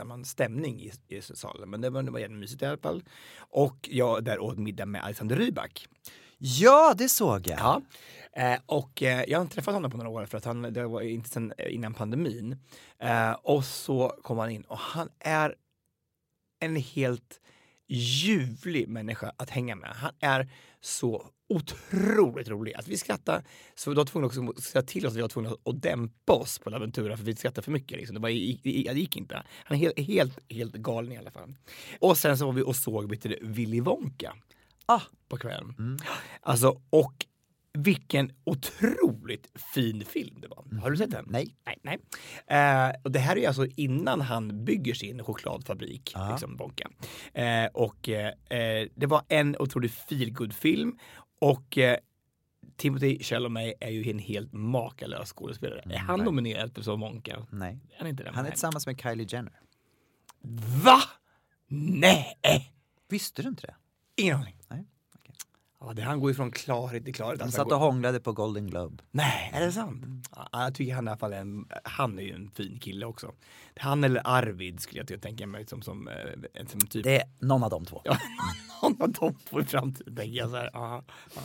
annan 0.00 0.24
stämning 0.24 0.80
i, 0.80 0.92
i 1.08 1.22
salen. 1.22 1.70
Men 1.70 1.80
det 1.80 1.90
var, 1.90 2.02
det 2.02 2.10
var 2.10 2.18
jättemysigt 2.18 2.62
i 2.62 2.66
alla 2.66 2.78
fall. 2.78 3.02
Och 3.38 3.88
jag 3.92 4.24
där 4.24 4.38
åt 4.38 4.58
middag 4.58 4.86
med 4.86 5.04
Alexander 5.04 5.36
Rybak. 5.36 5.86
Ja, 6.38 6.94
det 6.98 7.08
såg 7.08 7.46
jag. 7.46 7.58
Ja. 7.58 7.82
Eh, 8.38 8.58
och 8.66 9.02
eh, 9.02 9.24
jag 9.28 9.38
har 9.38 9.42
inte 9.42 9.54
träffat 9.54 9.74
honom 9.74 9.90
på 9.90 9.96
några 9.96 10.10
år 10.10 10.26
för 10.26 10.38
att 10.38 10.44
han, 10.44 10.62
det 10.62 10.86
var 10.86 11.00
inte 11.00 11.28
sen 11.28 11.52
eh, 11.58 11.74
innan 11.74 11.94
pandemin. 11.94 12.56
Eh, 12.98 13.32
och 13.32 13.64
så 13.64 14.08
kom 14.22 14.38
han 14.38 14.50
in 14.50 14.62
och 14.62 14.78
han 14.78 15.08
är 15.18 15.54
en 16.60 16.76
helt 16.76 17.40
ljuvlig 17.88 18.88
människa 18.88 19.32
att 19.36 19.50
hänga 19.50 19.76
med. 19.76 19.90
Han 19.90 20.12
är 20.20 20.50
så 20.80 21.26
otroligt 21.48 22.48
rolig. 22.48 22.74
Att 22.74 22.88
vi 22.88 22.96
skrattade, 22.96 23.44
så 23.74 23.90
vi 23.90 23.96
var 23.96 24.04
tvungna 24.04 24.26
också 24.26 24.48
att 24.48 24.62
säga 24.62 24.82
till 24.82 25.06
oss 25.06 25.12
att 25.12 25.16
vi 25.16 25.22
var 25.22 25.28
tvungna 25.28 25.56
att 25.64 25.82
dämpa 25.82 26.32
oss 26.32 26.58
på 26.58 26.70
Laventura 26.70 27.16
för 27.16 27.24
vi 27.24 27.36
skrattade 27.36 27.64
för 27.64 27.72
mycket. 27.72 27.98
Liksom. 27.98 28.14
Det, 28.14 28.20
var, 28.20 28.28
det, 28.28 29.00
gick 29.00 29.16
inte. 29.16 29.42
Han 29.64 29.76
är 29.76 29.80
helt, 29.80 29.98
helt, 29.98 30.38
helt 30.48 30.74
galen 30.74 31.12
i 31.12 31.18
alla 31.18 31.30
fall. 31.30 31.54
Och 32.00 32.18
sen 32.18 32.38
så 32.38 32.46
var 32.46 32.52
vi 32.52 32.62
och 32.62 32.76
såg 32.76 33.10
vet 33.10 33.22
du, 33.22 33.38
Willy 33.42 33.80
Wonka 33.80 34.34
Ah. 34.86 35.00
på 35.28 35.36
kvällen. 35.36 35.98
Alltså, 36.40 36.80
och 36.90 37.26
vilken 37.78 38.32
otroligt 38.44 39.58
fin 39.74 40.04
film 40.04 40.40
det 40.40 40.48
var. 40.48 40.80
Har 40.80 40.90
du 40.90 40.96
sett 40.96 41.10
den? 41.10 41.24
Nej. 41.28 41.56
Nej. 41.66 41.78
nej. 41.82 41.98
Eh, 42.46 42.92
och 43.02 43.12
det 43.12 43.18
här 43.18 43.38
är 43.38 43.48
alltså 43.48 43.66
innan 43.66 44.20
han 44.20 44.64
bygger 44.64 44.94
sin 44.94 45.24
chokladfabrik, 45.24 46.14
liksom 46.30 46.56
Bonka. 46.56 46.90
Eh, 47.34 47.66
och 47.74 48.08
eh, 48.08 48.32
eh, 48.58 48.88
det 48.94 49.06
var 49.06 49.22
en 49.28 49.56
otroligt 49.58 49.94
feelgood 49.94 50.52
film 50.52 50.98
och 51.40 51.78
eh, 51.78 51.96
Timothy 52.76 53.18
Chalamet 53.22 53.74
är 53.80 53.90
ju 53.90 54.10
en 54.10 54.18
helt 54.18 54.52
makalös 54.52 55.32
skådespelare. 55.32 55.82
är 55.84 55.98
han 55.98 56.20
nominerad 56.20 56.74
för 56.74 56.82
som 56.82 57.00
Wonka? 57.00 57.46
Nej. 57.50 57.80
Är 57.90 57.98
han 57.98 58.06
inte 58.06 58.22
det? 58.22 58.30
Han 58.30 58.38
är 58.38 58.42
Nej. 58.42 58.52
tillsammans 58.52 58.86
med 58.86 59.00
Kylie 59.00 59.26
Jenner. 59.30 59.60
Va? 60.84 61.00
Nej! 61.68 62.72
Visste 63.08 63.42
du 63.42 63.48
inte 63.48 63.66
det? 63.66 63.74
Ingen 64.16 64.36
aning. 64.36 64.56
Nej. 64.68 64.84
Ja, 65.80 65.92
det, 65.92 66.02
han 66.02 66.20
går 66.20 66.30
ju 66.30 66.34
från 66.34 66.50
klarhet 66.50 67.04
till 67.04 67.14
klarhet. 67.14 67.38
De 67.38 67.44
Alltså, 67.44 67.56
satt 67.56 67.70
han 67.70 67.80
och 67.80 67.86
hånglade 67.86 68.20
på 68.20 68.32
Golden 68.32 68.66
Globe. 68.66 69.02
Nej, 69.10 69.50
är 69.54 69.60
det 69.60 69.72
sant? 69.72 70.04
Ja, 70.36 70.48
jag 70.52 70.74
tycker 70.74 70.94
han 70.94 71.06
i 71.06 71.10
alla 71.10 71.18
fall 71.18 71.32
är 71.32 71.40
en, 71.40 71.66
han 71.84 72.18
är 72.18 72.22
ju 72.22 72.34
en 72.34 72.50
fin 72.50 72.78
kille 72.80 73.06
också. 73.06 73.32
Han 73.76 74.04
eller 74.04 74.22
Arvid 74.24 74.80
skulle 74.80 75.04
jag 75.08 75.22
tänka 75.22 75.46
mig 75.46 75.66
som, 75.66 75.82
som, 75.82 76.08
eh, 76.08 76.66
som 76.66 76.80
typ 76.80 77.04
Det 77.04 77.20
är 77.20 77.28
någon 77.40 77.62
av 77.62 77.70
de 77.70 77.84
två. 77.84 78.00
Ja, 78.04 78.18
någon 78.82 79.02
av 79.02 79.12
dem 79.12 79.34
får 79.50 79.62
i 79.62 79.64
framtiden 79.64 80.16
tänker 80.16 80.38
jag 80.38 80.50
så 80.50 80.56
här. 80.56 80.76
aha, 80.76 81.04
ja. 81.34 81.42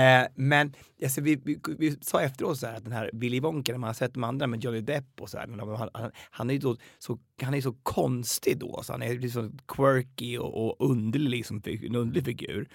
Eh, 0.00 0.26
men 0.34 0.74
alltså, 1.02 1.20
vi, 1.20 1.36
vi, 1.36 1.60
vi 1.78 1.96
sa 2.00 2.20
efteråt 2.20 2.58
så 2.58 2.66
här 2.66 2.76
att 2.76 2.84
den 2.84 2.92
här 2.92 3.10
Willy 3.12 3.40
Wonka, 3.40 3.72
när 3.72 3.78
man 3.78 3.88
har 3.88 3.94
sett 3.94 4.14
de 4.14 4.24
andra 4.24 4.46
med 4.46 4.64
Johnny 4.64 4.80
Depp 4.80 5.20
och 5.20 5.30
så 5.30 5.38
här, 5.38 5.48
han, 5.76 5.90
han, 5.94 6.10
han 6.30 6.50
är 6.50 6.54
ju 6.54 6.60
så, 6.60 6.76
så, 6.98 7.18
han 7.42 7.54
är 7.54 7.60
så 7.60 7.72
konstig 7.82 8.58
då, 8.58 8.82
så 8.82 8.92
han 8.92 9.02
är 9.02 9.18
liksom 9.18 9.58
quirky 9.68 10.38
och, 10.38 10.66
och 10.66 10.90
underlig, 10.90 11.30
liksom, 11.30 11.62
en 11.64 11.96
underlig 11.96 12.24
figur. 12.24 12.68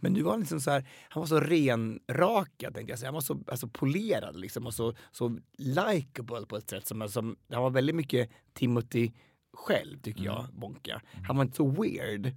Men 0.00 0.12
nu 0.12 0.22
var 0.22 0.30
han 0.30 0.40
liksom 0.40 0.60
så 0.60 0.70
här, 0.70 0.88
han 1.08 1.20
var 1.20 1.26
så 1.26 1.40
renrakad 1.40 2.74
tänkte 2.74 2.92
jag 2.92 2.98
säga. 2.98 3.08
Han 3.08 3.14
var 3.14 3.20
så 3.20 3.40
alltså, 3.46 3.68
polerad 3.68 4.36
liksom 4.36 4.66
och 4.66 4.74
så, 4.74 4.94
så 5.12 5.38
likable 5.56 6.46
på 6.46 6.56
ett 6.56 6.70
sätt 6.70 6.86
som, 6.86 7.08
som, 7.08 7.36
han 7.52 7.62
var 7.62 7.70
väldigt 7.70 7.96
mycket 7.96 8.30
Timothy 8.52 9.10
själv 9.52 9.98
tycker 10.00 10.24
jag, 10.24 10.46
Wonka. 10.52 11.02
Han 11.26 11.36
var 11.36 11.44
inte 11.44 11.56
så 11.56 11.70
weird. 11.70 12.36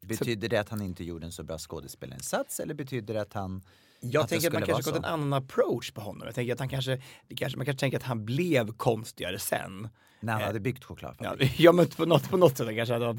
Betyder 0.00 0.48
det 0.48 0.60
att 0.60 0.68
han 0.68 0.82
inte 0.82 1.04
gjorde 1.04 1.26
en 1.26 1.32
så 1.32 1.42
bra 1.42 1.58
skådespelarinsats 1.58 2.60
eller 2.60 2.74
betyder 2.74 3.14
det 3.14 3.20
att 3.20 3.32
han... 3.32 3.62
Jag 4.12 4.22
att 4.22 4.28
tänker 4.28 4.46
att 4.46 4.52
man 4.52 4.62
kanske 4.62 4.90
gått 4.90 4.98
en 4.98 5.04
annan 5.04 5.32
approach 5.32 5.92
på 5.92 6.00
honom. 6.00 6.22
Jag 6.26 6.34
tänker 6.34 6.52
att 6.52 6.58
han 6.58 6.68
kanske, 6.68 7.02
kanske, 7.36 7.58
man 7.58 7.66
kanske 7.66 7.80
tänker 7.80 7.98
att 7.98 8.04
han 8.04 8.24
blev 8.24 8.72
konstigare 8.72 9.38
sen. 9.38 9.88
När 10.20 10.32
han 10.32 10.42
Eh, 10.42 10.46
hade 10.46 10.60
byggt 10.60 10.78
Ja, 10.82 10.86
chokladfabrik. 10.86 11.52
ja 11.60 11.72
men 11.72 11.86
på 11.86 12.06
något, 12.06 12.30
på 12.30 12.36
något 12.36 12.56
sätt 12.56 12.68
kanske 12.76 12.96
att 12.96 13.02
han 13.02 13.16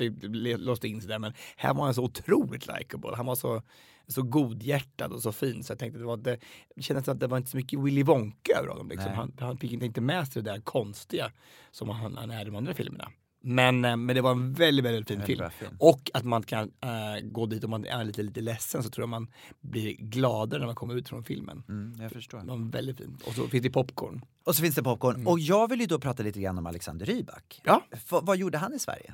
låst 0.58 0.84
in 0.84 1.02
sig 1.02 1.08
där. 1.08 1.20
Men 1.20 1.34
här 1.58 1.74
var 1.74 1.86
han 1.86 1.94
så 1.94 2.04
otroligt 2.04 2.68
likable. 2.68 3.16
Han 3.16 3.26
var 3.26 3.36
så, 3.36 3.62
så 4.08 4.22
godhjärtad 4.22 5.12
och 5.12 5.22
så 5.22 5.32
fin. 5.32 5.64
Så 5.64 5.72
jag 5.72 5.80
tänkte 5.80 6.00
det, 6.00 6.06
var, 6.06 6.18
det, 6.18 6.40
det 6.76 6.82
kändes 6.82 7.08
att 7.08 7.20
det 7.20 7.28
var 7.28 7.38
inte 7.38 7.50
så 7.50 7.58
mycket 7.58 7.80
Willy 7.80 8.04
Wonka 8.04 8.54
över 8.58 8.70
honom. 8.70 8.90
Liksom. 8.90 9.12
Han, 9.12 9.34
han 9.40 9.58
fick 9.58 9.72
inte, 9.72 9.86
inte 9.86 10.02
med 10.02 10.28
sig 10.28 10.44
det 10.44 10.52
där 10.52 10.62
konstiga 10.62 11.32
som 11.72 11.90
han, 11.90 12.18
han 12.18 12.32
är 12.32 12.42
i 12.42 12.46
de 12.46 12.56
andra 12.56 12.74
filmerna. 12.74 13.12
Men, 13.48 13.86
eh, 13.86 13.96
men 13.98 14.16
det 14.16 14.22
var 14.22 14.32
en 14.32 14.54
väldigt, 14.54 14.86
väldigt 14.86 15.08
fin 15.08 15.22
film. 15.22 15.50
film. 15.60 15.76
Och 15.80 16.12
att 16.14 16.24
man 16.24 16.44
kan 16.44 16.72
äh, 16.82 16.90
gå 17.24 17.46
dit 17.46 17.64
om 17.64 17.70
man 17.70 17.86
är 17.86 18.04
lite, 18.04 18.24
lite 18.24 18.42
ledsen 18.42 18.84
så 18.84 18.90
tror 18.90 19.04
jag 19.04 19.10
man 19.10 19.28
blir 19.62 19.96
gladare 19.96 20.60
när 20.60 20.66
man 20.66 20.76
kommer 20.76 20.96
ut 20.96 21.10
från 21.10 21.24
filmen. 21.24 21.64
Mm, 21.70 22.02
jag 22.02 22.12
förstår. 22.12 22.40
Det 22.40 22.46
var 22.46 22.72
väldigt 22.72 22.98
fint. 22.98 23.22
Och 23.28 23.34
så 23.34 23.48
finns 23.48 23.64
det 23.64 23.70
popcorn. 23.70 24.22
Och 24.44 24.56
så 24.56 24.62
finns 24.62 24.76
det 24.76 24.84
popcorn. 24.84 25.28
Och 25.28 25.40
jag 25.40 25.70
vill 25.70 25.80
ju 25.80 25.86
då 25.86 26.00
prata 26.00 26.24
lite 26.24 26.40
grann 26.42 26.58
om 26.58 26.66
Alexander 26.66 27.06
Rybak. 27.06 27.62
Ja. 27.64 27.84
F- 27.92 28.02
vad 28.22 28.38
gjorde 28.38 28.58
han 28.58 28.74
i 28.74 28.80
Sverige? 28.80 29.14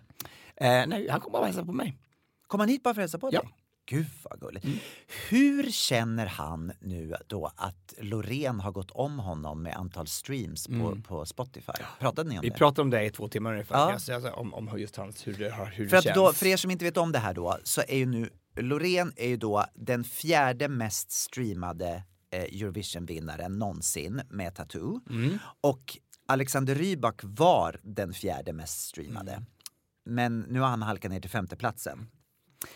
Eh, 0.56 0.88
nej, 0.88 1.08
han 1.10 1.20
kom 1.22 1.32
bara 1.32 1.40
och 1.40 1.46
hälsade 1.46 1.66
på 1.68 1.74
mig. 1.74 1.98
Kom 2.48 2.60
han 2.60 2.70
hit 2.70 2.84
bara 2.84 2.94
för 2.94 3.02
att 3.02 3.04
hälsa 3.04 3.20
på 3.20 3.30
dig? 3.30 3.40
Gud 3.92 4.06
vad 4.24 4.40
gulligt. 4.40 4.66
Hur 5.30 5.72
känner 5.72 6.26
han 6.26 6.72
nu 6.80 7.16
då 7.28 7.52
att 7.56 7.94
Loreen 8.00 8.60
har 8.60 8.72
gått 8.72 8.92
om 8.92 9.20
honom 9.20 9.64
med 9.64 9.76
antal 9.76 10.08
streams 10.08 10.68
på, 10.68 10.98
på 11.08 11.26
Spotify? 11.26 11.72
Pratade 12.00 12.30
ni 12.30 12.38
om 12.38 12.42
Vi 12.42 12.50
det? 12.50 12.56
pratade 12.56 12.82
om 12.82 12.90
det 12.90 13.04
i 13.06 13.10
två 13.10 13.28
timmar 13.28 13.52
ungefär. 13.52 13.76
Ja. 13.76 13.92
Jag 13.92 14.02
säger 14.02 14.40
om, 14.40 14.54
om 14.54 14.80
just 14.80 14.96
hans, 14.96 15.28
hur 15.28 15.34
det, 15.34 15.52
hur 15.74 15.88
För 15.88 15.92
det 15.92 15.98
att 15.98 16.04
känns. 16.04 16.16
då, 16.16 16.34
för 16.34 16.46
er 16.46 16.58
som 16.58 16.72
inte 16.72 16.86
vet 16.86 16.98
om 16.98 17.12
det 17.12 17.20
här 17.20 17.34
då, 17.34 17.58
så 17.64 17.82
är 17.88 17.98
ju 17.98 18.06
nu 18.06 18.30
Loreen 18.56 19.14
är 19.16 19.28
ju 19.28 19.38
då 19.38 19.66
den 19.76 20.04
fjärde 20.04 20.68
mest 20.68 21.12
streamade 21.12 22.04
eh, 22.32 22.44
Eurovision-vinnaren 22.44 23.60
någonsin 23.60 24.22
med 24.30 24.56
Tattoo. 24.56 25.00
Mm. 25.10 25.38
Och 25.62 25.98
Alexander 26.28 26.76
Rybak 26.76 27.22
var 27.24 27.80
den 27.84 28.14
fjärde 28.14 28.54
mest 28.54 28.80
streamade. 28.88 29.32
Mm. 29.32 29.46
Men 30.06 30.40
nu 30.40 30.60
har 30.60 30.68
han 30.68 30.82
halkat 30.82 31.12
ner 31.12 31.20
till 31.20 31.30
femteplatsen. 31.30 32.08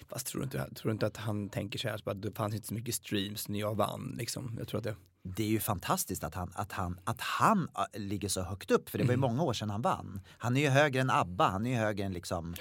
Fast 0.10 0.28
tror 0.28 0.42
du 0.42 0.44
inte, 0.44 0.58
tror 0.76 0.90
du 0.90 0.92
inte 0.92 1.06
att 1.08 1.18
han 1.18 1.50
tänker 1.50 1.80
så 1.80 1.88
här, 1.90 1.98
så 1.98 2.10
att 2.10 2.22
det 2.22 2.32
fanns 2.32 2.56
inte 2.56 2.68
så 2.68 2.74
mycket 2.74 2.96
streams 2.96 3.50
när 3.50 3.60
jag 3.60 3.76
vann 3.76 4.16
liksom. 4.18 4.56
Jag 4.58 4.68
tror 4.68 4.78
att 4.78 4.84
det... 4.84 4.96
Det 5.28 5.44
är 5.44 5.48
ju 5.48 5.60
fantastiskt 5.60 6.24
att 6.24 6.36
han, 6.36 6.52
att 6.56 6.72
han, 6.72 7.00
att 7.04 7.22
han 7.22 7.70
äh, 7.94 8.00
ligger 8.02 8.30
så 8.30 8.42
högt 8.42 8.72
upp, 8.72 8.90
för 8.90 8.98
det 8.98 9.04
var 9.04 9.14
Mm. 9.14 9.24
ju 9.24 9.28
många 9.30 9.44
år 9.44 9.54
sedan 9.54 9.70
han 9.70 9.82
vann. 9.82 10.22
Han 10.38 10.58
är 10.58 10.62
ju 10.62 10.68
högre 10.70 11.02
än 11.02 11.10
ABBA, 11.10 11.48
han 11.50 11.66
är 11.66 11.70
ju 11.70 11.76
högre 11.76 12.06
än 12.06 12.14
liksom 12.14 12.56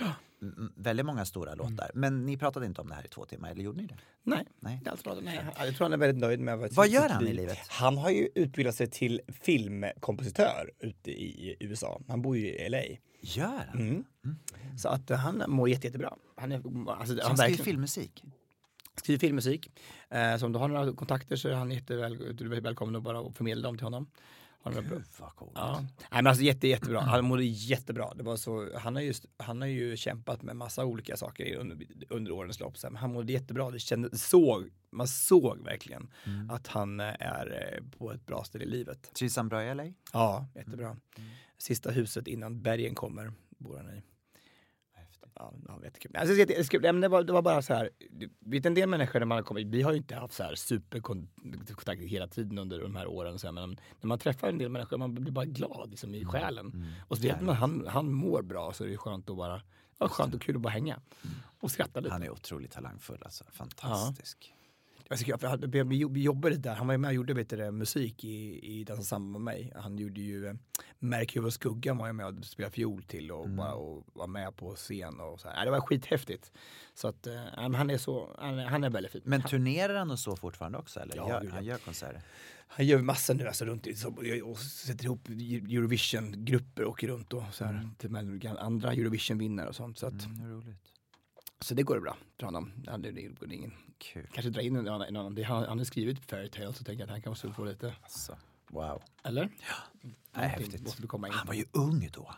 väldigt 0.76 1.06
många 1.06 1.24
stora 1.24 1.52
Mm. 1.52 1.70
låtar. 1.70 1.90
Men 1.94 2.26
ni 2.26 2.36
pratade 2.36 2.66
inte 2.66 2.80
om 2.80 2.88
det 2.88 2.94
här 2.94 3.04
i 3.04 3.08
två 3.08 3.24
timmar, 3.24 3.50
eller 3.50 3.62
gjorde 3.62 3.80
ni 3.80 3.86
det? 3.86 3.96
Nej. 4.22 4.46
Nej. 4.60 4.80
Jag 4.84 4.98
tror, 4.98 5.20
nej, 5.22 5.40
jag 5.58 5.76
tror 5.76 5.84
han 5.84 5.92
är 5.92 5.96
väldigt 5.96 6.20
nöjd 6.20 6.40
med 6.40 6.68
Vad 6.72 6.88
gör 6.88 7.08
han 7.08 7.22
i 7.22 7.26
liv. 7.26 7.34
livet? 7.34 7.58
Han 7.68 7.98
har 7.98 8.10
ju 8.10 8.28
utbildat 8.34 8.74
sig 8.74 8.86
till 8.90 9.20
filmkompositör 9.42 10.70
ute 10.78 11.10
i 11.10 11.56
USA. 11.60 12.00
Han 12.08 12.22
bor 12.22 12.36
ju 12.36 12.46
i 12.48 12.68
LA. 12.68 12.82
Gör 13.20 13.66
han? 13.72 13.80
Mm. 13.80 14.04
Så 14.78 14.88
att 14.88 15.10
eh, 15.10 15.16
han 15.18 15.42
mår 15.48 15.68
jätte, 15.68 15.86
jättebra. 15.86 16.14
Han, 16.36 16.52
är, 16.52 16.90
alltså, 16.90 17.16
Så 17.16 17.26
han 17.26 17.36
skriver 17.36 17.64
filmmusik? 17.64 18.24
skriver 18.96 19.18
filmmusik. 19.18 19.70
Eh, 20.10 20.36
så 20.36 20.46
om 20.46 20.52
du 20.52 20.58
har 20.58 20.68
några 20.68 20.92
kontakter 20.92 21.36
så 21.36 21.48
är 21.48 21.54
han 21.54 21.70
jätteväl, 21.70 22.36
du 22.36 22.56
är 22.56 22.60
välkommen 22.60 22.96
att 22.96 23.02
bara 23.02 23.32
förmedla 23.32 23.68
dem 23.68 23.76
till 23.76 23.86
honom. 23.86 24.06
Han 24.64 24.72
bra. 24.72 24.98
Vad 25.18 25.36
coolt. 25.36 25.52
Ja. 25.54 25.80
Nej, 25.80 26.08
men 26.10 26.26
alltså 26.26 26.44
jätte, 26.44 26.68
jättebra. 26.68 27.00
Han 27.00 27.24
mådde 27.24 27.44
jättebra. 27.44 28.14
Det 28.14 28.22
var 28.22 28.36
så, 28.36 28.78
han, 28.78 28.94
har 28.94 29.02
just, 29.02 29.26
han 29.36 29.60
har 29.60 29.68
ju 29.68 29.96
kämpat 29.96 30.42
med 30.42 30.56
massa 30.56 30.84
olika 30.84 31.16
saker 31.16 31.56
under, 31.56 31.86
under 32.08 32.32
årens 32.32 32.60
lopp. 32.60 32.78
Så, 32.78 32.86
men 32.86 32.96
han 32.96 33.12
mådde 33.12 33.32
jättebra. 33.32 33.70
Det 33.70 33.78
kände, 33.78 34.18
såg, 34.18 34.70
man 34.90 35.08
såg 35.08 35.64
verkligen 35.64 36.10
att 36.50 36.66
han 36.66 37.00
eh, 37.00 37.06
är 37.06 37.74
eh, 37.76 37.98
på 37.98 38.12
ett 38.12 38.26
bra 38.26 38.44
ställe 38.44 38.64
i 38.64 38.68
livet. 38.68 39.14
Trivs 39.14 39.36
han 39.36 39.48
bra 39.48 39.64
i 39.64 39.74
LA? 39.74 39.92
Ja, 40.12 40.46
jättebra. 40.54 40.96
Sista 41.58 41.90
huset 41.90 42.26
innan 42.26 42.62
bergen 42.62 42.94
kommer 42.94 43.32
bor 43.58 43.76
han 43.76 43.90
i. 43.90 44.02
Ja, 45.36 45.54
ja, 45.68 45.80
jättekul. 45.84 46.16
Alltså, 46.16 46.34
det, 46.34 46.44
det, 46.44 46.78
det, 46.78 46.92
det, 46.92 47.08
var, 47.08 47.22
det 47.22 47.32
var 47.32 47.42
bara 47.42 47.62
så 47.62 47.74
här, 47.74 47.90
vet 48.40 48.66
en 48.66 48.74
del 48.74 48.88
människor 48.88 49.18
när 49.18 49.26
man 49.26 49.38
har 49.38 49.42
kommit, 49.42 49.66
vi 49.66 49.82
har 49.82 49.92
ju 49.92 49.98
inte 49.98 50.14
haft 50.14 50.34
så 50.34 50.42
här 50.42 50.54
superkontakt 50.54 52.02
hela 52.02 52.28
tiden 52.28 52.58
under 52.58 52.80
de 52.80 52.96
här 52.96 53.06
åren. 53.06 53.38
Så 53.38 53.46
här, 53.46 53.52
men 53.52 53.76
när 54.00 54.08
man 54.08 54.18
träffar 54.18 54.48
en 54.48 54.58
del 54.58 54.68
människor, 54.68 54.96
man 54.96 55.14
blir 55.14 55.32
bara 55.32 55.44
glad 55.44 55.90
liksom, 55.90 56.14
i 56.14 56.24
själen. 56.24 56.86
Och 57.08 57.16
så 57.16 57.22
vet 57.22 57.40
man 57.40 57.50
att 57.50 57.60
han, 57.60 57.86
han 57.86 58.12
mår 58.12 58.42
bra 58.42 58.72
så 58.72 58.84
är 58.84 58.88
det 58.88 58.96
skönt 58.96 59.30
att 59.30 59.36
bara, 59.36 59.62
ja, 59.98 60.08
skönt 60.08 60.34
och 60.34 60.42
kul 60.42 60.56
att 60.56 60.62
bara 60.62 60.70
hänga. 60.70 61.00
Och 61.60 61.70
skratta 61.70 62.00
lite. 62.00 62.12
Han 62.12 62.22
är 62.22 62.30
otroligt 62.30 62.72
talangfull 62.72 63.22
alltså. 63.24 63.44
Fantastisk. 63.52 64.53
Jag 65.08 65.18
tycker, 65.18 65.46
hade- 65.48 65.84
vi, 65.84 66.22
jobbade 66.22 66.56
där, 66.56 66.74
han 66.74 66.86
var 66.86 66.96
med 66.96 67.08
och 67.08 67.14
gjorde 67.14 67.34
vet 67.34 67.48
du, 67.50 67.70
musik 67.70 68.24
i, 68.24 68.60
i 68.80 68.84
Dansa 68.84 69.02
samman 69.02 69.32
med 69.32 69.40
mig. 69.40 69.72
Han 69.76 69.98
gjorde 69.98 70.20
ju 70.20 70.46
eh, 70.46 70.54
Märk 70.98 71.36
hur 71.36 71.50
skuggan 71.50 71.96
var 71.98 72.06
jag 72.06 72.14
med 72.16 72.26
och 72.26 72.44
spelade 72.44 72.74
fiol 72.74 73.02
till 73.02 73.30
och, 73.32 73.44
Mm. 73.44 73.56
bara, 73.56 73.74
och 73.74 74.04
var 74.12 74.26
med 74.26 74.56
på 74.56 74.74
scen 74.74 75.20
och 75.20 75.40
så 75.40 75.48
här. 75.48 75.64
Det 75.64 75.70
var 75.70 75.80
skithäftigt. 75.80 76.52
Så 76.94 77.08
att 77.08 77.26
eh, 77.26 77.42
han 77.56 77.90
är 77.90 77.98
så, 77.98 78.36
han, 78.38 78.58
är- 78.58 78.66
han 78.66 78.84
är 78.84 78.90
väldigt 78.90 79.12
fin. 79.12 79.22
Men 79.24 79.42
turnerar 79.42 79.94
han 79.94 80.10
och 80.10 80.18
så 80.18 80.36
fortfarande 80.36 80.78
också? 80.78 81.00
Eller? 81.00 81.16
Ja, 81.16 81.28
gör, 81.44 81.50
han 81.50 81.64
gör 81.64 81.78
konserter? 81.78 82.22
han 82.66 82.86
gör 82.86 82.98
massor 83.02 83.34
nu 83.34 83.46
alltså 83.46 83.64
runt 83.64 83.86
och 84.44 84.58
sätter 84.58 85.04
ihop 85.04 85.28
Eurovision-grupper 85.28 86.84
och 86.84 86.90
åker 86.90 87.08
runt 87.08 87.32
och 87.32 87.42
så 87.52 87.64
här, 87.64 87.88
till 87.98 88.10
med 88.10 88.46
andra 88.58 88.92
Eurovision-vinnare 88.92 89.68
och 89.68 89.76
sånt. 89.76 89.98
Så, 89.98 90.06
att, 90.06 90.24
Mm, 90.26 90.50
roligt. 90.50 90.92
Så 91.60 91.74
det 91.74 91.82
går 91.82 92.00
bra 92.00 92.16
för 92.38 92.46
honom. 92.46 92.72
Ja, 92.86 92.96
det, 92.98 93.10
det 93.10 93.22
går 93.22 93.52
ingen. 93.52 93.72
Kul. 93.98 94.26
Kanske 94.32 94.50
dra 94.50 94.60
in 94.62 94.76
en. 94.76 94.86
En 94.86 95.16
annan. 95.16 95.34
Det, 95.34 95.42
han, 95.42 95.64
han 95.64 95.78
har 95.78 95.84
skrivit 95.84 96.30
Fairytale 96.30 96.72
så 96.72 96.84
tänker 96.84 97.00
jag 97.00 97.06
att 97.06 97.10
han 97.10 97.22
kanske 97.22 97.52
få 97.52 97.64
lite. 97.64 97.94
Alltså, 98.02 98.36
wow. 98.68 99.02
Eller? 99.22 99.40
Nej, 99.42 100.12
Någonting 100.32 100.60
häftigt. 100.60 100.82
måste 100.82 101.06
komma 101.06 101.26
in. 101.28 101.32
Han 101.34 101.46
var 101.46 101.54
ju 101.54 101.64
ung 101.72 102.10
då. 102.12 102.34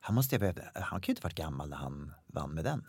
Han, 0.00 0.14
måste 0.14 0.54
han 0.74 1.00
kan 1.00 1.00
ju 1.06 1.10
inte 1.12 1.22
varit 1.22 1.34
gammal 1.34 1.68
när 1.68 1.76
han 1.76 2.12
vann 2.26 2.50
med 2.50 2.64
den. 2.64 2.86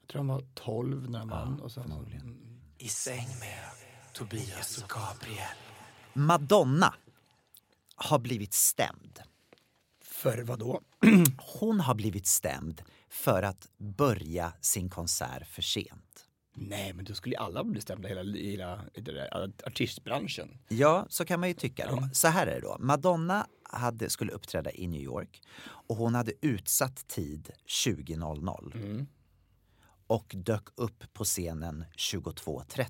Jag 0.00 0.08
tror 0.08 0.18
han 0.18 0.26
var 0.28 0.44
12 0.54 1.10
när 1.10 1.18
han 1.18 1.28
vann. 1.28 1.60
Och 1.60 1.72
sen, 1.72 1.82
förmodligen. 1.82 2.38
I 2.78 2.88
säng 2.88 3.28
med 3.40 3.64
Tobias 4.12 4.82
och 4.82 4.88
Gabriel. 4.88 5.56
Madonna 6.12 6.94
har 7.96 8.18
blivit 8.18 8.52
stämd. 8.54 9.20
För 10.02 10.42
vad 10.42 10.58
då? 10.58 10.80
Hon 11.60 11.80
har 11.80 11.94
blivit 11.94 12.26
stämd 12.26 12.82
för 13.08 13.42
att 13.42 13.68
börja 13.78 14.52
sin 14.60 14.90
konsert 14.90 15.48
för 15.48 15.62
sent. 15.62 16.24
Nej, 16.60 16.92
men 16.92 17.04
då 17.04 17.14
skulle 17.14 17.34
ju 17.34 17.40
alla 17.40 17.64
bli 17.64 17.80
stämda, 17.80 18.08
hela, 18.08 18.22
hela 18.22 18.84
där 18.94 19.52
artistbranschen. 19.66 20.58
Ja, 20.68 21.06
så 21.08 21.24
kan 21.24 21.40
man 21.40 21.48
ju 21.48 21.54
tycka 21.54 21.86
då. 21.90 22.08
Så 22.12 22.28
här 22.28 22.46
är 22.46 22.54
det 22.54 22.60
då. 22.60 22.76
Madonna 22.80 23.46
hade, 23.62 24.10
skulle 24.10 24.32
uppträda 24.32 24.72
i 24.72 24.86
New 24.86 25.00
York 25.00 25.42
och 25.62 25.96
hon 25.96 26.14
hade 26.14 26.32
utsatt 26.40 27.08
tid 27.08 27.50
20.00 27.66 29.06
och 30.08 30.34
dök 30.36 30.68
upp 30.74 31.12
på 31.12 31.24
scenen 31.24 31.84
22.30. 31.96 32.84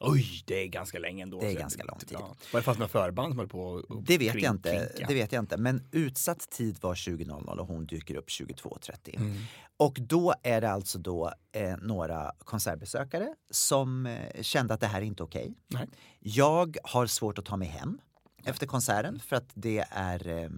Oj, 0.00 0.42
det 0.46 0.62
är 0.62 0.66
ganska 0.66 0.98
länge 0.98 1.22
ändå. 1.22 1.40
Det 1.40 1.52
är 1.52 1.54
ganska 1.58 1.84
lång 1.84 1.98
tid. 1.98 2.08
Ja. 2.20 2.36
Var 2.52 2.60
det 2.60 2.64
fast 2.64 2.78
några 2.78 2.88
förband 2.88 3.30
som 3.30 3.38
höll 3.38 3.48
på 3.48 3.62
och 3.62 4.02
Det 4.02 4.18
vet, 4.18 4.42
jag 4.42 4.54
inte, 4.54 4.70
klinka? 4.70 5.08
det 5.08 5.14
vet 5.14 5.32
jag 5.32 5.42
inte, 5.42 5.56
men 5.56 5.88
utsatt 5.92 6.50
tid 6.50 6.78
var 6.80 6.94
20.00 6.94 7.58
och 7.58 7.66
hon 7.66 7.86
dyker 7.86 8.14
upp 8.14 8.28
22.30. 8.28 9.16
Mm. 9.16 9.36
Och 9.76 9.98
då 10.00 10.34
är 10.42 10.60
det 10.60 10.70
alltså 10.70 10.98
då 10.98 11.32
eh, 11.52 11.76
några 11.76 12.32
konsertbesökare 12.38 13.34
som 13.50 14.06
eh, 14.06 14.42
kände 14.42 14.74
att 14.74 14.80
det 14.80 14.86
här 14.86 15.02
är 15.02 15.06
inte 15.06 15.22
okej. 15.22 15.54
Nej. 15.68 15.88
Jag 16.20 16.76
har 16.84 17.06
svårt 17.06 17.38
att 17.38 17.44
ta 17.44 17.56
mig 17.56 17.68
hem 17.68 17.98
efter 18.44 18.66
konserten 18.66 19.20
för 19.20 19.36
att 19.36 19.50
det 19.54 19.84
är 19.90 20.28
eh, 20.28 20.48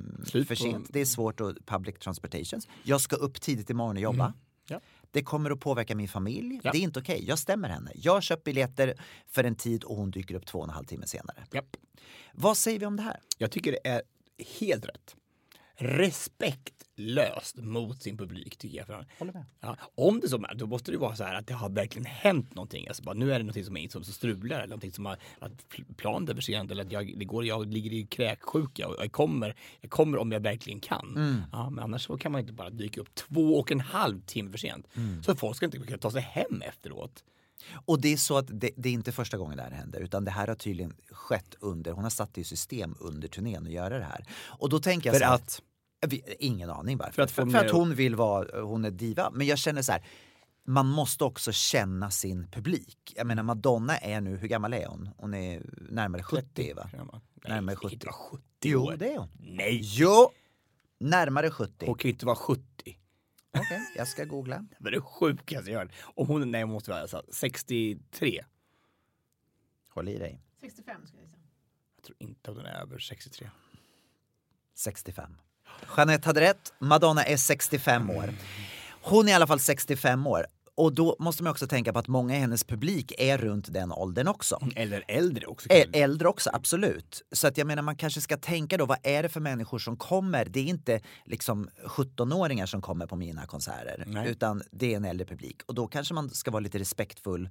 för 0.44 0.54
sent. 0.54 0.86
Det 0.90 1.00
är 1.00 1.04
svårt 1.04 1.40
att 1.40 1.66
public 1.66 1.98
transportations. 1.98 2.68
Jag 2.82 3.00
ska 3.00 3.16
upp 3.16 3.40
tidigt 3.40 3.70
imorgon 3.70 3.96
och 3.96 4.02
jobba. 4.02 4.24
Mm. 4.24 4.38
Ja. 5.14 5.20
Det 5.20 5.24
kommer 5.24 5.50
att 5.50 5.60
påverka 5.60 5.94
min 5.94 6.08
familj. 6.08 6.60
Ja. 6.62 6.72
Det 6.72 6.78
är 6.78 6.82
inte 6.82 7.00
okej. 7.00 7.24
Jag 7.28 7.38
stämmer 7.38 7.68
henne. 7.68 7.90
Jag 7.94 8.22
köpt 8.22 8.44
biljetter 8.44 8.94
för 9.26 9.44
en 9.44 9.54
tid 9.54 9.84
och 9.84 9.96
hon 9.96 10.10
dyker 10.10 10.34
upp 10.34 10.46
två 10.46 10.58
och 10.58 10.64
en 10.64 10.70
halv 10.70 10.84
timme 10.84 11.06
senare. 11.06 11.46
Japp. 11.52 11.76
Vad 12.32 12.56
säger 12.56 12.78
vi 12.78 12.86
om 12.86 12.96
det 12.96 13.02
här? 13.02 13.20
Jag 13.38 13.50
tycker 13.50 13.72
det 13.72 13.88
är 13.88 14.02
helt 14.60 14.84
rätt. 14.86 15.16
Respektlöst 15.76 17.56
mot 17.56 18.02
sin 18.02 18.16
publik 18.16 18.56
tycker 18.56 18.76
jag. 18.78 18.86
För 18.86 19.06
Håller 19.18 19.32
med. 19.32 19.44
Ja, 19.60 19.76
om 19.94 20.20
det 20.20 20.28
så 20.28 20.36
är, 20.36 20.54
då 20.54 20.66
måste 20.66 20.90
det 20.92 20.98
vara 20.98 21.16
så 21.16 21.24
här 21.24 21.34
att 21.34 21.46
det 21.46 21.54
har 21.54 21.68
verkligen 21.68 22.06
hänt 22.06 22.54
någonting. 22.54 22.88
Alltså 22.88 23.02
bara, 23.02 23.14
nu 23.14 23.32
är 23.32 23.38
det 23.38 23.44
någonting 23.44 23.64
som, 23.64 23.76
är, 23.76 23.88
som, 23.88 24.04
som 24.04 24.14
strular 24.14 24.56
eller 24.56 24.66
någonting 24.66 24.92
som 24.92 25.06
har, 25.06 25.16
att 25.38 25.52
pl- 25.52 25.94
planet 25.96 26.30
är 26.30 26.34
försenat 26.34 26.70
eller 26.70 26.84
att 26.84 26.92
jag, 26.92 27.18
det 27.18 27.24
går, 27.24 27.44
jag 27.44 27.72
ligger 27.72 27.92
i 27.92 28.06
kräksjuka 28.06 28.88
och 28.88 28.94
jag 28.98 29.12
kommer, 29.12 29.56
jag 29.80 29.90
kommer 29.90 30.18
om 30.18 30.32
jag 30.32 30.40
verkligen 30.40 30.80
kan. 30.80 31.16
Mm. 31.16 31.42
Ja, 31.52 31.70
men 31.70 31.84
annars 31.84 32.02
så 32.06 32.18
kan 32.18 32.32
man 32.32 32.40
inte 32.40 32.52
bara 32.52 32.70
dyka 32.70 33.00
upp 33.00 33.14
två 33.14 33.58
och 33.58 33.72
en 33.72 33.80
halv 33.80 34.20
timme 34.20 34.50
för 34.50 34.58
sent. 34.58 34.86
Mm. 34.96 35.22
Så 35.22 35.36
folk 35.36 35.56
ska 35.56 35.66
inte 35.66 35.78
kunna 35.78 35.98
ta 35.98 36.10
sig 36.10 36.22
hem 36.22 36.62
efteråt. 36.62 37.24
Och 37.84 38.00
det 38.00 38.12
är 38.12 38.16
så 38.16 38.38
att 38.38 38.46
det, 38.48 38.70
det 38.76 38.88
är 38.88 38.92
inte 38.92 39.12
första 39.12 39.36
gången 39.36 39.56
det 39.56 39.62
här 39.62 39.70
händer 39.70 40.00
utan 40.00 40.24
det 40.24 40.30
här 40.30 40.46
har 40.46 40.54
tydligen 40.54 40.96
skett 41.10 41.54
under, 41.60 41.92
hon 41.92 42.02
har 42.02 42.10
satt 42.10 42.34
det 42.34 42.40
i 42.40 42.44
system 42.44 42.94
under 43.00 43.28
turnén 43.28 43.66
att 43.66 43.72
göra 43.72 43.98
det 43.98 44.04
här. 44.04 44.24
Och 44.46 44.68
då 44.68 44.78
tänker 44.78 45.08
jag 45.08 45.14
För 45.14 45.20
så 45.20 45.26
här, 45.26 45.34
att? 45.34 45.62
Ingen 46.38 46.70
aning 46.70 46.98
varför. 46.98 47.12
För 47.12 47.22
att 47.22 47.30
för, 47.30 47.46
för 47.46 47.58
att 47.58 47.70
hon 47.70 47.94
vill 47.94 48.16
vara, 48.16 48.62
hon 48.62 48.84
är 48.84 48.90
diva. 48.90 49.30
Men 49.30 49.46
jag 49.46 49.58
känner 49.58 49.82
så 49.82 49.92
här, 49.92 50.06
man 50.66 50.86
måste 50.86 51.24
också 51.24 51.52
känna 51.52 52.10
sin 52.10 52.46
publik. 52.50 53.12
Jag 53.16 53.26
menar 53.26 53.42
Madonna 53.42 53.96
är 53.96 54.20
nu, 54.20 54.36
hur 54.36 54.48
gammal 54.48 54.74
är 54.74 54.86
hon? 54.86 55.10
Hon 55.16 55.34
är 55.34 55.62
närmare 55.90 56.22
70 56.22 56.74
va? 56.74 56.90
Nej, 56.92 57.02
Närmare 57.44 57.74
det 57.74 57.80
kan 57.80 57.90
70. 57.90 57.94
inte 57.94 58.06
vara 58.06 58.16
70 58.16 58.42
Jo 58.62 58.92
det 58.96 59.12
är 59.12 59.18
hon. 59.18 59.28
Nej! 59.40 59.80
Jo! 59.82 60.30
Närmare 61.00 61.50
70. 61.50 61.86
Hon 61.86 61.94
kan 61.94 62.10
inte 62.10 62.26
vara 62.26 62.36
70. 62.36 62.62
Okej, 63.54 63.80
jag 63.96 64.08
ska 64.08 64.24
googla. 64.24 64.56
Det 64.56 64.84
var 64.84 64.90
det 64.90 65.00
sjukaste 65.00 65.70
jag 65.70 65.78
hört. 65.78 65.92
Om 66.14 66.26
hon, 66.26 66.50
nej 66.50 66.62
hon 66.62 66.72
måste 66.72 66.90
vara 66.90 67.00
alltså, 67.00 67.22
63. 67.32 68.44
Håll 69.88 70.08
i 70.08 70.18
dig. 70.18 70.40
65 70.60 71.06
ska 71.06 71.16
vi 71.16 71.26
säga. 71.26 71.38
Jag 71.96 72.04
tror 72.04 72.16
inte 72.18 72.50
att 72.50 72.56
hon 72.56 72.66
är 72.66 72.80
över 72.80 72.98
63. 72.98 73.50
65. 74.74 75.36
Jeanette 75.96 76.28
hade 76.28 76.40
rätt. 76.40 76.72
Madonna 76.78 77.24
är 77.24 77.36
65 77.36 78.10
år. 78.10 78.34
Hon 79.02 79.28
är 79.28 79.32
i 79.32 79.34
alla 79.34 79.46
fall 79.46 79.60
65 79.60 80.26
år. 80.26 80.46
Och 80.76 80.94
då 80.94 81.16
måste 81.18 81.42
man 81.42 81.50
också 81.50 81.66
tänka 81.66 81.92
på 81.92 81.98
att 81.98 82.08
många 82.08 82.36
i 82.36 82.38
hennes 82.38 82.64
publik 82.64 83.12
är 83.18 83.38
runt 83.38 83.72
den 83.72 83.92
åldern 83.92 84.28
också. 84.28 84.58
Eller 84.76 85.04
äldre 85.08 85.46
också. 85.46 85.68
Ä- 85.72 85.84
Äldre 85.92 86.28
också, 86.28 86.50
absolut. 86.52 87.22
Så 87.32 87.46
att 87.46 87.58
jag 87.58 87.66
menar 87.66 87.82
man 87.82 87.96
kanske 87.96 88.20
ska 88.20 88.36
tänka 88.36 88.76
då, 88.76 88.86
vad 88.86 88.98
är 89.02 89.22
det 89.22 89.28
för 89.28 89.40
människor 89.40 89.78
som 89.78 89.96
kommer? 89.96 90.44
Det 90.44 90.60
är 90.60 90.64
inte 90.64 91.00
liksom 91.24 91.68
17-åringar 91.84 92.66
som 92.66 92.82
kommer 92.82 93.06
på 93.06 93.16
mina 93.16 93.46
konserter, 93.46 94.04
Nej. 94.06 94.28
utan 94.30 94.62
det 94.70 94.92
är 94.92 94.96
en 94.96 95.04
äldre 95.04 95.26
publik. 95.26 95.62
Och 95.66 95.74
då 95.74 95.86
kanske 95.86 96.14
man 96.14 96.30
ska 96.30 96.50
vara 96.50 96.60
lite 96.60 96.78
respektfull 96.78 97.48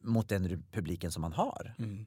mot 0.00 0.28
den 0.28 0.64
publiken 0.72 1.12
som 1.12 1.20
man 1.20 1.32
har. 1.32 1.74
Mm. 1.78 2.06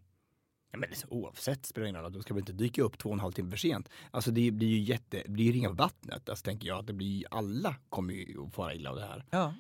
Ja, 0.72 0.78
men 0.80 0.90
liksom, 0.90 1.10
oavsett 1.12 1.66
spelar 1.66 1.88
ingen 1.88 2.02
roll, 2.02 2.14
då 2.14 2.22
ska 2.22 2.34
vi 2.34 2.40
inte 2.40 2.54
dyka 2.54 2.82
upp 2.84 2.98
två 2.98 3.10
och 3.10 3.14
en 3.16 3.20
halv 3.20 3.32
timme 3.32 3.50
för 3.52 3.58
sent. 3.58 3.90
Alltså 4.12 4.32
det 4.32 4.52
blir 4.52 4.68
ju 4.68 4.80
jätte, 4.80 5.22
det 5.26 5.32
blir 5.32 5.46
ju 5.46 5.52
ringa 5.52 5.70
vattnet. 5.70 6.30
Alltså 6.30 6.44
tänker 6.44 6.68
jag 6.68 6.80
att 6.80 6.88
det 6.88 6.94
blir, 6.94 7.24
alla 7.32 7.76
kommer 7.90 8.14
ju 8.14 8.44
att 8.48 8.54
fara 8.54 8.74
illa 8.74 8.90
av 8.90 8.96
det 8.96 9.02
här. 9.06 9.26
Ja. 9.30 9.54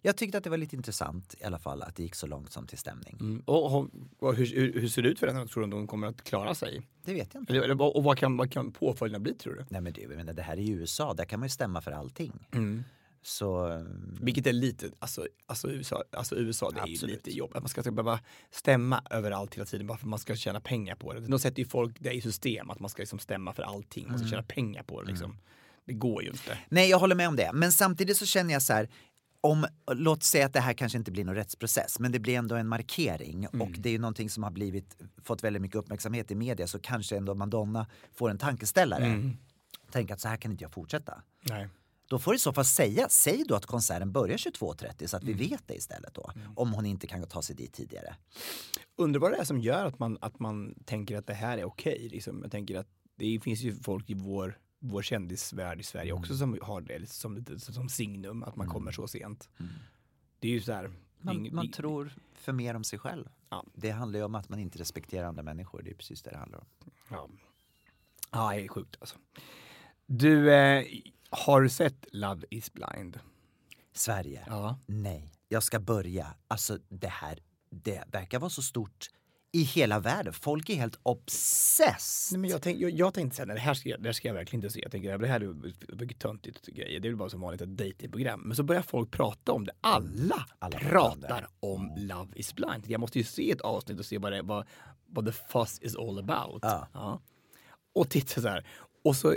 Jag 0.00 0.16
tyckte 0.16 0.38
att 0.38 0.44
det 0.44 0.50
var 0.50 0.56
lite 0.56 0.76
intressant 0.76 1.34
i 1.40 1.44
alla 1.44 1.58
fall 1.58 1.82
att 1.82 1.96
det 1.96 2.02
gick 2.02 2.14
så 2.14 2.26
långt 2.26 2.52
som 2.52 2.66
till 2.66 2.78
stämning. 2.78 3.16
Mm. 3.20 3.42
Och, 3.46 3.74
och, 3.78 3.90
och 4.18 4.34
hur, 4.34 4.46
hur, 4.46 4.80
hur 4.80 4.88
ser 4.88 5.02
det 5.02 5.08
ut 5.08 5.18
för 5.18 5.26
henne? 5.26 5.46
Tror 5.46 5.62
du 5.62 5.68
att 5.68 5.74
hon 5.74 5.86
kommer 5.86 6.06
att 6.06 6.22
klara 6.24 6.54
sig? 6.54 6.82
Det 7.04 7.14
vet 7.14 7.34
jag 7.34 7.42
inte. 7.42 7.56
Eller, 7.56 7.82
och 7.96 8.04
vad 8.04 8.18
kan, 8.18 8.36
vad 8.36 8.52
kan 8.52 8.72
påföljderna 8.72 9.22
bli 9.22 9.34
tror 9.34 9.54
du? 9.54 9.64
Nej 9.68 9.80
men 9.80 9.92
det, 9.92 10.00
jag 10.00 10.10
menar, 10.10 10.32
det 10.32 10.42
här 10.42 10.56
är 10.56 10.62
ju 10.62 10.74
USA, 10.74 11.14
där 11.14 11.24
kan 11.24 11.40
man 11.40 11.46
ju 11.46 11.50
stämma 11.50 11.80
för 11.80 11.90
allting. 11.92 12.48
Mm. 12.52 12.84
Så 13.22 13.82
Vilket 14.20 14.46
är 14.46 14.52
lite, 14.52 14.90
alltså, 14.98 15.26
alltså, 15.46 15.70
USA, 15.70 16.04
alltså 16.12 16.36
USA 16.36 16.70
det 16.70 16.80
är 16.80 16.86
ju 16.86 16.94
Absolut. 16.94 17.16
lite 17.26 17.38
jobb. 17.38 17.50
Man 17.54 17.68
ska, 17.68 17.82
behöva 17.82 18.20
stämma 18.50 19.02
överallt 19.10 19.54
hela 19.54 19.64
tiden 19.64 19.86
bara 19.86 19.98
för 19.98 20.04
att 20.04 20.10
man 20.10 20.18
ska 20.18 20.36
tjäna 20.36 20.60
pengar 20.60 20.94
på 20.94 21.12
det. 21.12 21.20
De 21.20 21.38
sätter 21.38 21.62
ju 21.62 21.68
folk 21.68 21.96
det 22.00 22.12
i 22.12 22.20
system 22.20 22.70
att 22.70 22.80
man 22.80 22.90
ska 22.90 23.02
liksom 23.02 23.18
stämma 23.18 23.52
för 23.52 23.62
allting. 23.62 24.04
Man 24.08 24.18
ska 24.18 24.24
Mm. 24.24 24.30
tjäna 24.30 24.42
pengar 24.42 24.82
på 24.82 25.02
det 25.02 25.10
liksom. 25.10 25.38
Det 25.84 25.92
går 25.92 26.22
ju 26.22 26.30
inte. 26.30 26.58
Nej, 26.68 26.90
jag 26.90 26.98
håller 26.98 27.14
med 27.14 27.28
om 27.28 27.36
det. 27.36 27.50
Men 27.54 27.72
samtidigt 27.72 28.16
så 28.16 28.26
känner 28.26 28.52
jag 28.52 28.62
så 28.62 28.72
här, 28.72 28.88
om, 29.40 29.66
låt 29.92 30.22
säga 30.22 30.46
att 30.46 30.52
det 30.52 30.60
här 30.60 30.72
kanske 30.72 30.98
inte 30.98 31.10
blir 31.10 31.24
någon 31.24 31.34
rättsprocess, 31.34 31.98
men 31.98 32.12
det 32.12 32.18
blir 32.18 32.34
ändå 32.38 32.54
en 32.54 32.68
markering 32.68 33.44
Mm. 33.52 33.60
och 33.62 33.70
det 33.78 33.88
är 33.88 33.92
ju 33.92 33.98
någonting 33.98 34.30
som 34.30 34.42
har 34.42 34.50
blivit, 34.50 34.96
fått 35.24 35.44
väldigt 35.44 35.62
mycket 35.62 35.76
uppmärksamhet 35.76 36.30
i 36.30 36.34
media 36.34 36.66
så 36.66 36.78
kanske 36.78 37.16
ändå 37.16 37.34
Madonna 37.34 37.86
får 38.14 38.30
en 38.30 38.38
tankeställare. 38.38 39.04
Mm. 39.04 39.36
Tänk 39.90 40.10
att 40.10 40.20
så 40.20 40.28
här 40.28 40.36
kan 40.36 40.50
inte 40.52 40.64
jag 40.64 40.72
fortsätta. 40.72 41.22
Nej. 41.42 41.68
Då 42.08 42.18
får 42.18 42.30
du 42.32 42.36
i 42.36 42.38
så 42.38 42.52
fall 42.52 42.64
säga, 42.64 43.06
säg 43.08 43.44
då 43.48 43.54
att 43.54 43.66
konserten 43.66 44.12
börjar 44.12 44.36
22.30 44.36 45.06
så 45.06 45.16
att 45.16 45.22
Mm. 45.22 45.36
vi 45.36 45.48
vet 45.48 45.62
det 45.66 45.74
istället 45.74 46.14
då. 46.14 46.32
Om 46.56 46.72
hon 46.72 46.86
inte 46.86 47.06
kan 47.06 47.26
ta 47.26 47.42
sig 47.42 47.56
dit 47.56 47.72
tidigare. 47.72 48.14
Undrar 48.96 49.20
vad 49.20 49.32
det 49.32 49.36
är 49.36 49.44
som 49.44 49.60
gör 49.60 49.86
att 49.86 49.98
man, 49.98 50.18
att 50.20 50.38
man 50.40 50.74
tänker 50.84 51.16
att 51.16 51.26
det 51.26 51.34
här 51.34 51.58
är 51.58 51.64
okej. 51.64 52.08
Liksom. 52.12 52.40
Jag 52.42 52.50
tänker 52.52 52.78
att 52.78 52.88
det 53.16 53.40
finns 53.44 53.60
ju 53.60 53.74
folk 53.82 54.10
i 54.10 54.14
vår, 54.14 54.58
vår 54.80 55.02
kändisvärld 55.02 55.80
i 55.80 55.82
Sverige 55.82 56.12
också 56.12 56.36
som 56.36 56.58
har 56.62 56.80
det 56.80 57.10
som, 57.10 57.34
lite 57.34 57.58
som 57.58 57.88
signum, 57.88 58.42
att 58.42 58.56
man 58.56 58.68
kommer 58.68 58.92
så 58.92 59.08
sent. 59.08 59.48
Det 60.38 60.48
är 60.48 60.52
ju 60.52 60.60
så 60.60 60.72
här. 60.72 60.90
Man, 61.18 61.48
man 61.52 61.70
tror 61.70 62.12
för 62.34 62.52
mer 62.52 62.74
om 62.74 62.84
sig 62.84 62.98
själv. 62.98 63.28
Ja. 63.48 63.64
Det 63.74 63.90
handlar 63.90 64.18
ju 64.18 64.24
om 64.24 64.34
att 64.34 64.48
man 64.48 64.58
inte 64.58 64.78
respekterar 64.78 65.26
andra 65.26 65.42
människor. 65.42 65.82
Det 65.82 65.90
är 65.90 65.94
precis 65.94 66.22
det 66.22 66.30
det 66.30 66.36
handlar 66.36 66.58
om. 66.58 66.66
Ja, 67.10 67.28
ja 68.30 68.50
det 68.50 68.64
är 68.64 68.68
sjukt 68.68 68.96
alltså. 69.00 69.16
Du, 70.06 70.52
eh, 70.52 70.84
har 71.30 71.60
du 71.60 71.68
sett 71.68 72.06
Love 72.12 72.46
is 72.50 72.72
blind? 72.72 73.20
Sverige? 73.92 74.44
Ja. 74.46 74.78
Nej, 74.86 75.32
jag 75.48 75.62
ska 75.62 75.80
börja. 75.80 76.34
Alltså 76.48 76.78
det 76.88 77.08
här, 77.08 77.38
det 77.70 78.04
verkar 78.12 78.38
vara 78.38 78.50
så 78.50 78.62
stort 78.62 79.08
i 79.52 79.62
hela 79.62 79.98
världen. 80.00 80.32
Folk 80.32 80.70
är 80.70 80.74
helt. 80.74 80.98
Nej, 82.32 82.40
men 82.40 82.50
jag, 82.50 82.62
tänk, 82.62 82.80
jag, 82.80 82.90
jag 82.90 83.14
tänkte 83.14 83.36
säga, 83.36 83.46
det 83.46 83.60
här 83.60 83.74
ska, 83.74 83.96
det 83.96 84.08
här 84.08 84.12
ska 84.12 84.28
jag 84.28 84.34
verkligen 84.34 84.64
inte 84.64 84.72
se. 84.74 84.80
Jag 84.82 84.92
tänker, 84.92 85.18
det 85.18 85.26
här 85.26 85.40
är 85.40 85.94
mycket 85.96 86.18
töntigt 86.18 86.66
grejer. 86.66 87.00
Det 87.00 87.08
är 87.08 87.10
väl 87.10 87.16
bara 87.16 87.30
som 87.30 87.40
vanligt 87.40 87.60
ett 87.60 87.76
datingprogram. 87.76 88.40
Men 88.40 88.56
så 88.56 88.62
börjar 88.62 88.82
folk 88.82 89.10
prata 89.10 89.52
om 89.52 89.66
det. 89.66 89.72
Alla, 89.80 90.46
Alla 90.58 90.78
pratar 90.78 91.46
om 91.60 91.94
Love 91.96 92.30
is 92.34 92.54
blind. 92.54 92.84
Jag 92.86 93.00
måste 93.00 93.18
ju 93.18 93.24
se 93.24 93.50
ett 93.50 93.60
avsnitt 93.60 93.98
och 93.98 94.06
se 94.06 94.18
vad, 94.18 94.32
det, 94.32 94.42
vad, 94.42 94.66
vad 95.06 95.26
the 95.26 95.32
fuss 95.32 95.78
is 95.80 95.96
all 95.96 96.18
about. 96.18 96.60
Ja. 96.62 97.20
Och 97.94 98.10
titta 98.10 98.40
så 98.40 98.48
här. 98.48 98.66
Och 99.04 99.16
så 99.16 99.36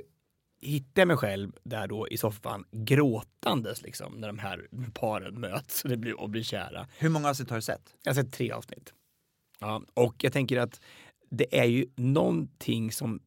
hittar 0.61 1.01
jag 1.01 1.07
mig 1.07 1.17
själv 1.17 1.51
där 1.63 1.87
då 1.87 2.07
i 2.07 2.17
soffan 2.17 2.65
gråtandes 2.71 3.81
liksom 3.81 4.13
när 4.13 4.27
de 4.27 4.39
här 4.39 4.67
paren 4.93 5.39
möts 5.39 5.83
och, 5.83 5.89
det 5.89 5.97
blir, 5.97 6.19
och 6.19 6.29
blir 6.29 6.43
kära. 6.43 6.87
Hur 6.97 7.09
många 7.09 7.29
avsnitt 7.29 7.49
har 7.49 7.57
du 7.57 7.61
sett? 7.61 7.95
Jag 8.03 8.13
har 8.13 8.23
sett 8.23 8.33
tre 8.33 8.51
avsnitt. 8.51 8.93
Ja, 9.63 9.81
och 9.93 10.23
jag 10.23 10.33
tänker 10.33 10.59
att 10.59 10.81
det 11.29 11.59
är 11.59 11.65
ju 11.65 11.85
någonting 11.95 12.91
som 12.91 13.19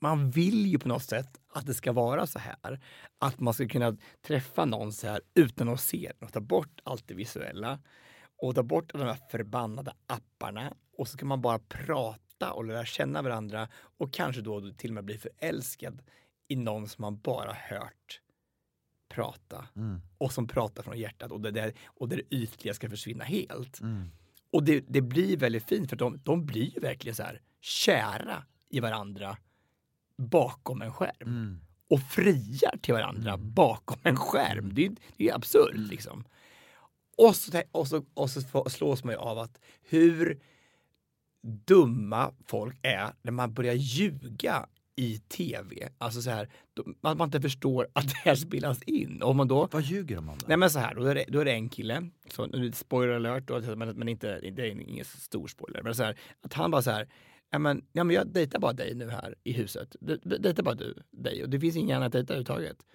man 0.00 0.30
vill 0.30 0.66
ju 0.66 0.78
på 0.78 0.88
något 0.88 1.02
sätt 1.02 1.40
att 1.52 1.66
det 1.66 1.74
ska 1.74 1.92
vara 1.92 2.26
så 2.26 2.38
här. 2.38 2.80
Att 3.18 3.40
man 3.40 3.54
ska 3.54 3.68
kunna 3.68 3.96
träffa 4.22 4.64
någon 4.64 4.92
så 4.92 5.06
här 5.06 5.20
utan 5.34 5.68
att 5.68 5.80
se 5.80 6.12
den 6.18 6.28
och 6.28 6.32
ta 6.32 6.40
bort 6.40 6.80
allt 6.84 7.08
det 7.08 7.14
visuella 7.14 7.78
och 8.42 8.54
ta 8.54 8.62
bort 8.62 8.92
de 8.92 9.00
här 9.00 9.18
förbannade 9.30 9.92
apparna 10.06 10.74
och 10.96 11.08
så 11.08 11.16
ska 11.16 11.26
man 11.26 11.40
bara 11.40 11.58
prata 11.58 12.52
och 12.52 12.64
lära 12.64 12.84
känna 12.84 13.22
varandra 13.22 13.68
och 13.74 14.12
kanske 14.12 14.42
då 14.42 14.72
till 14.72 14.90
och 14.90 14.94
med 14.94 15.04
bli 15.04 15.18
förälskad 15.18 16.02
i 16.48 16.56
någon 16.56 16.88
som 16.88 17.02
man 17.02 17.20
bara 17.20 17.52
hört 17.52 18.20
prata 19.08 19.68
och 20.18 20.32
som 20.32 20.46
pratar 20.46 20.82
från 20.82 20.98
hjärtat 20.98 21.32
och 21.32 21.40
det, 21.40 21.50
där, 21.50 21.72
och 21.84 22.08
det 22.08 22.34
ytliga 22.34 22.74
ska 22.74 22.90
försvinna 22.90 23.24
helt. 23.24 23.80
Och 24.52 24.64
det, 24.64 24.84
det 24.88 25.00
blir 25.00 25.36
väldigt 25.36 25.68
fint 25.68 25.88
för 25.90 25.96
de, 25.96 26.20
de 26.22 26.46
blir 26.46 26.80
verkligen 26.80 27.14
så 27.16 27.22
här 27.22 27.40
kära 27.60 28.44
i 28.68 28.80
varandra 28.80 29.36
bakom 30.18 30.82
en 30.82 30.92
skärm. 30.92 31.60
Och 31.90 32.00
friar 32.00 32.76
till 32.82 32.94
varandra 32.94 33.36
bakom 33.38 33.98
en 34.02 34.16
skärm. 34.16 34.74
Det, 34.74 34.86
är- 34.86 34.92
det 35.16 35.28
är 35.28 35.34
absurt 35.34 35.74
liksom. 35.76 36.24
Och 37.16 37.36
så, 37.36 37.62
och, 37.72 37.88
så, 37.88 38.04
och 38.14 38.30
så 38.30 38.68
slås 38.70 39.04
man 39.04 39.14
ju 39.14 39.18
av 39.18 39.38
att 39.38 39.58
hur 39.82 40.40
dumma 41.42 42.32
folk 42.46 42.78
är 42.82 43.12
när 43.22 43.32
man 43.32 43.54
börjar 43.54 43.74
ljuga 43.74 44.66
i 45.00 45.18
tv. 45.18 45.88
Alltså 45.98 46.22
så 46.22 46.30
här, 46.30 46.48
att 47.02 47.18
man 47.18 47.28
inte 47.28 47.40
förstår 47.40 47.88
att 47.92 48.08
det 48.08 48.16
här 48.16 48.34
spelas 48.34 48.82
in. 48.82 49.22
Och 49.22 49.36
man 49.36 49.48
då, 49.48 49.68
Vad 49.70 49.82
ljuger 49.82 50.16
de 50.16 50.28
om 50.28 50.38
då? 50.38 50.44
Nej 50.48 50.56
men 50.56 50.70
så 50.70 50.78
här, 50.78 50.94
då 50.94 51.04
är 51.04 51.14
det, 51.14 51.24
då 51.28 51.40
är 51.40 51.44
det 51.44 51.52
en 51.52 51.68
kille, 51.68 52.10
så, 52.30 52.46
nu 52.46 52.72
spoiler 52.72 53.14
alert, 53.14 53.48
då, 53.48 53.76
men, 53.76 53.88
men 53.98 54.08
inte, 54.08 54.40
det 54.40 54.62
är 54.62 54.66
ingen 54.66 55.04
stor 55.04 55.48
spoiler, 55.48 55.82
men 55.82 55.94
så 55.94 56.02
här, 56.02 56.18
att 56.40 56.52
han 56.52 56.70
bara 56.70 56.82
så 56.82 56.90
här, 56.90 57.08
ja 57.50 57.58
men, 57.58 57.84
ja, 57.92 58.04
men 58.04 58.16
jag 58.16 58.26
dejtar 58.26 58.58
bara 58.58 58.72
dig 58.72 58.94
nu 58.94 59.10
här 59.10 59.34
i 59.44 59.52
huset, 59.52 59.96
dejtar 60.24 60.62
bara 60.62 60.74
du 60.74 60.94
dig 61.10 61.42
och 61.42 61.50
det 61.50 61.60
finns 61.60 61.76
ingen 61.76 61.96
annan 61.96 62.06
att 62.06 62.12
dejta 62.12 62.32
överhuvudtaget. 62.32 62.86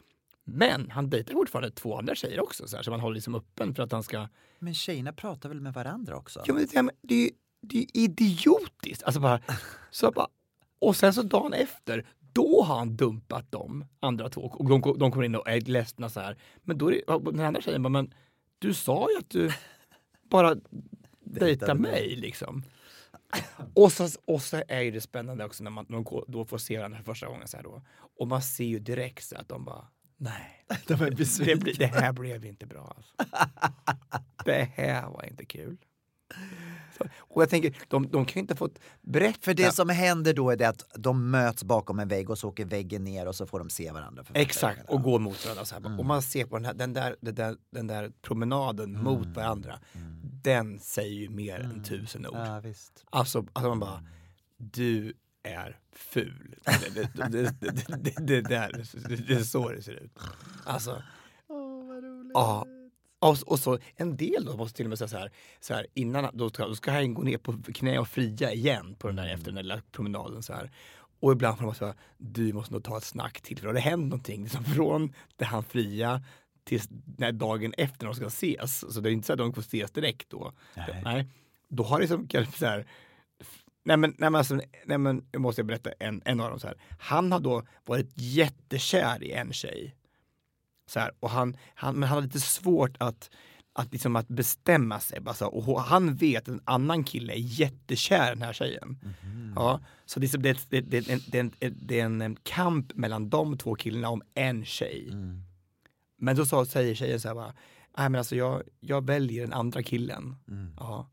Men 0.43 0.91
han 0.91 1.09
dejtar 1.09 1.33
fortfarande 1.33 1.71
två 1.71 1.97
andra 1.97 2.15
tjejer 2.15 2.43
också, 2.43 2.67
så, 2.67 2.75
här, 2.75 2.83
så 2.83 2.91
man 2.91 2.99
håller 2.99 3.15
liksom 3.15 3.35
öppen 3.35 3.75
för 3.75 3.83
att 3.83 3.91
han 3.91 4.03
ska 4.03 4.27
Men 4.59 4.73
tjejerna 4.73 5.13
pratar 5.13 5.49
väl 5.49 5.61
med 5.61 5.73
varandra 5.73 6.17
också? 6.17 6.43
Ja, 6.45 6.53
men 6.53 6.67
det, 6.67 6.91
det, 7.01 7.31
det 7.61 7.77
är 7.77 7.97
idiotiskt. 7.97 9.03
Alltså 9.03 9.19
bara, 9.19 9.39
så 9.91 10.11
bara, 10.11 10.27
och 10.87 10.95
sen 10.95 11.13
så 11.13 11.21
dagen 11.21 11.53
efter, 11.53 12.05
då 12.33 12.63
har 12.63 12.75
han 12.77 12.95
dumpat 12.95 13.51
de 13.51 13.85
andra 13.99 14.29
två 14.29 14.41
och 14.41 14.69
de, 14.69 14.81
de 14.99 15.11
kommer 15.11 15.23
in 15.25 15.35
och 15.35 15.49
är 15.49 15.61
ledsna 15.61 16.09
så 16.09 16.19
här. 16.19 16.37
Men 16.63 16.77
då 16.77 16.91
är 16.91 17.01
det, 17.07 17.31
den 17.31 17.39
andra 17.45 17.61
tjejen 17.61 17.83
bara, 17.83 17.89
men 17.89 18.13
du 18.59 18.73
sa 18.73 19.07
ju 19.11 19.17
att 19.17 19.29
du 19.29 19.51
bara 20.29 20.55
dejtar 21.19 21.75
mig 21.75 22.15
liksom. 22.15 22.63
Och 23.73 23.91
så, 23.91 24.07
och 24.25 24.41
så 24.41 24.63
är 24.67 24.91
det 24.91 25.01
spännande 25.01 25.45
också 25.45 25.63
när 25.63 25.71
man 25.71 25.85
när 25.89 25.99
går- 25.99 26.25
då 26.27 26.45
får 26.45 26.57
se 26.57 26.77
varandra 26.77 26.97
för 26.97 27.03
första 27.05 27.27
gången 27.27 27.47
så 27.47 27.57
här 27.57 27.63
då. 27.63 27.81
Och 28.17 28.27
man 28.27 28.41
ser 28.41 28.63
ju 28.63 28.79
direkt 28.79 29.23
så 29.23 29.37
att 29.37 29.49
de 29.49 29.65
bara, 29.65 29.87
nej. 30.17 30.65
De 30.87 30.93
är 30.93 31.09
det, 31.09 31.15
besvikna. 31.15 31.55
blir- 31.63 31.77
det 31.77 31.85
här 31.85 32.13
blev 32.13 32.45
inte 32.45 32.65
bra 32.65 32.93
alltså. 32.97 33.13
Det 34.45 34.69
här 34.75 35.09
var 35.09 35.25
inte 35.29 35.45
kul. 35.45 35.77
Och 37.17 37.41
jag 37.41 37.49
tänker, 37.49 37.77
de, 37.87 38.09
de 38.09 38.25
kan 38.25 38.33
ju 38.33 38.41
inte 38.41 38.55
fått 38.55 38.79
berätta. 39.01 39.39
För 39.41 39.53
det 39.53 39.71
som 39.71 39.89
händer 39.89 40.33
då 40.33 40.49
är 40.49 40.57
det 40.57 40.69
att 40.69 40.85
de 40.95 41.31
möts 41.31 41.63
bakom 41.63 41.99
en 41.99 42.07
vägg 42.07 42.29
och 42.29 42.37
så 42.37 42.49
åker 42.49 42.65
väggen 42.65 43.03
ner 43.03 43.27
och 43.27 43.35
så 43.35 43.45
får 43.45 43.59
de 43.59 43.69
se 43.69 43.91
varandra. 43.91 44.23
Exakt, 44.33 44.89
och 44.89 45.01
går 45.01 45.19
mot 45.19 45.45
varandra. 45.45 45.65
Så 45.65 45.75
här. 45.75 45.99
Och 45.99 46.05
man 46.05 46.21
ser 46.21 46.45
på 46.45 46.55
den, 46.55 46.65
här, 46.65 46.73
den, 46.73 46.93
där, 46.93 47.15
den, 47.21 47.35
där, 47.35 47.57
den 47.69 47.87
där 47.87 48.11
promenaden 48.21 49.03
mot 49.03 49.27
varandra. 49.27 49.79
Den 50.43 50.79
säger 50.79 51.15
ju 51.15 51.29
mer 51.29 51.59
än 51.59 51.83
tusen 51.83 52.27
ord. 52.27 52.35
Ja, 52.35 52.59
visst. 52.59 53.03
Alltså, 53.09 53.45
alltså 53.53 53.69
man 53.69 53.79
bara, 53.79 54.03
du 54.57 55.13
är 55.43 55.79
ful. 55.95 56.55
Det, 56.65 56.95
det, 56.95 57.29
det, 57.29 57.53
det, 57.97 58.13
det, 58.17 58.41
där, 58.41 58.71
det, 59.27 59.33
är 59.33 59.43
så 59.43 59.69
det 59.69 59.81
ser 59.81 59.93
ut. 59.93 60.19
Alltså, 60.65 61.03
ja. 62.33 62.65
Och, 63.25 63.37
och 63.45 63.59
så 63.59 63.77
en 63.95 64.17
del 64.17 64.45
då 64.45 64.57
måste 64.57 64.77
till 64.77 64.85
och 64.85 64.89
med 64.89 64.97
säga 64.97 65.07
så 65.07 65.17
här, 65.17 65.31
så 65.59 65.73
här 65.73 65.87
innan, 65.93 66.29
då 66.33 66.49
ska, 66.49 66.67
då 66.67 66.75
ska 66.75 66.91
han 66.91 67.13
gå 67.13 67.21
ner 67.21 67.37
på 67.37 67.53
knä 67.73 67.99
och 67.99 68.07
fria 68.07 68.53
igen 68.53 68.95
på 68.99 69.07
den 69.07 69.15
där, 69.15 69.33
efter 69.33 69.45
den 69.45 69.55
där 69.55 69.63
lilla 69.63 69.81
promenaden 69.91 70.43
så 70.43 70.53
här. 70.53 70.71
Och 71.19 71.31
ibland 71.31 71.57
får 71.57 71.65
man 71.65 71.75
säga, 71.75 71.95
du 72.17 72.53
måste 72.53 72.73
nog 72.73 72.83
ta 72.83 72.97
ett 72.97 73.03
snack 73.03 73.41
till 73.41 73.57
för 73.57 73.67
det 73.67 73.73
har 73.73 73.89
hänt 73.89 74.03
någonting. 74.03 74.43
Liksom 74.43 74.63
från 74.63 75.13
det 75.35 75.45
han 75.45 75.63
fria 75.63 76.23
till 76.63 76.81
när 77.17 77.31
dagen 77.31 77.73
efter 77.77 78.05
de 78.05 78.15
ska 78.15 78.25
ses. 78.25 78.93
Så 78.93 78.99
det 78.99 79.09
är 79.09 79.13
inte 79.13 79.27
så 79.27 79.33
att 79.33 79.39
de 79.39 79.53
får 79.53 79.61
ses 79.61 79.91
direkt 79.91 80.29
då. 80.29 80.53
Nej. 80.75 81.01
Nej. 81.03 81.29
Då 81.69 81.83
har 81.83 81.99
det 81.99 82.07
som 82.07 82.27
kanske 82.27 82.59
så 82.59 82.65
här, 82.65 82.85
Nej 83.83 83.97
men, 83.97 84.09
nej 84.17 84.29
men, 84.29 84.35
alltså, 84.35 84.59
nej 84.85 84.97
men 84.97 85.25
jag 85.31 85.41
måste 85.41 85.63
berätta 85.63 85.91
en, 85.99 86.21
en 86.25 86.39
av 86.39 86.49
dem 86.49 86.59
så 86.59 86.67
här. 86.67 86.77
Han 86.99 87.31
har 87.31 87.39
då 87.39 87.63
varit 87.85 88.11
jättekär 88.15 89.23
i 89.23 89.31
en 89.31 89.53
tjej. 89.53 89.95
Så 90.87 90.99
här, 90.99 91.11
och 91.19 91.29
han, 91.29 91.57
han, 91.75 91.95
men 91.95 92.09
han 92.09 92.15
har 92.17 92.21
lite 92.23 92.39
svårt 92.39 92.95
att, 92.99 93.29
att, 93.73 93.91
liksom 93.91 94.15
att 94.15 94.27
bestämma 94.27 94.99
sig. 94.99 95.19
Alltså, 95.25 95.45
och 95.45 95.81
han 95.81 96.15
vet 96.15 96.41
att 96.41 96.47
en 96.47 96.61
annan 96.63 97.03
kille 97.03 97.33
är 97.33 97.37
jättekär 97.39 98.29
den 98.29 98.41
här 98.41 98.53
tjejen. 98.53 98.99
Ja, 99.55 99.79
så 100.05 100.19
det, 100.19 100.25
är, 100.25 100.27
så- 100.27 100.37
det, 100.37 100.57
det, 100.69 100.81
det, 100.81 100.97
är 101.09 101.11
en- 101.13 101.75
det, 101.81 101.99
är 101.99 102.05
en- 102.05 102.37
kamp 102.43 102.95
mellan 102.95 103.29
de 103.29 103.57
två 103.57 103.75
killarna 103.75 104.09
om 104.09 104.21
en 104.33 104.65
tjej. 104.65 105.09
Men 106.17 106.35
då 106.35 106.45
sa, 106.45 106.65
säger 106.65 106.95
tjejen 106.95 107.19
så 107.19 107.27
här 107.27 107.35
bara, 107.35 107.53
nej 107.97 108.09
men 108.09 108.15
alltså 108.15 108.35
jag, 108.35 108.61
jag 108.79 109.05
väljer 109.07 109.41
den 109.41 109.53
andra 109.53 109.83
killen. 109.83 110.35
Ja. 110.79 111.09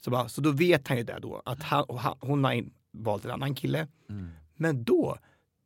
Så, 0.00 0.10
bara, 0.10 0.28
så 0.28 0.40
då 0.40 0.50
vet 0.50 0.88
han 0.88 0.96
ju 0.96 1.02
det 1.04 1.18
då, 1.22 1.42
att 1.44 1.62
han, 1.62 1.84
han, 1.98 2.16
hon 2.20 2.44
har 2.44 2.64
valt 2.92 3.24
en 3.24 3.30
annan 3.30 3.54
kille. 3.54 3.88
Men 4.54 4.84
då, 4.84 5.18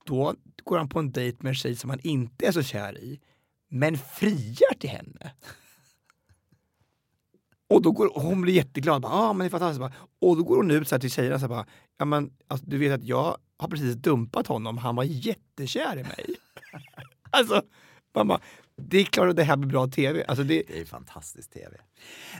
då 0.06 0.34
går 0.64 0.78
han 0.78 0.88
på 0.88 0.98
en 0.98 1.12
dejt 1.12 1.38
med 1.40 1.48
en 1.50 1.54
tjej 1.54 1.76
som 1.76 1.90
han 1.90 2.00
inte 2.02 2.46
är 2.46 2.52
så 2.52 2.62
kär 2.62 2.98
i, 2.98 3.20
men 3.68 3.98
friar 3.98 4.74
till 4.78 4.90
henne. 4.90 5.32
Och 7.68 7.82
då 7.82 7.92
går 7.92 8.16
och 8.16 8.22
hon 8.22 8.40
blir 8.40 8.54
jätteglad. 8.54 9.02
Bara, 9.02 9.12
ah, 9.12 9.32
men 9.32 9.38
det 9.38 9.48
är 9.48 9.50
fantastiskt. 9.50 9.80
Bara, 9.80 9.92
Och 10.18 10.36
då 10.36 10.42
går 10.42 10.56
hon 10.56 10.70
ut 10.70 10.88
så 10.88 10.94
här 10.94 11.00
till 11.00 11.10
tjejerna 11.10 11.38
så 11.38 11.40
här, 11.40 11.48
bara, 11.48 11.66
ja 11.98 12.04
men 12.04 12.32
alltså, 12.48 12.66
du 12.66 12.78
vet 12.78 12.92
att 12.92 13.04
jag 13.04 13.36
har 13.56 13.68
precis 13.68 13.94
dumpat 13.94 14.46
honom. 14.46 14.78
Han 14.78 14.96
var 14.96 15.04
jättekär 15.04 15.98
i 15.98 16.02
mig. 16.02 16.26
alltså, 17.30 17.62
mamma, 18.14 18.40
det 18.76 18.98
är 18.98 19.04
klart 19.04 19.30
att 19.30 19.36
det 19.36 19.44
här 19.44 19.56
blir 19.56 19.70
bra 19.70 19.86
tv. 19.86 20.24
Alltså, 20.24 20.44
det, 20.44 20.62
Det 20.68 20.80
är 20.80 20.84
fantastisk 20.84 21.50
tv. 21.50 21.76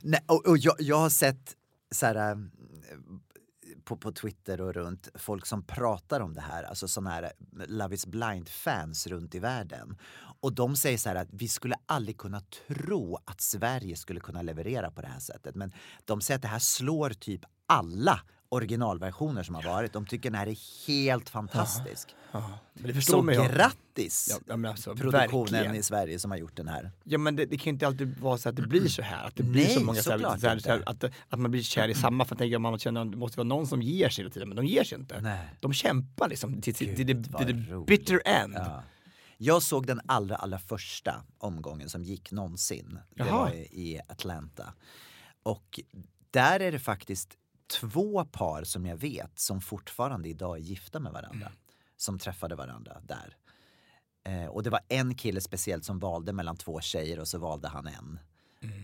Nej, 0.02 0.20
och, 0.26 0.46
och 0.46 0.58
jag, 0.58 0.74
jag 0.78 0.96
har 0.96 1.10
sett 1.10 1.56
så 1.90 2.06
här, 2.06 2.30
eh, 2.30 2.36
på, 3.84 3.96
på 3.96 4.12
Twitter 4.12 4.60
och 4.60 4.74
runt 4.74 5.08
folk 5.14 5.46
som 5.46 5.62
pratar 5.62 6.20
om 6.20 6.34
det 6.34 6.40
här, 6.40 6.62
alltså 6.62 6.88
sådana 6.88 7.10
här 7.10 7.22
eh, 7.22 7.30
Love 7.66 7.94
is 7.94 8.06
blind-fans 8.06 9.06
runt 9.06 9.34
i 9.34 9.38
världen. 9.38 9.96
Och 10.41 10.53
de 10.53 10.76
säger 10.76 10.99
så 10.99 11.09
här 11.09 11.16
att 11.16 11.28
vi 11.30 11.49
skulle 11.49 11.74
aldrig 11.87 12.18
kunna 12.18 12.41
tro 12.41 13.18
att 13.24 13.41
Sverige 13.41 13.97
skulle 13.97 14.20
kunna 14.20 14.43
leverera 14.43 14.91
på 14.91 15.01
det 15.01 15.09
här 15.09 15.20
sättet. 15.20 15.55
Men 15.55 15.72
de 16.05 16.20
säger 16.20 16.37
att 16.37 16.43
det 16.43 16.49
här 16.49 16.59
slår 16.59 17.11
typ 17.11 17.41
alla 17.66 18.20
originalversioner 18.49 19.43
som 19.43 19.55
har 19.55 19.62
varit. 19.62 19.93
De 19.93 20.07
tycker 20.07 20.30
den 20.30 20.39
här 20.39 20.47
är 20.47 20.87
helt 20.87 21.28
fantastisk. 21.28 22.09
ja, 22.32 22.59
förstår 22.95 23.34
Så 23.34 23.55
grattis 23.55 24.41
Ja, 24.49 24.57
ja, 24.62 24.68
alltså, 24.68 24.95
produktionen 24.95 25.53
verkligen. 25.53 25.74
i 25.74 25.82
Sverige 25.82 26.18
som 26.18 26.30
har 26.30 26.39
gjort 26.39 26.57
den 26.57 26.68
här. 26.68 26.91
Ja 27.05 27.18
men 27.18 27.37
det, 27.37 27.47
det 27.47 27.57
kan 27.57 27.64
ju 27.64 27.70
inte 27.70 27.87
alltid 27.87 28.18
vara 28.18 28.39
så 28.39 28.49
att 28.49 28.57
det 28.57 28.62
blir 28.62 28.89
så 28.89 29.03
här. 29.03 29.26
Att 29.26 29.37
det 29.37 29.43
blir 29.43 29.64
Nej, 29.64 29.74
så 29.74 29.84
många 29.84 30.03
så 30.03 30.11
här, 30.11 30.59
så 30.59 30.68
här, 30.68 30.82
att, 30.87 31.05
att 31.28 31.41
man 31.41 31.51
blir 31.51 31.62
kär 31.62 31.89
i 31.89 31.95
samma. 32.05 32.24
För 32.24 32.34
att 32.34 32.39
tänka, 32.39 32.59
man 32.59 32.78
känner 32.78 33.01
att 33.01 33.11
det 33.11 33.16
måste 33.16 33.39
vara 33.39 33.49
någon 33.49 33.66
som 33.66 33.82
ger 33.82 34.09
sig 34.09 34.24
hela 34.24 34.32
tiden. 34.32 34.49
Men 34.49 34.57
de 34.57 34.66
ger 34.66 34.84
sig 34.84 34.99
inte. 34.99 35.20
Nej. 35.20 35.49
De 35.61 35.72
kämpar 35.72 36.28
liksom 36.28 36.61
till, 36.61 36.74
till, 36.74 36.97
till, 36.97 37.07
till, 37.07 37.66
the 37.66 37.74
bitter 37.87 38.22
end. 38.24 38.55
Ja. 38.55 38.82
Jag 39.37 39.62
såg 39.62 39.87
den 39.87 40.01
allra, 40.07 40.37
allra 40.37 40.59
första 40.59 41.24
omgången 41.39 41.89
som 41.89 42.03
gick 42.03 42.32
någonsin. 42.32 42.99
Det 43.14 43.24
var 43.24 43.55
i 43.55 44.01
Atlanta. 44.09 44.74
Och 45.43 45.80
där 46.30 46.61
är 46.61 46.72
det 46.72 46.78
faktiskt 46.78 47.39
två 47.80 48.24
par 48.24 48.64
som 48.64 48.87
jag 48.87 48.97
vet 48.97 49.39
som 49.39 49.61
fortfarande 49.61 50.28
idag 50.28 50.57
är 50.57 50.61
gifta 50.61 51.01
med 51.01 51.12
varandra. 51.12 51.53
Som 51.97 52.18
träffade 52.18 52.55
varandra 52.55 53.01
där. 53.03 53.37
Eh, 54.24 54.47
och 54.47 54.62
det 54.62 54.70
var 54.70 54.80
en 54.89 55.14
kille 55.14 55.41
speciellt 55.41 55.84
som 55.84 55.99
valde 55.99 56.32
mellan 56.32 56.57
två 56.57 56.80
tjejer 56.80 57.18
och 57.20 57.28
så 57.28 57.39
valde 57.39 57.68
han 57.68 57.87
en. 57.87 58.18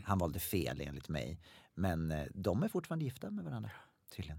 Han 0.05 0.19
valde 0.19 0.39
fel 0.39 0.81
enligt 0.81 1.09
mig. 1.09 1.39
Men 1.75 2.11
eh, 2.11 2.27
de 2.35 2.63
är 2.63 2.69
fortfarande 2.69 3.05
gifta 3.05 3.31
med 3.31 3.45
varandra. 3.45 3.71
Tydligen. 4.17 4.39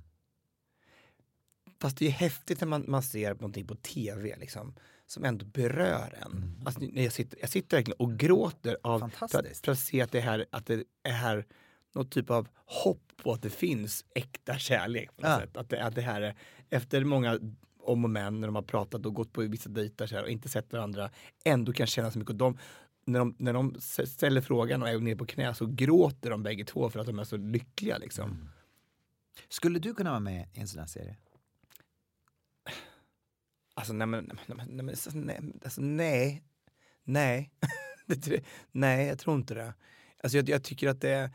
Fast 1.80 1.98
det 1.98 2.06
är 2.06 2.10
ju 2.10 2.16
häftigt 2.16 2.62
när 2.62 2.68
man, 2.68 2.86
man 2.88 3.04
ser 3.04 3.34
någonting 3.34 3.68
på 3.68 3.76
tv 3.76 4.36
liksom, 4.38 4.76
som 5.14 5.26
ändå 5.26 5.46
berör 5.46 6.16
en. 6.22 6.32
Mm. 6.32 6.62
Alltså, 6.66 6.82
när 6.82 7.04
jag, 7.04 7.14
sitter, 7.14 7.40
jag 7.42 7.50
sitter 7.50 7.78
verkligen 7.78 7.98
och 8.00 8.14
gråter 8.20 8.78
av, 8.84 9.10
för, 9.10 9.26
att, 9.26 9.58
för 9.64 9.72
att 9.72 9.80
se 9.80 10.02
att 10.02 10.12
det 10.12 10.20
här, 10.20 10.46
att 10.52 10.66
det 10.66 10.84
är 11.04 11.12
här 11.12 11.46
något 11.96 12.12
typ 12.12 12.30
av 12.30 12.48
hopp 12.66 13.12
på 13.24 13.32
att 13.34 13.42
det 13.42 13.50
finns 13.50 14.06
äkta 14.16 14.58
kärlek. 14.58 15.16
På 15.16 15.22
något 15.22 15.32
Ja. 15.32 15.40
sätt. 15.40 15.58
Att, 15.58 15.70
det, 15.70 15.84
att 15.84 15.96
det 15.96 16.02
här 16.02 16.22
är, 16.22 16.36
efter 16.70 17.04
många 17.04 17.40
om 17.80 18.04
och 18.04 18.10
men 18.10 18.40
när 18.40 18.48
de 18.48 18.56
har 18.56 18.62
pratat 18.62 19.06
och 19.06 19.14
gått 19.14 19.34
på 19.34 19.42
vissa 19.42 19.70
dejter 19.70 20.08
så 20.08 20.16
här, 20.16 20.24
och 20.24 20.30
inte 20.30 20.50
sett 20.50 20.74
varandra, 20.74 21.10
ändå 21.46 21.74
kan 21.74 21.88
känna 21.88 22.12
så 22.12 22.20
mycket. 22.20 22.30
Och 22.32 22.38
de, 22.38 22.58
när, 23.06 23.20
de, 23.20 23.36
när 23.40 23.54
de 23.54 23.76
ställer 24.06 24.42
frågan 24.42 24.82
och 24.82 24.90
är 24.90 25.00
ner 25.00 25.16
på 25.16 25.26
knä 25.26 25.54
så 25.54 25.66
gråter 25.66 26.30
de 26.30 26.44
bägge 26.44 26.66
två 26.66 26.90
för 26.90 27.00
att 27.00 27.06
de 27.06 27.20
är 27.20 27.24
så 27.24 27.38
lyckliga. 27.38 27.98
Liksom. 27.98 28.30
Mm. 28.32 28.50
Skulle 29.50 29.80
du 29.80 29.94
kunna 29.94 30.10
vara 30.10 30.20
med 30.20 30.48
i 30.54 30.60
en 30.60 30.68
sån 30.68 30.80
här 30.80 30.88
serie? 30.88 31.18
Alltså 33.74 33.94
nej 33.94 34.08
men, 34.08 34.32
nej, 34.48 34.58
men- 34.58 34.68
nej, 34.78 34.90
alltså, 34.90 35.10
nej, 35.14 35.40
alltså, 35.64 35.82
nej. 35.82 36.44
Nej. 37.04 37.52
Jag- 38.08 38.44
nej, 38.72 39.08
jag 39.08 39.20
tror 39.20 39.36
inte 39.36 39.54
det. 39.54 39.74
Alltså 40.24 40.38
jag, 40.38 40.50
jag 40.50 40.64
tycker 40.64 40.88
att 40.90 41.02
det 41.02 41.10
är 41.10 41.30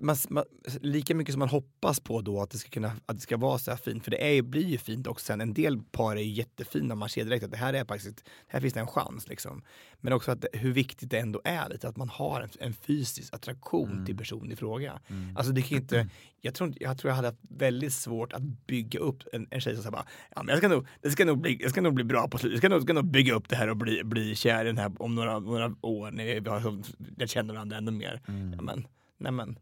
man, 0.00 0.16
man, 0.28 0.44
lika 0.80 1.14
mycket 1.14 1.32
som 1.32 1.38
man 1.38 1.48
hoppas 1.48 2.00
på 2.00 2.20
då 2.20 2.40
att 2.40 2.50
det 2.50 2.58
ska, 2.58 2.70
kunna, 2.70 2.92
att 3.06 3.16
det 3.16 3.22
ska 3.22 3.36
vara 3.36 3.58
så 3.58 3.70
här 3.70 3.78
fint, 3.78 4.04
för 4.04 4.10
det 4.10 4.38
är, 4.38 4.42
blir 4.42 4.66
ju 4.66 4.78
fint 4.78 5.06
också 5.06 5.24
sen. 5.24 5.40
En 5.40 5.54
del 5.54 5.82
par 5.82 6.16
är 6.16 6.20
ju 6.20 6.30
jättefina, 6.30 6.94
man 6.94 7.08
ser 7.08 7.24
direkt 7.24 7.44
att 7.44 7.50
det 7.50 7.56
här 7.56 7.74
är 7.74 7.84
faktiskt, 7.84 8.28
här 8.46 8.60
finns 8.60 8.74
det 8.74 8.80
en 8.80 8.86
chans 8.86 9.28
liksom. 9.28 9.62
Men 10.00 10.12
också 10.12 10.30
att 10.30 10.44
hur 10.52 10.72
viktigt 10.72 11.10
det 11.10 11.18
ändå 11.18 11.40
är 11.44 11.68
lite 11.68 11.88
att 11.88 11.96
man 11.96 12.08
har 12.08 12.40
en, 12.40 12.48
en 12.60 12.74
fysisk 12.74 13.34
attraktion 13.34 14.06
till 14.06 14.16
personen 14.16 14.52
i 14.52 14.56
fråga. 14.56 15.00
Alltså 15.36 15.52
det 15.52 15.62
kan 15.62 15.78
inte, 15.78 16.08
jag 16.40 16.54
tror, 16.54 16.74
jag 16.80 16.98
tror 16.98 17.10
jag 17.10 17.16
hade 17.16 17.28
haft 17.28 17.40
väldigt 17.48 17.92
svårt 17.92 18.32
att 18.32 18.42
bygga 18.42 19.00
upp 19.00 19.22
en, 19.32 19.46
en 19.50 19.60
tjej 19.60 19.74
som 19.74 19.82
säger 19.82 20.04
ja 20.34 20.42
men 20.42 20.48
jag 20.48 20.58
ska 20.58 20.68
nog, 20.68 20.86
det 21.02 21.10
ska 21.10 21.24
nog 21.24 21.40
bli, 21.40 21.58
jag 21.62 21.70
ska 21.70 21.80
nog 21.80 21.94
bli 21.94 22.04
bra 22.04 22.28
på 22.28 22.38
slutet, 22.38 22.52
jag 22.52 22.60
ska 22.60 22.68
nog, 22.68 22.82
ska 22.82 22.92
nog 22.92 23.10
bygga 23.10 23.34
upp 23.34 23.48
det 23.48 23.56
här 23.56 23.68
och 23.68 23.76
bli, 23.76 24.04
bli 24.04 24.34
kär 24.34 24.64
i 24.64 24.66
den 24.66 24.78
här 24.78 24.92
om 24.98 25.14
några, 25.14 25.38
några 25.38 25.74
år 25.80 26.10
när 26.10 26.40
vi 26.40 26.50
har, 26.50 26.82
jag 27.16 27.28
känner 27.28 27.54
varandra 27.54 27.76
ännu 27.76 27.90
mer. 27.90 28.20
Ja, 28.26 28.62
men, 28.62 28.86
nej 29.18 29.32
men, 29.32 29.58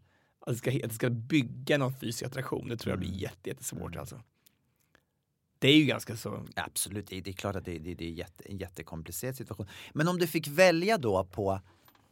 att 0.47 0.53
det, 0.53 0.59
ska, 0.59 0.71
att 0.71 0.91
det 0.91 0.95
ska 0.95 1.11
bygga 1.11 1.79
någon 1.79 1.95
fysisk 2.01 2.23
attraktion, 2.23 2.69
det 2.69 2.77
tror 2.77 2.93
jag 2.93 2.99
blir 2.99 3.15
jätte, 3.15 3.49
jättesvårt 3.49 3.97
alltså. 3.97 4.21
Det 5.59 5.69
är 5.69 5.77
ju 5.77 5.85
ganska 5.85 6.17
så, 6.17 6.47
Absolut, 6.57 7.07
det 7.07 7.17
är, 7.17 7.23
det 7.23 7.31
är 7.31 7.35
klart 7.35 7.57
att 7.57 7.65
det, 7.65 7.79
det, 7.79 7.95
det 7.95 8.05
är 8.05 8.11
jätte, 8.11 8.45
en 8.49 8.59
jättekomplicerad 8.59 9.37
situation. 9.37 9.69
Men 9.93 10.09
om 10.09 10.19
du 10.19 10.27
fick 10.27 10.49
välja 10.49 10.99
då 10.99 11.25
på 11.25 11.61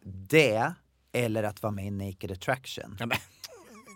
det 0.04 0.74
eller 1.12 1.42
att 1.42 1.62
vara 1.62 1.70
med 1.70 1.86
i 1.86 1.90
Naked 1.90 2.30
Attraction? 2.32 2.96
ja, 2.98 3.06
men, 3.06 3.18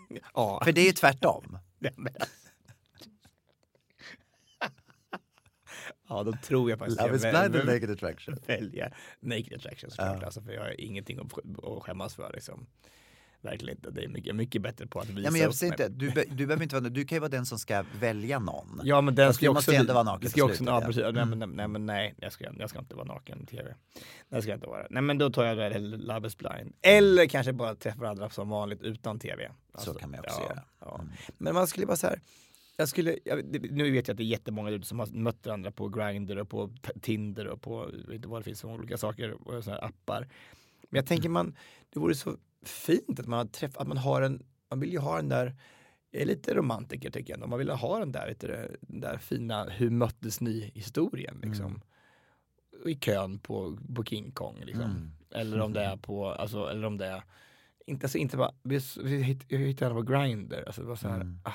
ja. 0.33 0.61
För 0.63 0.71
det 0.71 0.81
är 0.81 0.85
ju 0.85 0.91
tvärtom. 0.91 1.59
Ja, 1.79 1.89
men. 1.95 2.13
Ja, 6.09 6.23
då 6.23 6.33
tror 6.43 6.69
jag 6.69 6.79
faktiskt 6.79 7.01
Love 7.01 7.15
is 7.15 7.23
jag 7.23 7.33
blind 7.33 7.55
and 7.55 7.69
naked 7.69 7.89
attraction. 7.89 8.35
välja 8.45 8.91
Naked 9.19 9.53
Attraction 9.53 9.91
såklart. 9.91 10.17
Ja. 10.19 10.25
Alltså, 10.25 10.41
för 10.41 10.51
jag 10.51 10.61
har 10.61 10.81
ingenting 10.81 11.19
att 11.19 11.37
att 11.63 11.83
skämmas 11.83 12.15
för. 12.15 12.31
Liksom. 12.33 12.67
Verkligen 13.41 13.77
inte. 13.77 13.91
Det 13.91 14.03
är 14.03 14.07
mycket, 14.07 14.35
mycket 14.35 14.61
bättre 14.61 14.87
på 14.87 14.99
att 14.99 15.09
visa 15.09 15.21
Ja, 15.21 15.31
men 15.31 15.41
jag 15.41 15.49
upp 15.49 15.61
mig. 15.61 15.69
inte, 15.69 15.89
du, 15.89 16.11
be, 16.11 16.23
du 16.29 16.45
behöver 16.45 16.63
inte 16.63 16.75
vara 16.75 16.89
Du 16.89 17.05
kan 17.05 17.15
ju 17.15 17.19
vara 17.19 17.29
den 17.29 17.45
som 17.45 17.59
ska 17.59 17.85
välja 17.99 18.39
någon. 18.39 18.81
Ja 18.83 19.01
men 19.01 19.15
den 19.15 19.33
ska 19.33 19.45
ju 19.45 19.49
också, 19.49 19.71
ändå 19.71 19.93
vara 19.93 20.03
naken 20.03 20.29
ska 20.29 20.43
också, 20.43 20.63
ja, 20.63 20.81
precis. 20.81 21.03
Nej, 21.13 21.25
men, 21.25 21.39
nej, 21.39 21.67
men 21.67 21.85
nej, 21.85 22.15
jag 22.17 22.31
ska, 22.31 22.45
jag 22.59 22.69
ska 22.69 22.79
inte 22.79 22.95
vara 22.95 23.05
naken 23.05 23.43
i 23.43 23.45
tv. 23.45 23.75
Det 24.29 24.41
ska 24.41 24.51
jag 24.51 24.57
inte 24.57 24.67
vara. 24.67 24.87
Nej 24.89 25.01
men 25.01 25.17
då 25.17 25.29
tar 25.29 25.45
jag 25.45 25.57
det 25.57 25.79
Love 25.79 26.27
is 26.27 26.37
blind. 26.37 26.73
Eller 26.81 27.25
kanske 27.25 27.53
bara 27.53 27.75
träffa 27.75 27.99
varandra 27.99 28.29
som 28.29 28.49
vanligt 28.49 28.81
utan 28.81 29.19
tv. 29.19 29.51
Så 29.77 29.93
kan 29.93 30.11
man 30.11 30.19
också 30.19 30.41
ja, 30.41 30.49
göra. 30.49 30.63
Ja. 30.79 31.01
Men 31.37 31.53
man 31.53 31.67
skulle 31.67 31.85
bara 31.85 31.97
så 31.97 32.07
här. 32.07 32.21
Jag 32.79 32.89
skulle, 32.89 33.17
jag, 33.25 33.45
nu 33.71 33.91
vet 33.91 34.07
jag 34.07 34.13
att 34.13 34.17
det 34.17 34.23
är 34.23 34.25
jättemånga 34.25 34.69
ute 34.69 34.87
som 34.87 34.99
har 34.99 35.07
mött 35.07 35.45
varandra 35.45 35.71
på 35.71 35.89
Grindr 35.89 36.37
och 36.37 36.49
på 36.49 36.69
Tinder 37.01 37.47
och 37.47 37.61
på, 37.61 37.89
inte 38.11 38.27
vad 38.27 38.39
det 38.39 38.43
finns 38.43 38.61
för 38.61 38.67
olika 38.67 38.97
saker 38.97 39.47
och 39.47 39.63
såna 39.63 39.75
här 39.75 39.85
appar. 39.85 40.27
Men 40.89 40.97
jag 40.97 41.05
tänker 41.05 41.29
man, 41.29 41.55
det 41.93 41.99
vore 41.99 42.15
så 42.15 42.37
fint 42.67 43.19
att 43.19 43.27
man 43.27 43.39
har 43.39 43.45
träff, 43.45 43.77
att 43.77 43.87
man 43.87 43.97
har 43.97 44.21
en, 44.21 44.43
man 44.69 44.79
vill 44.79 44.91
ju 44.91 44.99
ha 44.99 45.15
den 45.15 45.29
där, 45.29 45.55
jag 46.11 46.21
är 46.21 46.25
lite 46.25 46.53
romantiker 46.53 47.11
tycker 47.11 47.33
jag 47.33 47.37
ändå, 47.37 47.47
man 47.47 47.59
vill 47.59 47.69
ha 47.69 47.99
den 47.99 48.11
där, 48.11 48.27
vet 48.27 48.39
du, 48.39 48.77
den 48.81 49.01
där 49.01 49.17
fina 49.17 49.63
hur 49.63 49.89
möttes 49.89 50.41
ni 50.41 50.71
historien 50.75 51.39
liksom. 51.43 51.81
I 52.85 52.95
kön 52.95 53.39
på, 53.39 53.77
på 53.95 54.03
King 54.03 54.31
Kong 54.31 54.61
liksom. 54.65 54.83
Mm. 54.83 55.11
Eller 55.31 55.59
om 55.59 55.73
det 55.73 55.81
är 55.83 55.97
på, 55.97 56.27
alltså, 56.27 56.65
eller 56.69 56.87
om 56.87 56.97
det 56.97 57.05
är, 57.05 57.23
inte, 57.85 58.05
alltså, 58.05 58.17
inte 58.17 58.37
bara, 58.37 58.53
vi, 58.63 58.79
vi 59.03 59.21
hittade 59.49 59.93
den 59.93 60.05
på 60.05 60.13
Grindr, 60.13 60.63
alltså 60.67 60.81
det 60.81 60.87
var 60.87 60.95
så 60.95 61.07
här, 61.07 61.15
Mm. 61.21 61.39
ah, 61.43 61.53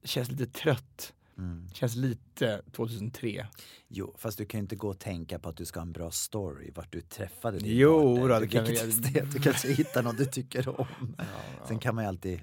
det 0.00 0.08
känns 0.08 0.30
lite 0.30 0.46
trött. 0.46 1.14
Mm. 1.38 1.68
Känns 1.72 1.96
lite 1.96 2.62
2003. 2.72 3.46
Jo, 3.88 4.14
fast 4.18 4.38
du 4.38 4.44
kan 4.44 4.58
ju 4.58 4.62
inte 4.62 4.76
gå 4.76 4.88
och 4.88 4.98
tänka 4.98 5.38
på 5.38 5.48
att 5.48 5.56
du 5.56 5.64
ska 5.64 5.80
ha 5.80 5.86
en 5.86 5.92
bra 5.92 6.10
story, 6.10 6.70
vart 6.74 6.92
du 6.92 7.00
träffade 7.00 7.58
din 7.58 7.76
Jo, 7.78 8.16
partner. 8.16 8.34
då, 8.34 8.40
det 8.40 8.48
kan 8.48 8.64
vi- 8.64 9.20
Du 9.32 9.40
kanske 9.40 9.72
hittar 9.72 10.02
någon 10.02 10.16
du 10.16 10.24
tycker 10.24 10.80
om. 10.80 10.86
Sen 11.68 11.78
kan 11.78 11.94
man 11.94 12.04
ju 12.04 12.08
alltid 12.08 12.40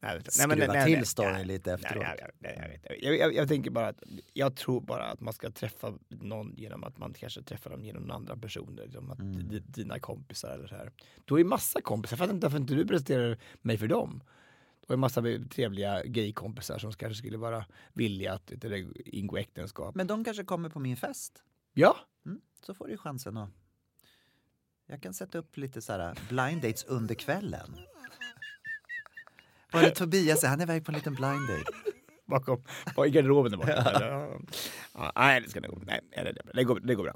Nej, 0.00 0.20
skruva 0.28 0.48
men 0.48 0.58
nej, 0.58 0.84
till 0.86 0.94
nej, 0.96 1.06
storyn 1.06 1.32
nej, 1.32 1.44
lite 1.44 1.70
nej, 1.70 1.74
efteråt. 1.84 2.04
Jag, 3.00 3.16
jag, 3.16 3.34
jag, 3.34 3.48
tänker 3.48 3.70
bara 3.70 3.88
att 3.88 4.02
jag 4.32 4.56
tror 4.56 4.80
bara 4.80 5.04
att 5.04 5.20
man 5.20 5.32
ska 5.34 5.50
träffa 5.50 5.92
någon 6.08 6.54
genom 6.56 6.84
att 6.84 6.98
man 6.98 7.14
kanske 7.14 7.42
träffar 7.42 7.70
dem 7.70 7.84
genom 7.84 8.10
andra 8.10 8.36
personer. 8.36 8.82
Liksom 8.82 9.10
att 9.10 9.18
Mm. 9.20 9.48
di- 9.48 9.62
Dina 9.66 9.98
kompisar 9.98 10.50
eller 10.50 10.66
så 10.66 10.74
här. 10.74 10.90
Du 11.24 11.34
har 11.34 11.38
ju 11.38 11.44
massa 11.44 11.80
kompisar, 11.80 12.14
jag 12.14 12.18
fattar 12.18 12.34
inte 12.34 12.46
varför 12.46 12.58
inte 12.58 12.74
du 12.74 12.86
presenterar 12.86 13.38
mig 13.60 13.78
för 13.78 13.86
dem. 13.86 14.22
Var 14.92 14.96
en 14.96 15.00
massa 15.00 15.22
trevliga 15.50 16.02
gaykompisar 16.04 16.78
som 16.78 16.92
kanske 16.92 17.18
skulle 17.18 17.38
vara 17.38 17.64
villiga 17.92 18.32
att 18.32 18.52
du, 18.56 18.92
ingå 18.96 19.36
äktenskap. 19.36 19.94
Men 19.94 20.06
de 20.06 20.24
kanske 20.24 20.44
kommer 20.44 20.68
på 20.68 20.80
min 20.80 20.96
fest. 20.96 21.42
Ja, 21.74 21.96
Mm, 22.26 22.40
så 22.66 22.74
får 22.74 22.88
du 22.88 22.96
chansen 22.96 23.36
att... 23.36 23.50
Jag 24.86 25.02
kan 25.02 25.14
sätta 25.14 25.38
upp 25.38 25.56
lite 25.56 25.82
så 25.82 25.92
här 25.92 26.18
blind 26.28 26.62
dates 26.62 26.84
under 26.84 27.14
kvällen. 27.14 27.76
Var 29.72 29.82
det 29.82 29.90
Tobias? 29.90 30.44
Han 30.44 30.60
är 30.60 30.64
iväg 30.64 30.84
på 30.84 30.92
en 30.92 30.94
liten 30.94 31.14
blind 31.14 31.48
date. 31.48 31.72
bakom, 32.26 32.64
i 33.06 33.10
garderoben 33.10 33.52
där 33.52 33.58
borta. 33.58 33.98
Ja. 34.00 34.40
Ja, 35.02 35.12
nej, 35.16 35.40
det 35.40 35.50
ska 35.50 35.60
nog 35.60 35.70
gå. 35.70 35.82
Nej, 35.86 36.00
det, 36.14 36.34
det, 36.54 36.64
går, 36.64 36.80
det 36.80 36.94
går 36.94 37.04
bra. 37.04 37.14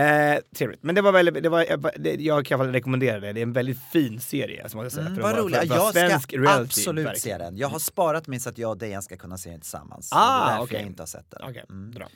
Eh, 0.00 0.38
trevligt. 0.56 0.82
Men 0.82 0.94
det 0.94 1.02
var 1.02 1.12
väldigt, 1.12 1.42
det 1.42 1.48
var, 1.48 1.66
jag, 1.68 2.46
kan 2.46 2.54
i 2.58 2.60
alla 2.60 2.64
fall 2.64 2.72
rekommendera 2.72 3.20
det. 3.20 3.32
Det 3.32 3.40
är 3.40 3.42
en 3.42 3.52
väldigt 3.52 3.78
fin 3.92 4.20
serie. 4.20 4.68
Som 4.68 4.80
jag 4.80 4.92
säga, 4.92 5.06
Mm, 5.06 5.20
vad 5.22 5.36
roligt. 5.38 5.64
Jag 5.64 5.92
ska 5.92 6.00
reality, 6.02 6.36
absolut 6.62 7.06
verkligen. 7.06 7.38
se 7.38 7.44
den. 7.44 7.56
Jag 7.56 7.68
har 7.68 7.78
sparat 7.78 8.26
mig 8.26 8.40
så 8.40 8.48
att 8.48 8.58
jag 8.58 8.70
och 8.70 8.78
Dejan 8.78 9.02
ska 9.02 9.16
kunna 9.16 9.38
se 9.38 9.50
den 9.50 9.60
tillsammans. 9.60 10.08
Ah, 10.12 10.38
det 10.38 10.44
är 10.44 10.50
därför 10.50 10.64
okej. 10.64 10.78
jag 10.78 10.86
inte 10.86 11.02
har 11.02 11.06
sett 11.06 11.30
den. 11.30 11.42
Okej, 11.42 11.64
Mm. 11.68 11.90
bra. 11.90 12.08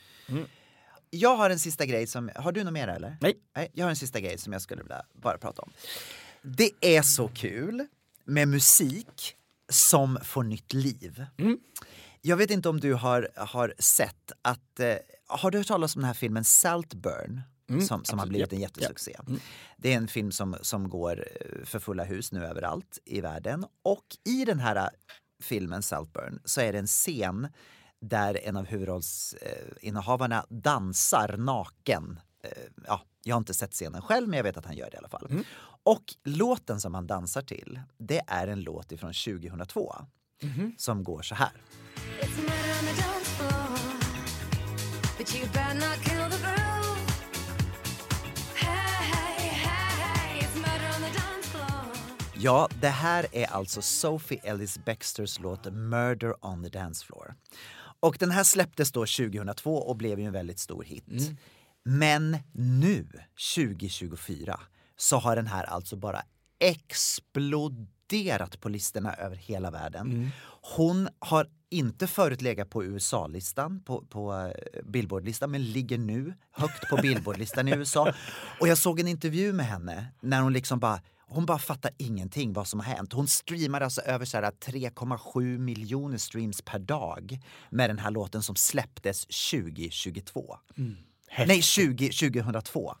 Jag 1.09 1.35
har 1.35 1.49
en 1.49 1.59
sista 1.59 1.85
grej 1.85 2.07
som, 2.07 2.29
har 2.35 2.51
du 2.51 2.63
något 2.63 2.73
mer 2.73 2.87
eller? 2.87 3.17
Nej. 3.21 3.33
Nej. 3.55 3.69
Jag 3.73 3.85
har 3.85 3.89
en 3.89 3.95
sista 3.95 4.19
grej 4.19 4.37
som 4.37 4.53
jag 4.53 4.61
skulle 4.61 4.81
vilja 4.81 5.01
bara 5.13 5.37
prata 5.37 5.61
om. 5.61 5.69
Det 6.41 6.71
är 6.81 7.01
så 7.01 7.27
kul 7.27 7.87
med 8.25 8.47
musik 8.47 9.35
som 9.69 10.19
får 10.23 10.43
nytt 10.43 10.73
liv. 10.73 11.25
Mm. 11.37 11.57
Jag 12.21 12.37
vet 12.37 12.51
inte 12.51 12.69
om 12.69 12.79
du 12.79 12.93
har, 12.93 13.29
har 13.35 13.73
sett 13.79 14.31
att, 14.41 14.79
eh, 14.79 14.95
har 15.27 15.51
du 15.51 15.57
hört 15.57 15.67
talas 15.67 15.95
om 15.95 16.01
den 16.01 16.07
här 16.07 16.13
filmen 16.13 16.43
Saltburn? 16.43 17.41
Mm, 17.69 17.81
som, 17.81 18.05
som 18.05 18.19
har 18.19 18.27
blivit 18.27 18.53
en 18.53 18.59
jättesuccé. 18.59 19.15
Det 19.77 19.93
är 19.93 19.97
en 19.97 20.07
film 20.07 20.31
som, 20.31 20.57
som 20.61 20.89
går 20.89 21.25
eh, 21.41 21.65
för 21.65 21.79
fulla 21.79 22.03
hus 22.03 22.31
nu 22.31 22.45
överallt 22.45 22.99
i 23.05 23.21
världen. 23.21 23.65
Och 23.83 24.05
i 24.23 24.45
den 24.45 24.59
här 24.59 24.75
eh, 24.75 24.83
filmen 25.41 25.83
Saltburn 25.83 26.39
så 26.45 26.61
är 26.61 26.73
det 26.73 26.79
en 26.79 26.87
scen 26.87 27.47
där 28.01 28.39
en 28.43 28.57
av 28.57 28.65
huvudrollsinnehavarna 28.65 30.45
dansar 30.49 31.35
naken. 31.37 32.19
Eh, 32.43 32.51
Ja, 32.87 33.01
jag 33.23 33.35
har 33.35 33.37
inte 33.39 33.53
sett 33.53 33.71
scenen 33.73 34.01
själv, 34.01 34.27
men 34.27 34.37
jag 34.37 34.43
vet 34.43 34.57
att 34.57 34.65
han 34.65 34.75
gör 34.75 34.89
det 34.89 34.95
i 34.95 34.97
alla 34.97 35.09
fall. 35.09 35.43
Och 35.83 36.03
låten 36.23 36.81
som 36.81 36.93
han 36.93 37.07
dansar 37.07 37.41
till, 37.41 37.81
det 37.97 38.21
är 38.27 38.47
en 38.47 38.61
låt 38.61 38.91
ifrån 38.91 39.13
2002 39.13 39.95
som 40.77 41.03
går 41.03 41.21
så 41.21 41.35
här. 41.35 41.51
Ja, 52.39 52.69
det 52.81 52.87
här 52.87 53.25
är 53.31 53.45
alltså 53.45 53.81
Sophie 53.81 54.39
Ellis 54.43 54.79
Bexters 54.85 55.39
låt 55.39 55.73
Murder 55.73 56.45
on 56.45 56.63
the 56.63 56.69
Dance 56.69 57.05
Floor. 57.05 57.35
Och 57.99 58.17
den 58.19 58.31
här 58.31 58.43
släpptes 58.43 58.91
då 58.91 58.99
2002 58.99 59.77
och 59.77 59.97
blev 59.97 60.19
ju 60.19 60.25
en 60.25 60.33
väldigt 60.33 60.59
stor 60.59 60.83
hit. 60.83 61.03
Men 61.83 62.37
nu, 62.51 63.07
2024, 63.55 64.59
så 64.97 65.17
har 65.17 65.35
den 65.35 65.47
här 65.47 65.63
alltså 65.63 65.95
bara 65.95 66.21
exploderat 66.59 68.61
på 68.61 68.69
listorna 68.69 69.13
över 69.13 69.35
hela 69.35 69.71
världen. 69.71 70.31
Hon 70.61 71.09
har 71.19 71.47
inte 71.69 72.07
förut 72.07 72.41
legat 72.41 72.69
på 72.69 72.83
USA-listan, 72.83 73.83
på, 73.83 74.01
på 74.01 74.33
eh, 74.33 74.83
Billboard-listan, 74.83 75.51
men 75.51 75.71
ligger 75.71 75.97
nu 75.97 76.33
högt 76.51 76.89
på 76.89 76.97
Billboard-listan 76.97 77.67
i 77.67 77.71
USA. 77.71 78.13
Och 78.59 78.67
jag 78.67 78.77
såg 78.77 78.99
en 78.99 79.07
intervju 79.07 79.53
med 79.53 79.65
henne 79.65 80.07
när 80.21 80.41
hon 80.41 80.53
liksom 80.53 80.79
bara 80.79 81.01
hon 81.29 81.45
bara 81.45 81.59
fattar 81.59 81.91
ingenting 81.97 82.53
vad 82.53 82.67
som 82.67 82.79
har 82.79 82.87
hänt. 82.87 83.13
Hon 83.13 83.27
streamar 83.27 83.81
alltså 83.81 84.01
över 84.01 84.25
så 84.25 84.37
här 84.37 84.43
3,7 84.43 85.57
miljoner 85.57 86.17
streams 86.17 86.61
per 86.61 86.79
dag 86.79 87.39
med 87.69 87.89
den 87.89 87.99
här 87.99 88.11
låten 88.11 88.43
som 88.43 88.55
släpptes 88.55 89.25
2022. 89.25 90.57
Nej, 91.47 91.61
20, 91.61 92.09
2002. 92.09 92.95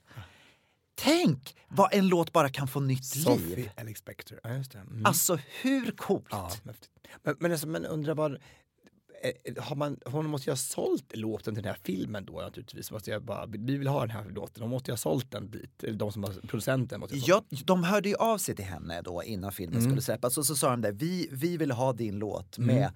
Tänk 0.99 1.55
vad 1.69 1.93
en 1.93 2.07
låt 2.07 2.33
bara 2.33 2.49
kan 2.49 2.67
få 2.67 2.79
nytt 2.79 3.15
liv. 3.15 3.23
Sophie 3.23 3.71
Alex 3.77 3.99
Spector. 3.99 4.39
Ja, 4.43 4.53
just 4.53 4.71
det. 4.71 4.79
Mm. 4.79 5.05
Alltså 5.05 5.39
hur 5.61 5.91
coolt? 5.91 6.27
Ja, 6.29 6.51
men, 7.23 7.35
men, 7.39 7.51
alltså, 7.51 7.67
men 7.67 7.85
undrar 7.85 8.15
vad... 8.15 8.37
eh, 9.23 9.63
Har 9.63 9.75
man, 9.75 9.97
hon 10.05 10.25
måste 10.29 10.49
ju 10.49 10.51
ha 10.51 10.57
sålt 10.57 11.15
låten 11.15 11.53
till 11.55 11.63
den 11.63 11.73
här 11.73 11.79
filmen 11.83 12.25
då 12.25 12.33
naturligtvis. 12.41 12.91
Måste 12.91 13.11
jag 13.11 13.23
bara, 13.23 13.45
vi 13.45 13.77
vill 13.77 13.87
ha 13.87 13.99
den 14.01 14.09
här 14.09 14.25
låten. 14.29 14.61
De 14.61 14.69
måste 14.69 14.91
ju 14.91 14.93
ha 14.93 14.97
sålt 14.97 15.31
den 15.31 15.51
dit. 15.51 15.83
Eller 15.83 15.93
de 15.97 16.11
som 16.11 16.23
har 16.23 16.33
producenten 16.47 16.99
måste 16.99 17.17
Ja, 17.17 17.43
de 17.65 17.83
hörde 17.83 18.09
ju 18.09 18.15
av 18.15 18.37
sig 18.37 18.55
till 18.55 18.65
henne 18.65 19.01
då 19.01 19.23
innan 19.23 19.51
filmen 19.51 19.77
Mm. 19.77 19.89
skulle 19.89 20.01
släppas 20.01 20.37
och 20.37 20.45
så 20.45 20.55
sa 20.55 20.69
de 20.69 20.81
det, 20.81 20.91
vi, 20.91 21.27
vi 21.31 21.57
vill 21.57 21.71
ha 21.71 21.93
din 21.93 22.19
låt 22.19 22.57
med 22.57 22.89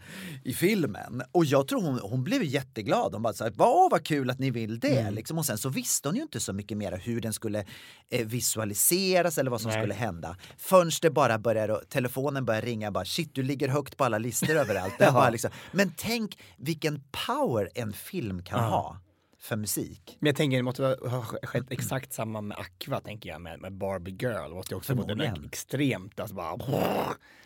i 0.43 0.53
filmen. 0.53 1.21
Och 1.31 1.45
jag 1.45 1.67
tror 1.67 1.81
hon, 1.81 1.99
hon 1.99 2.23
blev 2.23 2.43
jätteglad. 2.43 3.13
Hon 3.13 3.21
bara 3.21 3.33
sa, 3.33 3.49
åh 3.57 3.87
vad 3.91 4.03
kul 4.03 4.29
att 4.29 4.39
ni 4.39 4.51
vill 4.51 4.79
det. 4.79 4.99
Mm. 4.99 5.13
Liksom. 5.13 5.37
Och 5.37 5.45
sen 5.45 5.57
så 5.57 5.69
visste 5.69 6.07
hon 6.07 6.15
ju 6.15 6.21
inte 6.21 6.39
så 6.39 6.53
mycket 6.53 6.77
mer 6.77 7.01
hur 7.03 7.21
den 7.21 7.33
skulle 7.33 7.65
eh, 8.09 8.27
visualiseras 8.27 9.37
eller 9.37 9.51
vad 9.51 9.61
som 9.61 9.71
Nej. 9.71 9.79
skulle 9.81 9.93
hända. 9.93 10.35
Förrän 10.57 10.91
det 11.01 11.09
bara 11.09 11.37
började, 11.39 11.85
telefonen 11.89 12.45
började 12.45 12.67
ringa, 12.67 12.91
bara 12.91 13.05
shit 13.05 13.35
du 13.35 13.43
ligger 13.43 13.67
högt 13.67 13.97
på 13.97 14.03
alla 14.03 14.17
listor 14.17 14.55
överallt. 14.55 14.93
Bara 14.99 15.29
liksom, 15.29 15.51
men 15.71 15.93
tänk 15.97 16.10
vilken 16.57 17.03
power 17.27 17.69
en 17.75 17.93
film 17.93 18.43
kan 18.43 18.59
Ja. 18.63 18.69
ha 18.69 18.97
för 19.39 19.55
musik. 19.55 20.17
Men 20.19 20.27
jag 20.27 20.35
tänker 20.35 20.57
det 20.57 20.63
måste 20.63 20.83
ha 20.83 21.23
skett 21.23 21.65
exakt 21.71 22.13
samma 22.13 22.41
med 22.41 22.57
Aqua 22.57 22.99
tänker 22.99 23.29
jag 23.29 23.41
med, 23.41 23.59
med 23.59 23.73
Barbie 23.73 24.11
Girl. 24.19 24.49
Det 24.49 24.55
måste 24.55 24.75
också 24.75 24.93
vara 24.93 25.33
extremt 25.45 26.19
alltså 26.19 26.35
bara 26.35 26.57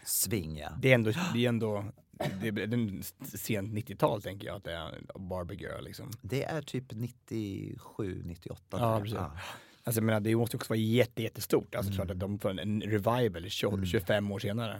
Sving 0.06 0.58
ja. 0.58 0.70
Det 0.82 0.92
är 0.92 0.96
ändå, 0.96 1.12
det 1.34 1.46
är 1.46 1.50
ändå 1.50 1.86
det 2.42 2.48
är 2.48 2.74
en 2.74 3.04
sent 3.38 3.74
90-tal 3.74 4.22
tänker 4.22 4.48
jag 4.48 4.56
att 4.56 4.64
det 4.64 4.72
är 4.74 5.20
Barbie 5.20 5.56
Girl 5.56 5.84
liksom. 5.84 6.12
Det 6.22 6.44
är 6.44 6.62
typ 6.62 6.84
97, 6.94 8.22
98. 8.26 8.62
Ja, 8.72 9.00
precis. 9.00 9.16
Ja. 9.16 9.32
Alltså 9.84 10.00
jag 10.02 10.06
menar, 10.06 10.20
det 10.20 10.36
måste 10.36 10.58
också 10.58 10.70
vara 10.70 10.80
jätte, 10.80 11.24
jättestort. 11.24 11.76
Alltså 11.76 11.94
klart 11.94 12.12
att 12.12 12.20
de 12.20 12.40
får 12.40 12.50
en, 12.50 12.60
en 12.60 12.82
revival 12.82 13.50
20, 13.50 13.70
Mm. 13.74 13.86
25 13.86 14.32
år 14.32 14.40
senare. 14.40 14.80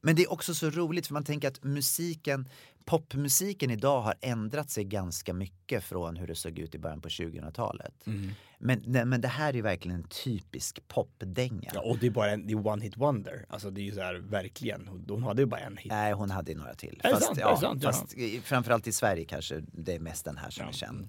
Men 0.00 0.16
det 0.16 0.22
är 0.22 0.32
också 0.32 0.54
så 0.54 0.70
roligt 0.70 1.06
för 1.06 1.14
man 1.14 1.24
tänker 1.24 1.48
att 1.48 1.64
musiken, 1.64 2.48
popmusiken 2.88 3.70
idag 3.70 4.00
har 4.00 4.14
ändrat 4.20 4.70
sig 4.70 4.84
ganska 4.84 5.32
mycket 5.34 5.84
från 5.84 6.16
hur 6.16 6.26
det 6.26 6.34
såg 6.34 6.58
ut 6.58 6.74
i 6.74 6.78
början 6.78 7.00
på 7.00 7.08
2000-talet. 7.08 8.06
Mm. 8.06 8.30
Men, 8.58 8.82
nej, 8.86 9.04
men 9.04 9.20
det 9.20 9.28
här 9.28 9.56
är 9.56 9.62
verkligen 9.62 9.96
en 9.96 10.08
typisk 10.08 10.88
popdänga. 10.88 11.70
Ja, 11.74 11.80
och 11.80 11.98
det 11.98 12.06
är 12.06 12.10
bara 12.10 12.30
en 12.30 12.46
det 12.46 12.52
är 12.52 12.66
one 12.66 12.84
hit 12.84 12.96
wonder. 12.96 13.46
Alltså 13.48 13.70
det 13.70 13.80
är 13.80 13.82
ju 13.82 13.92
så 13.92 14.00
här 14.00 14.14
verkligen. 14.14 14.88
Hon, 15.08 15.22
hade 15.22 15.42
ju 15.42 15.46
bara 15.46 15.60
en 15.60 15.76
hit. 15.76 15.92
Nej, 15.92 16.12
hon 16.12 16.30
hade 16.30 16.52
ju 16.52 16.58
några 16.58 16.74
till. 16.74 17.00
Är 17.04 17.10
Fast, 17.12 17.26
sant? 17.26 17.38
Ja, 17.40 17.56
sant? 17.60 17.82
Ja. 17.82 17.92
fast 17.92 18.14
i- 18.14 18.40
framförallt 18.44 18.86
i 18.86 18.92
Sverige 18.92 19.24
kanske 19.24 19.62
det 19.72 19.94
är 19.94 20.00
mest 20.00 20.24
den 20.24 20.36
här 20.36 20.50
som 20.50 20.62
Ja. 20.64 20.68
är 20.68 20.72
känd. 20.72 21.08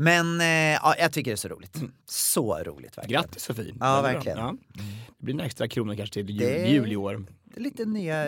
Men 0.00 0.40
eh, 0.40 0.46
ja, 0.82 0.94
jag 0.98 1.12
tycker 1.12 1.30
det 1.30 1.34
är 1.34 1.36
så 1.36 1.48
roligt. 1.48 1.76
Så 2.06 2.58
roligt 2.64 2.98
verkligen. 2.98 3.22
Grattis 3.22 3.42
Sofie! 3.42 3.74
Ja, 3.80 4.02
verkligen. 4.02 4.38
Ja. 4.38 4.54
Det 5.18 5.24
blir 5.24 5.34
en 5.34 5.40
extra 5.40 5.68
krona 5.68 5.96
kanske 5.96 6.12
till 6.12 6.30
jul, 6.30 6.38
Det- 6.38 6.68
jul 6.68 6.92
i 6.92 6.96
år. 6.96 7.26
Lite 7.56 7.84
nya, 7.84 8.24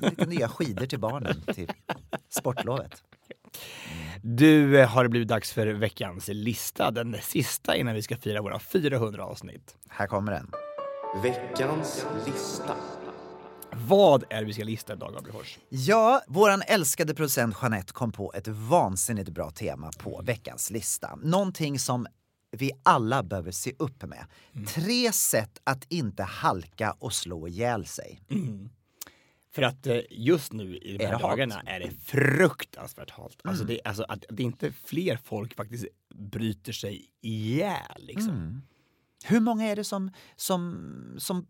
lite 0.00 0.26
nya 0.26 0.48
skidor 0.48 0.86
till 0.86 0.98
barnen 0.98 1.42
till 1.54 1.70
sportlovet. 2.28 3.02
Du, 4.22 4.80
eh, 4.80 4.88
har 4.88 5.02
det 5.02 5.08
blivit 5.08 5.28
dags 5.28 5.52
för 5.52 5.66
veckans 5.66 6.28
lista. 6.28 6.90
Den 6.90 7.16
sista 7.22 7.76
innan 7.76 7.94
vi 7.94 8.02
ska 8.02 8.16
fira 8.16 8.42
våra 8.42 8.58
400 8.58 9.24
avsnitt. 9.24 9.76
Här 9.88 10.06
kommer 10.06 10.32
den. 10.32 10.50
Veckans 11.22 12.06
lista. 12.26 12.74
Vad 13.76 14.24
är 14.30 14.40
det 14.40 14.44
vi 14.46 14.52
ska 14.52 14.64
lista 14.64 14.92
idag, 14.92 15.14
Gabriel 15.14 15.36
Fors? 15.38 15.58
Ja, 15.68 16.22
våran 16.28 16.62
älskade 16.66 17.14
producent 17.14 17.56
Jeanette 17.62 17.92
kom 17.92 18.12
på 18.12 18.32
ett 18.34 18.48
vansinnigt 18.48 19.28
bra 19.28 19.50
tema 19.50 19.90
på 19.98 20.22
veckans 20.24 20.70
lista. 20.70 21.18
Någonting 21.22 21.78
som 21.78 22.06
vi 22.50 22.70
alla 22.82 23.22
behöver 23.22 23.50
se 23.50 23.72
upp 23.78 24.02
med. 24.02 24.26
Tre 24.68 25.12
sätt 25.12 25.60
att 25.64 25.84
inte 25.88 26.22
halka 26.22 26.96
och 26.98 27.12
slå 27.12 27.48
ihjäl 27.48 27.86
sig. 27.86 28.20
För 29.54 29.62
att 29.62 29.86
eh, 29.86 30.00
just 30.10 30.52
nu 30.52 30.76
i 30.76 30.96
de 30.98 31.04
Är 31.04 31.08
här 31.08 31.12
halt? 31.12 31.22
dagarna 31.22 31.60
är 31.66 31.80
det 31.80 31.90
fruktansvärt 31.90 33.10
halt. 33.10 33.40
Alltså 33.44 33.64
det, 33.64 33.80
alltså 33.84 34.04
att 34.08 34.24
det 34.28 34.42
inte 34.42 34.72
fler 34.72 35.16
folk 35.24 35.54
faktiskt 35.56 35.86
bryter 36.14 36.72
sig 36.72 37.10
ihjäl. 37.20 37.98
Liksom. 37.98 38.62
Hur 39.24 39.40
många 39.40 39.64
är 39.64 39.76
det 39.76 39.84
som, 39.84 40.10
som, 40.36 41.14
som, 41.18 41.46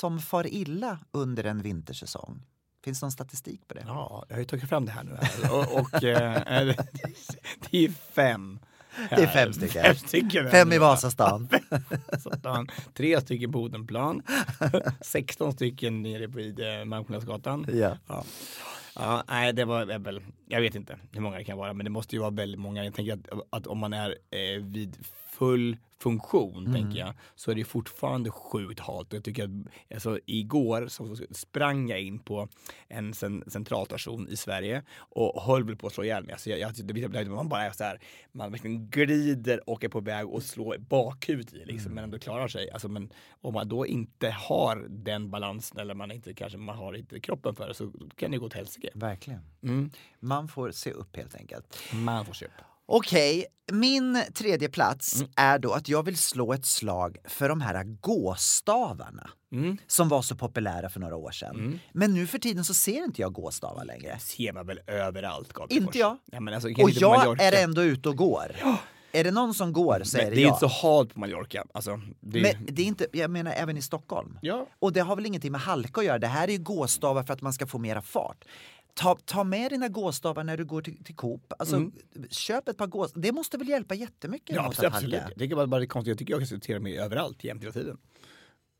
som 0.00 0.18
far 0.18 0.46
illa 0.46 0.98
under 1.12 1.44
en 1.44 1.62
vintersäsong? 1.62 2.42
Finns 2.84 3.00
det 3.00 3.04
någon 3.04 3.12
statistik 3.12 3.68
på 3.68 3.74
det? 3.74 3.84
Ja, 3.86 4.24
jag 4.28 4.36
har 4.36 4.40
ju 4.40 4.44
tagit 4.44 4.68
fram 4.68 4.86
det 4.86 4.92
här 4.92 5.04
nu. 5.04 5.18
Här. 5.20 5.54
Och, 5.54 5.80
och 5.80 6.04
eh, 6.04 6.42
det 7.70 7.84
är 7.84 7.90
fem. 7.90 8.58
Det 9.10 9.22
är 9.22 9.26
fem 9.26 9.52
stycken. 9.52 9.82
Fem, 9.82 9.94
stycken 9.96 10.44
här 10.44 10.50
Fem 10.50 10.72
i 10.72 10.78
va? 10.78 10.86
Vasastan. 10.86 11.48
Vasastan. 12.12 12.68
Tre 12.94 13.20
stycken 13.20 13.52
på 13.52 13.58
Odenplan. 13.58 14.22
16 15.00 15.52
stycken 15.52 16.02
nere 16.02 16.26
vid 16.26 16.60
eh, 16.60 16.84
Malmskillnadsgatan. 16.84 17.66
Ja. 17.72 17.96
Ja. 18.06 18.24
Ja, 18.94 19.24
nej, 19.28 19.52
det 19.52 19.64
var 19.64 19.98
väl, 19.98 20.20
jag 20.48 20.60
vet 20.60 20.74
inte 20.74 20.98
hur 21.12 21.20
många 21.20 21.38
det 21.38 21.44
kan 21.44 21.58
vara, 21.58 21.72
men 21.72 21.84
det 21.84 21.90
måste 21.90 22.16
ju 22.16 22.20
vara 22.20 22.30
väldigt 22.30 22.60
många. 22.60 22.84
Jag 22.84 22.94
tänker 22.94 23.12
att, 23.12 23.40
att 23.50 23.66
om 23.66 23.78
man 23.78 23.92
är 23.92 24.10
eh, 24.10 24.62
vid 24.62 24.96
full 25.40 25.76
funktion, 25.98 26.66
Mm. 26.66 26.72
tänker 26.72 26.98
jag, 26.98 27.14
så 27.34 27.50
är 27.50 27.54
det 27.54 27.64
fortfarande 27.64 28.30
sjukt 28.30 28.80
halt. 28.80 29.12
Jag 29.12 29.24
tycker 29.24 29.44
att, 29.44 29.50
alltså, 29.94 30.18
igår 30.26 30.86
så 30.88 31.16
sprang 31.30 31.88
jag 31.88 32.00
in 32.00 32.18
på 32.18 32.48
en 32.88 33.12
cen- 33.14 33.50
centralstation 33.50 34.28
i 34.28 34.36
Sverige 34.36 34.82
och 34.98 35.42
höll 35.42 35.64
väl 35.64 35.76
på 35.76 35.86
att 35.86 35.92
slå 35.92 36.04
ihjäl 36.04 36.24
mig. 36.24 36.32
Alltså, 36.32 36.50
jag, 36.50 36.58
jag, 36.58 36.74
det 36.86 36.92
blir- 36.94 37.28
man 37.30 37.48
bara 37.48 37.62
är 37.62 37.70
så 37.70 37.84
här, 37.84 38.00
man 38.32 38.50
verkligen 38.50 38.90
glider 38.90 39.70
och 39.70 39.84
är 39.84 39.88
på 39.88 40.00
väg 40.00 40.26
att 40.26 40.42
slå 40.42 40.74
bakhuvudet 40.78 41.54
i 41.54 41.64
liksom, 41.64 41.92
men 41.92 42.04
ändå 42.04 42.18
klarar 42.18 42.48
sig. 42.48 42.70
Alltså, 42.70 42.88
men 42.88 43.12
om 43.40 43.54
man 43.54 43.68
då 43.68 43.86
inte 43.86 44.30
har 44.30 44.86
den 44.88 45.30
balansen 45.30 45.78
eller 45.78 45.94
man 45.94 46.10
inte 46.10 46.34
kanske 46.34 46.58
man 46.58 46.76
har 46.76 46.94
inte 46.96 47.20
kroppen 47.20 47.54
för 47.54 47.68
det 47.68 47.74
så 47.74 47.92
kan 48.16 48.30
det 48.30 48.38
gå 48.38 48.46
åt 48.46 48.54
helsike. 48.54 48.90
Verkligen. 48.94 49.40
Mm. 49.62 49.90
Man 50.20 50.48
får 50.48 50.70
se 50.70 50.90
upp 50.92 51.16
helt 51.16 51.34
enkelt. 51.34 51.78
Man 51.94 52.24
får 52.26 52.34
se 52.34 52.46
upp. 52.46 52.52
Okej, 52.92 53.46
min 53.72 54.22
tredje 54.34 54.68
plats 54.68 55.14
Mm. 55.16 55.30
är 55.36 55.58
då 55.58 55.72
att 55.72 55.88
jag 55.88 56.02
vill 56.02 56.16
slå 56.18 56.52
ett 56.52 56.66
slag 56.66 57.16
för 57.24 57.48
de 57.48 57.60
här 57.60 57.84
gåstavarna. 57.84 59.30
Mm. 59.52 59.76
Som 59.86 60.08
var 60.08 60.22
så 60.22 60.36
populära 60.36 60.88
för 60.88 61.00
några 61.00 61.16
år 61.16 61.30
sedan. 61.30 61.80
Men 61.92 62.14
nu 62.14 62.26
för 62.26 62.38
tiden 62.38 62.64
så 62.64 62.74
ser 62.74 63.04
inte 63.04 63.20
jag 63.22 63.32
gåstavar 63.32 63.84
längre. 63.84 64.18
ser 64.18 64.52
man 64.52 64.66
väl 64.66 64.80
överallt 64.86 65.52
Gabriel 65.52 65.82
Inte 65.82 65.98
jag. 65.98 66.16
Ja, 66.32 66.40
men 66.40 66.54
alltså, 66.54 66.68
Och 66.82 66.90
jag 66.90 67.18
Mallorca. 67.18 67.42
är 67.42 67.64
ändå 67.64 67.82
ute 67.82 68.08
och 68.08 68.16
går. 68.16 68.56
Är 69.12 69.24
det 69.24 69.30
någon 69.30 69.54
som 69.54 69.72
går 69.72 70.00
så 70.04 70.16
Men 70.16 70.26
är 70.26 70.30
det 70.30 70.36
det 70.36 70.42
är 70.42 70.46
jag. 70.46 70.48
inte 70.56 70.68
så 70.68 70.88
halt 70.88 71.14
på 71.14 71.20
Mallorca. 71.20 71.64
Alltså, 71.74 72.00
det... 72.20 72.42
Men 72.42 72.66
det 72.74 72.82
är 72.82 72.86
inte, 72.86 73.06
jag 73.12 73.30
menar 73.30 73.52
även 73.52 73.76
i 73.76 73.82
Stockholm. 73.82 74.38
Ja. 74.42 74.66
Och 74.78 74.92
det 74.92 75.00
har 75.00 75.16
väl 75.16 75.26
ingenting 75.26 75.52
med 75.52 75.60
halka 75.60 76.00
att 76.00 76.06
göra. 76.06 76.18
Det 76.18 76.26
här 76.26 76.48
är 76.48 76.52
ju 76.52 76.58
gåstavar 76.58 77.22
för 77.22 77.32
att 77.34 77.40
man 77.42 77.52
ska 77.52 77.66
få 77.66 77.78
mera 77.78 78.02
fart. 78.02 78.44
Ta, 78.94 79.18
ta 79.24 79.44
med 79.44 79.72
dina 79.72 79.88
gåstavar 79.88 80.44
när 80.44 80.56
du 80.56 80.64
går 80.64 80.82
till, 80.82 81.04
till 81.04 81.16
Coop. 81.16 81.52
Alltså, 81.58 81.76
Mm. 81.76 81.92
Köp 82.30 82.68
ett 82.68 82.76
par 82.76 82.86
gåstavar. 82.86 83.22
Det 83.22 83.32
måste 83.32 83.58
väl 83.58 83.68
hjälpa 83.68 83.94
jättemycket 83.94 84.56
Ja, 84.56 84.66
absolut. 84.66 84.92
absolut. 84.94 85.20
Jag 85.28 85.38
tycker 85.38 85.56
bara, 85.56 85.66
bara 85.66 85.78
det 85.80 85.84
är 85.84 85.86
konstigt. 85.86 86.10
Jag 86.10 86.18
tycker 86.18 86.32
jag 86.32 86.40
kan 86.40 86.46
citera 86.46 86.80
mig 86.80 86.98
överallt 86.98 87.44
jämt 87.44 87.62
hela 87.62 87.72
tiden. 87.72 87.98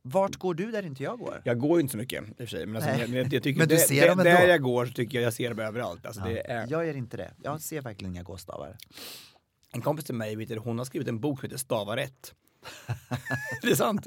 Vart 0.03 0.37
går 0.37 0.55
du 0.55 0.71
där 0.71 0.87
inte 0.87 1.03
jag 1.03 1.19
går? 1.19 1.43
Jag 1.45 1.59
går 1.59 1.79
ju 1.79 1.81
inte 1.81 1.93
så 1.93 1.99
mycket 1.99 2.25
i 2.29 2.33
och 2.33 2.37
för 2.37 2.47
sig. 2.47 2.67
Men, 2.67 2.77
alltså, 2.83 2.91
jag, 3.15 3.33
jag, 3.33 3.43
tycker 3.43 3.59
Men 3.59 3.69
du 3.69 3.75
det, 3.75 3.81
ser 3.81 4.01
det, 4.03 4.09
dem 4.09 4.19
ändå. 4.21 4.31
Där 4.31 4.49
jag 4.49 4.63
går 4.63 4.87
så 4.87 4.93
tycker 4.93 5.19
jag 5.19 5.27
jag 5.27 5.35
ser 5.35 5.49
dem 5.49 5.59
överallt. 5.59 6.07
Alltså, 6.07 6.23
det 6.23 6.51
är... 6.51 6.67
Jag 6.71 6.87
gör 6.87 6.97
inte 6.97 7.17
det. 7.17 7.33
Jag 7.43 7.61
ser 7.61 7.81
verkligen 7.83 8.15
inga 8.15 8.23
gåstavar. 8.23 8.77
En 9.73 9.81
kompis 9.81 10.05
till 10.05 10.15
mig, 10.15 10.57
hon 10.57 10.79
har 10.79 10.85
skrivit 10.85 11.09
en 11.09 11.21
bok 11.21 11.41
som 11.41 11.47
heter 11.47 11.59
Stava 11.59 11.97
rätt. 11.97 12.35
det 13.63 13.71
är 13.71 13.75
sant. 13.75 14.07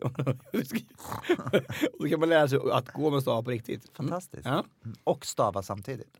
då 1.99 2.08
kan 2.08 2.20
man 2.20 2.30
lära 2.30 2.47
sig 2.47 2.60
att 2.72 2.93
gå 2.93 3.10
med 3.10 3.22
stavar 3.22 3.43
på 3.43 3.49
riktigt. 3.51 3.99
Mm. 3.99 4.10
Fantastiskt. 4.10 4.45
Ja. 4.45 4.66
Och 5.04 5.26
stava 5.26 5.64
samtidigt. 5.64 6.18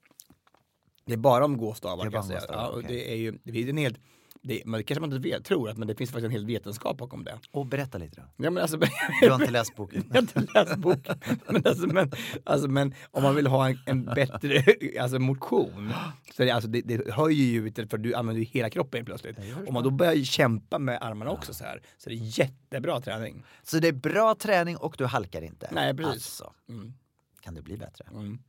Det 1.06 1.14
är 1.14 1.18
bara 1.18 1.46
om 1.46 1.58
gåstavar 1.58 2.04
kan 2.04 2.14
jag 2.14 2.26
säga. 2.26 2.42
Ja, 2.48 2.70
okej. 2.70 2.86
det 2.88 3.12
är 3.12 3.16
ju, 3.16 3.40
det 3.44 3.52
finns 3.52 3.70
en 3.70 3.78
helt, 3.78 4.00
det, 4.46 4.62
men 4.66 4.78
det 4.78 4.84
kanske 4.84 5.00
man 5.02 5.14
inte 5.14 5.30
vet, 5.30 5.46
tror, 5.46 5.70
att, 5.70 5.78
men 5.78 5.88
det 5.88 5.96
finns 5.96 6.10
faktiskt 6.12 6.26
en 6.26 6.32
hel 6.32 6.46
vetenskap 6.46 6.98
bakom 6.98 7.24
det. 7.24 7.40
Och 7.52 7.66
berätta 7.66 7.98
lite 7.98 8.22
då. 8.22 8.44
Ja, 8.44 8.50
men 8.50 8.62
alltså, 8.62 8.78
Du 9.22 9.30
har 9.30 9.36
inte 9.40 9.52
läst 9.52 9.76
boken? 9.76 10.04
Jag 10.10 10.16
har 10.16 10.22
inte 10.22 10.46
läst 10.54 10.76
boken. 10.78 11.20
Men, 11.50 11.62
alltså, 11.66 11.88
men, 11.88 12.12
alltså, 12.44 12.68
men 12.68 12.94
om 13.12 13.24
man 13.24 13.36
vill 13.36 13.48
ha 13.48 13.70
en, 13.70 13.80
en 13.86 14.06
bättre 14.06 14.64
alltså, 15.02 15.20
motion, 15.20 15.94
så 16.36 16.42
är 16.42 16.46
det, 16.46 16.52
alltså, 16.52 16.70
det, 16.70 16.82
det 16.82 17.12
höjer 17.14 17.46
ju, 17.46 17.88
för 17.88 17.98
du 17.98 18.14
använder 18.14 18.40
ju 18.40 18.46
hela 18.46 18.70
kroppen 18.70 19.06
plötsligt. 19.06 19.38
Om 19.68 19.74
man 19.74 19.84
då 19.84 19.90
börjar 19.90 20.24
kämpa 20.24 20.80
med 20.80 20.98
armarna 21.02 21.32
också 21.32 21.54
så 21.54 21.64
här, 21.64 21.82
så 21.98 22.10
är 22.10 22.14
det 22.14 22.20
jättebra 22.20 23.02
träning. 23.02 23.44
Så 23.64 23.80
det 23.80 23.88
är 23.88 23.92
bra 23.94 24.36
träning 24.36 24.78
och 24.78 24.96
du 24.98 25.06
halkar 25.06 25.42
inte? 25.42 25.70
Nej, 25.72 25.94
precis. 25.94 26.14
Alltså, 26.14 26.54
Mm. 26.70 26.94
kan 27.42 27.54
det 27.56 27.62
bli 27.62 27.78
bättre? 27.78 28.06
Mm. 28.12 28.40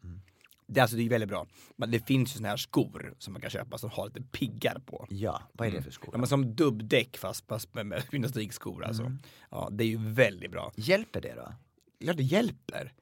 Det, 0.67 0.81
är 0.81 0.83
alltså, 0.83 0.97
det 0.97 1.03
är 1.03 1.09
väldigt 1.09 1.29
bra. 1.29 1.47
Men 1.77 1.91
det 1.91 2.07
finns 2.07 2.35
ju 2.35 2.37
såna 2.37 2.49
här 2.49 2.57
skor 2.57 3.15
som 3.19 3.33
man 3.33 3.41
kan 3.43 3.51
köpa 3.51 3.79
som 3.79 3.91
har 3.91 4.07
lite 4.07 4.23
piggar 4.23 4.79
på. 4.87 5.07
Ja, 5.11 5.43
vad 5.53 5.69
är 5.69 5.73
det 5.73 5.83
för 5.83 5.91
skor? 5.91 6.09
Ja, 6.13 6.19
men 6.19 6.27
som 6.27 6.55
dubbdäck 6.55 7.17
fast, 7.17 7.47
fast 7.47 7.75
med, 7.75 7.87
med 7.87 8.03
gymnastikskor 8.13 8.85
alltså. 8.85 9.03
Ja, 9.51 9.69
det 9.73 9.85
är 9.85 9.89
ju 9.89 9.99
väldigt 10.11 10.51
bra. 10.51 10.73
Hjälper 10.77 11.21
det 11.21 11.35
då? 11.35 11.53
Ja, 11.99 12.13
det 12.13 12.23
hjälper. 12.23 12.93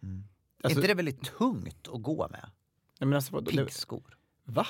är 0.62 0.70
inte 0.70 0.86
det 0.86 0.94
väldigt 0.94 1.22
tungt 1.38 1.88
att 1.92 2.02
gå 2.02 2.28
med? 2.30 2.50
Nej, 3.00 3.06
men 3.08 3.12
alltså, 3.12 3.42
Piggskor? 3.44 4.16
Va? 4.44 4.66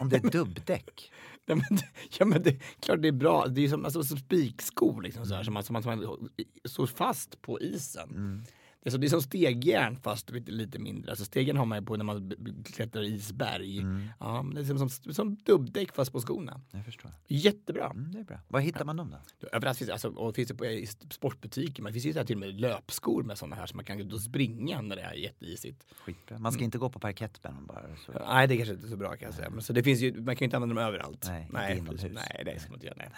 Om 0.00 0.08
det 0.08 0.16
är 0.24 0.30
dubbdäck? 0.30 1.12
Nej, 1.46 1.56
men, 1.56 1.76
det- 1.78 1.88
ja 2.18 2.24
men 2.24 2.42
det, 2.42 2.60
klart 2.80 3.02
det 3.02 3.08
är 3.08 3.12
bra. 3.12 3.46
Det 3.46 3.64
är 3.64 3.68
som, 3.68 3.84
alltså, 3.84 4.02
som 4.04 4.18
spikskor 4.18 5.02
liksom, 5.02 5.26
så 5.26 5.34
här, 5.34 5.42
som, 5.42 5.54
man, 5.54 5.62
som, 5.64 5.72
man, 5.72 5.82
som 5.82 5.96
man 5.98 6.28
står 6.64 6.86
fast 6.86 7.42
på 7.42 7.60
isen. 7.60 8.08
Det 8.46 8.52
är, 8.88 8.90
så, 8.90 8.96
det 8.98 9.06
är 9.06 9.08
som 9.08 9.22
stegjärn 9.22 9.96
fast 9.96 10.30
lite, 10.30 10.78
mindre. 10.78 11.10
Alltså 11.10 11.24
stegjärn 11.24 11.56
har 11.56 11.66
man 11.66 11.78
ju 11.78 11.84
på 11.84 11.96
när 11.96 12.04
man 12.04 12.32
klättrar 12.64 13.02
isberg. 13.02 13.76
Ja, 14.20 14.42
men 14.42 14.54
det 14.54 14.60
är 14.60 14.64
som, 14.64 14.90
som, 14.90 15.14
som 15.14 15.36
dubbdäck 15.36 15.92
fast 15.92 16.12
på 16.12 16.20
skorna. 16.20 16.60
Jag 16.70 16.84
förstår. 16.84 17.10
Jättebra. 17.26 17.90
Mm, 17.90 18.12
det 18.12 18.18
är 18.18 18.24
bra. 18.24 18.38
Var 18.48 18.60
hittar 18.60 18.84
man 18.84 18.96
dem 18.96 19.10
då? 19.40 19.48
Överallt 19.52 19.78
finns, 19.78 19.90
alltså, 19.90 20.08
och 20.08 20.34
finns 20.34 20.48
det 20.48 20.54
på 20.54 20.66
i 20.66 20.86
sportbutiker. 20.86 21.82
Men 21.82 21.90
det 21.90 21.94
finns 21.94 22.06
ju 22.06 22.12
så 22.12 22.18
här 22.18 22.26
till 22.26 22.36
och 22.36 22.40
med 22.40 22.60
löpskor 22.60 23.22
med 23.22 23.38
sådana 23.38 23.56
här 23.56 23.66
som 23.66 23.76
man 23.76 23.84
kan 23.84 24.12
och 24.12 24.20
springa 24.20 24.80
när 24.80 24.96
det 24.96 25.02
är 25.02 25.14
jätteisigt. 25.14 25.84
Skitbra. 26.04 26.38
Man 26.38 26.52
ska 26.52 26.64
inte 26.64 26.78
gå 26.78 26.90
på 26.90 26.98
parkett 26.98 27.44
med 27.44 27.52
dem 27.52 27.66
bara. 27.66 27.96
Så. 28.06 28.12
Nej, 28.12 28.48
det 28.48 28.54
är 28.54 28.56
kanske 28.56 28.74
inte 28.74 28.86
är 28.86 28.90
så 28.90 28.96
bra 28.96 29.16
kan 29.16 29.26
jag 29.26 29.34
säga. 29.34 29.50
Men, 29.50 29.62
så 29.62 29.72
det 29.72 29.82
finns 29.82 30.00
ju, 30.00 30.12
man 30.22 30.36
kan 30.36 30.44
ju 30.44 30.44
inte 30.44 30.56
använda 30.56 30.74
dem 30.74 30.84
överallt. 30.84 31.24
Nej, 31.28 31.42
inte 31.42 31.52
nej, 31.52 31.78
inomhus. 31.78 32.02
nej, 32.02 32.42
det 32.44 32.60
ska 32.60 32.70
man 32.70 32.76
inte 32.76 32.86
göra. 32.86 32.96
Nej. 32.98 33.10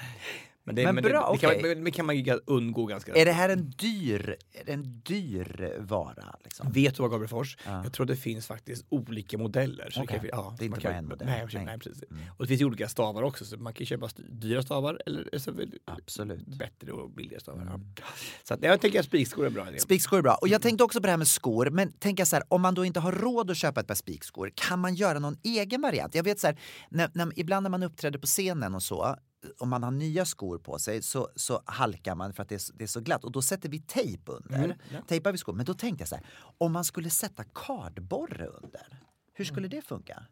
Men, 0.64 0.74
det, 0.74 0.84
Men 0.84 0.94
men, 0.94 1.04
bra, 1.04 1.26
det, 1.26 1.34
det, 1.34 1.38
kan, 1.38 1.50
okej. 1.50 1.74
man- 1.74 1.84
det 1.84 1.90
kan 1.90 2.06
man 2.06 2.40
undgå 2.46 2.86
ganska 2.86 3.14
Är 3.14 3.24
det 3.24 3.32
här 3.32 3.48
en 3.48 3.70
dyr, 3.70 4.36
är 4.52 4.64
det 4.64 4.72
en 4.72 5.00
dyr 5.00 5.76
vara? 5.80 6.36
Liksom? 6.44 6.72
Vet 6.72 6.94
du 6.96 7.02
vad 7.02 7.10
Gabrielfors? 7.10 7.56
Jag 7.64 7.92
tror 7.92 8.06
det 8.06 8.16
finns 8.16 8.46
faktiskt 8.46 8.84
olika 8.88 9.38
modeller. 9.38 9.90
Så 9.90 10.02
Okej. 10.02 10.18
kan, 10.18 10.28
ja, 10.32 10.56
Det 10.58 10.64
är 10.64 10.66
inte 10.66 10.80
bara 10.80 10.94
en 10.94 11.08
modell. 11.08 11.26
Nej, 11.26 11.46
Nej. 11.52 11.64
nej. 11.64 11.78
precis. 11.78 12.02
Och 12.36 12.44
det 12.44 12.46
finns 12.46 12.60
ju 12.60 12.64
olika 12.64 12.88
stavar 12.88 13.22
också. 13.22 13.44
Så 13.44 13.56
man 13.56 13.74
kan 13.74 13.86
köpa 13.86 14.08
dyra 14.28 14.62
stavar 14.62 15.02
eller 15.06 15.38
så 15.38 15.52
Absolut. 15.84 16.46
bättre 16.46 16.92
och 16.92 17.10
billigare 17.10 17.40
stavar. 17.40 17.66
Ja. 17.96 18.02
Så 18.44 18.54
att, 18.54 18.62
jag 18.62 18.80
tänker 18.80 19.00
att 19.00 19.06
spikskor 19.06 19.46
är 19.46 19.50
bra. 19.50 19.66
Spikskor 19.78 20.18
är 20.18 20.22
bra. 20.22 20.34
Och 20.40 20.48
jag 20.48 20.62
tänkte 20.62 20.84
också 20.84 21.00
på 21.00 21.06
det 21.06 21.10
här 21.10 21.16
med 21.18 21.28
skor. 21.28 21.70
Men 21.70 21.92
tänk 21.98 22.20
jag 22.20 22.28
så 22.28 22.36
här, 22.36 22.44
om 22.48 22.62
man 22.62 22.74
då 22.74 22.84
inte 22.84 23.00
har 23.00 23.12
råd 23.12 23.50
att 23.50 23.56
köpa 23.56 23.80
ett 23.80 23.86
par 23.86 23.94
spikskor, 23.94 24.52
kan 24.54 24.78
man 24.78 24.94
göra 24.94 25.18
någon 25.18 25.36
egen 25.42 25.80
variant? 25.80 26.14
Jag 26.14 26.24
vet 26.24 26.40
så 26.40 26.46
här, 26.46 26.58
när, 26.88 27.10
när, 27.14 27.38
ibland 27.38 27.62
när 27.62 27.70
man 27.70 27.82
uppträder 27.82 28.18
på 28.18 28.26
scenen 28.26 28.74
och 28.74 28.82
så, 28.82 29.16
om 29.58 29.68
man 29.68 29.82
har 29.82 29.90
nya 29.90 30.24
skor 30.24 30.58
på 30.58 30.78
sig 30.78 31.02
så, 31.02 31.28
så 31.36 31.62
halkar 31.66 32.14
man 32.14 32.32
för 32.32 32.42
att 32.42 32.48
det 32.48 32.54
är, 32.54 32.58
så- 32.58 32.72
det 32.72 32.84
är 32.84 32.88
så 32.88 33.00
glatt 33.00 33.24
och 33.24 33.32
då 33.32 33.42
sätter 33.42 33.68
vi 33.68 33.78
tejp 33.80 34.32
under. 34.32 34.64
Mm, 34.64 34.76
ja. 34.92 34.98
Tejpar 35.08 35.32
vi 35.32 35.38
skor. 35.38 35.52
Men 35.52 35.66
då 35.66 35.74
tänkte 35.74 36.02
jag 36.02 36.08
så 36.08 36.14
här, 36.16 36.26
om 36.58 36.72
man 36.72 36.84
skulle 36.84 37.10
sätta 37.10 37.44
kardborre 37.44 38.46
under, 38.46 39.02
hur 39.34 39.44
skulle 39.44 39.66
Mm. 39.66 39.76
det 39.80 39.82
funka? 39.86 40.22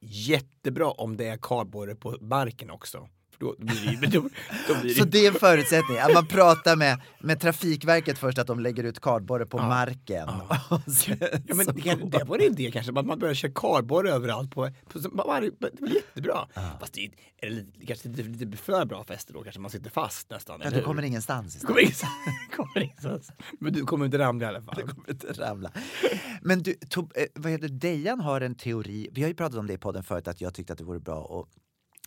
Jättebra 0.00 0.90
om 0.90 1.16
det 1.16 1.28
är 1.28 1.36
kardborre 1.42 1.94
på 1.94 2.16
marken 2.20 2.70
också. 2.70 3.08
För 3.38 3.46
då 3.46 3.54
blir 3.58 4.00
det, 4.00 4.06
då, 4.06 4.28
då 4.68 4.80
blir 4.80 4.94
det 4.94 5.00
Så 5.00 5.04
det 5.04 5.26
är 5.26 5.28
en 5.28 5.38
förutsättning, 5.38 5.98
att 5.98 6.14
man 6.14 6.26
pratar 6.26 6.76
med, 6.76 7.00
med 7.20 7.40
Trafikverket 7.40 8.18
först 8.18 8.38
att 8.38 8.46
de 8.46 8.60
lägger 8.60 8.84
ut 8.84 9.00
kardborre 9.00 9.46
på 9.46 9.58
marken. 9.58 10.28
Och 10.70 10.92
sen 10.92 11.16
Ja, 11.20 11.54
men 11.54 11.66
det, 11.66 11.80
kan, 11.80 12.10
det 12.10 12.24
var 12.24 12.38
en 12.38 12.42
idé 12.42 12.70
kanske, 12.70 12.92
att 12.98 13.06
man 13.06 13.18
börjar 13.18 13.34
köra 13.34 13.52
kardborre 13.54 14.10
överallt. 14.10 14.50
På, 14.50 14.70
på, 14.92 15.00
på 15.02 15.24
varje, 15.26 15.50
det 15.58 15.80
blir 15.80 15.94
jättebra. 15.94 16.48
Fast 16.80 16.92
det 16.92 17.10
är, 17.38 17.50
lite, 17.50 17.86
kanske 17.86 18.08
lite, 18.08 18.22
lite 18.22 18.56
för 18.56 18.84
bra 18.84 19.04
fester 19.04 19.34
då, 19.34 19.42
kanske 19.42 19.60
man 19.60 19.70
sitter 19.70 19.90
fast 19.90 20.30
nästan. 20.30 20.60
Ja, 20.64 20.70
du 20.70 20.82
kommer 20.82 21.02
ingenstans 21.02 21.54
Du 21.54 21.66
kommer 21.66 21.80
ingenstans. 21.80 22.12
kommer 22.56 22.82
ingenstans. 22.82 23.32
Men 23.60 23.72
du 23.72 23.84
kommer 23.84 24.04
inte 24.04 24.18
ramla 24.18 24.46
i 24.46 24.48
alla 24.48 24.62
fall. 24.62 24.82
inte 25.08 25.32
ramla. 25.32 25.70
Men 26.42 26.62
du, 26.62 26.74
Tob, 26.74 27.12
eh, 27.14 27.24
vad 27.34 27.52
heter? 27.52 27.68
Dejan 27.68 28.20
har 28.20 28.40
en 28.40 28.54
teori, 28.54 29.08
vi 29.12 29.22
har 29.22 29.28
ju 29.28 29.34
pratat 29.34 29.58
om 29.58 29.66
det 29.66 29.72
i 29.72 29.78
podden 29.78 30.02
förut, 30.02 30.28
att 30.28 30.40
jag 30.40 30.54
tyckte 30.54 30.72
att 30.72 30.78
det 30.78 30.84
vore 30.84 31.00
bra 31.00 31.40
att 31.40 31.65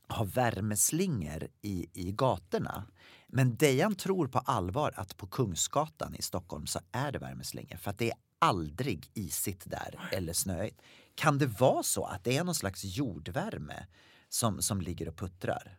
ha 0.09 0.23
värmeslingor 0.23 1.47
i, 1.61 1.87
i 1.93 2.11
gatorna. 2.11 2.85
Men 3.27 3.55
Dejan 3.55 3.95
tror 3.95 4.27
på 4.27 4.39
allvar 4.39 4.93
att 4.95 5.17
på 5.17 5.27
Kungsgatan 5.27 6.15
i 6.15 6.21
Stockholm 6.21 6.67
så 6.67 6.79
är 6.91 7.11
det 7.11 7.19
värmeslingor 7.19 7.77
för 7.77 7.91
att 7.91 7.97
det 7.97 8.11
är 8.11 8.17
aldrig 8.39 9.11
isigt 9.13 9.69
där 9.69 10.09
eller 10.11 10.33
snöigt. 10.33 10.81
Kan 11.15 11.37
det 11.37 11.45
vara 11.45 11.83
så 11.83 12.05
att 12.05 12.23
det 12.23 12.37
är 12.37 12.43
någon 12.43 12.55
slags 12.55 12.83
jordvärme 12.83 13.87
som, 14.29 14.61
som 14.61 14.81
ligger 14.81 15.07
och 15.07 15.17
puttrar? 15.17 15.77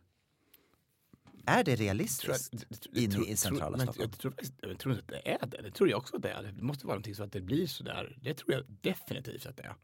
Är 1.45 1.63
det 1.63 1.75
realistiskt 1.75 2.53
inne 2.93 3.25
i 3.25 3.37
centrala 3.37 3.77
men 3.77 3.87
Stockholm? 3.87 4.09
Jag 4.11 4.19
tror, 4.19 4.33
jag 4.69 4.79
tror 4.79 4.93
inte 4.93 5.03
att 5.03 5.23
det 5.23 5.31
är 5.31 5.47
det. 5.47 5.61
Det 5.61 5.71
tror 5.71 5.89
jag 5.89 5.97
också 5.97 6.15
att 6.15 6.21
det 6.21 6.31
är. 6.31 6.43
Det 6.43 6.61
måste 6.61 6.85
vara 6.85 6.95
någonting 6.95 7.15
så 7.15 7.23
att 7.23 7.31
det 7.31 7.41
blir 7.41 7.67
sådär. 7.67 8.17
Det 8.21 8.33
tror 8.33 8.53
jag 8.53 8.63
definitivt 8.81 9.45
att 9.45 9.57
det 9.57 9.63
är. 9.63 9.75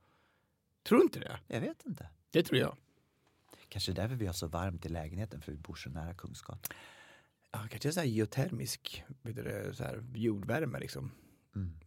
Tror 0.87 0.97
du 0.97 1.03
inte 1.03 1.19
det? 1.19 1.39
Jag 1.47 1.61
vet 1.61 1.85
inte. 1.85 2.09
Det 2.31 2.43
tror 2.43 2.59
jag. 2.59 2.77
Kanske 3.69 3.91
därför 3.93 4.15
vi 4.15 4.25
har 4.25 4.33
så 4.33 4.47
varmt 4.47 4.85
i 4.85 4.89
lägenheten 4.89 5.41
för 5.41 5.51
vi 5.51 5.57
bor 5.57 5.75
så 5.75 5.89
nära 5.89 6.13
Kungsgatan. 6.13 6.77
Ja, 7.51 7.59
kanske 7.69 7.91
så 7.91 7.99
här 7.99 8.07
geotermisk 8.07 9.03
det, 9.21 9.75
så 9.75 9.83
här, 9.83 10.03
jordvärme 10.15 10.79
liksom. 10.79 11.11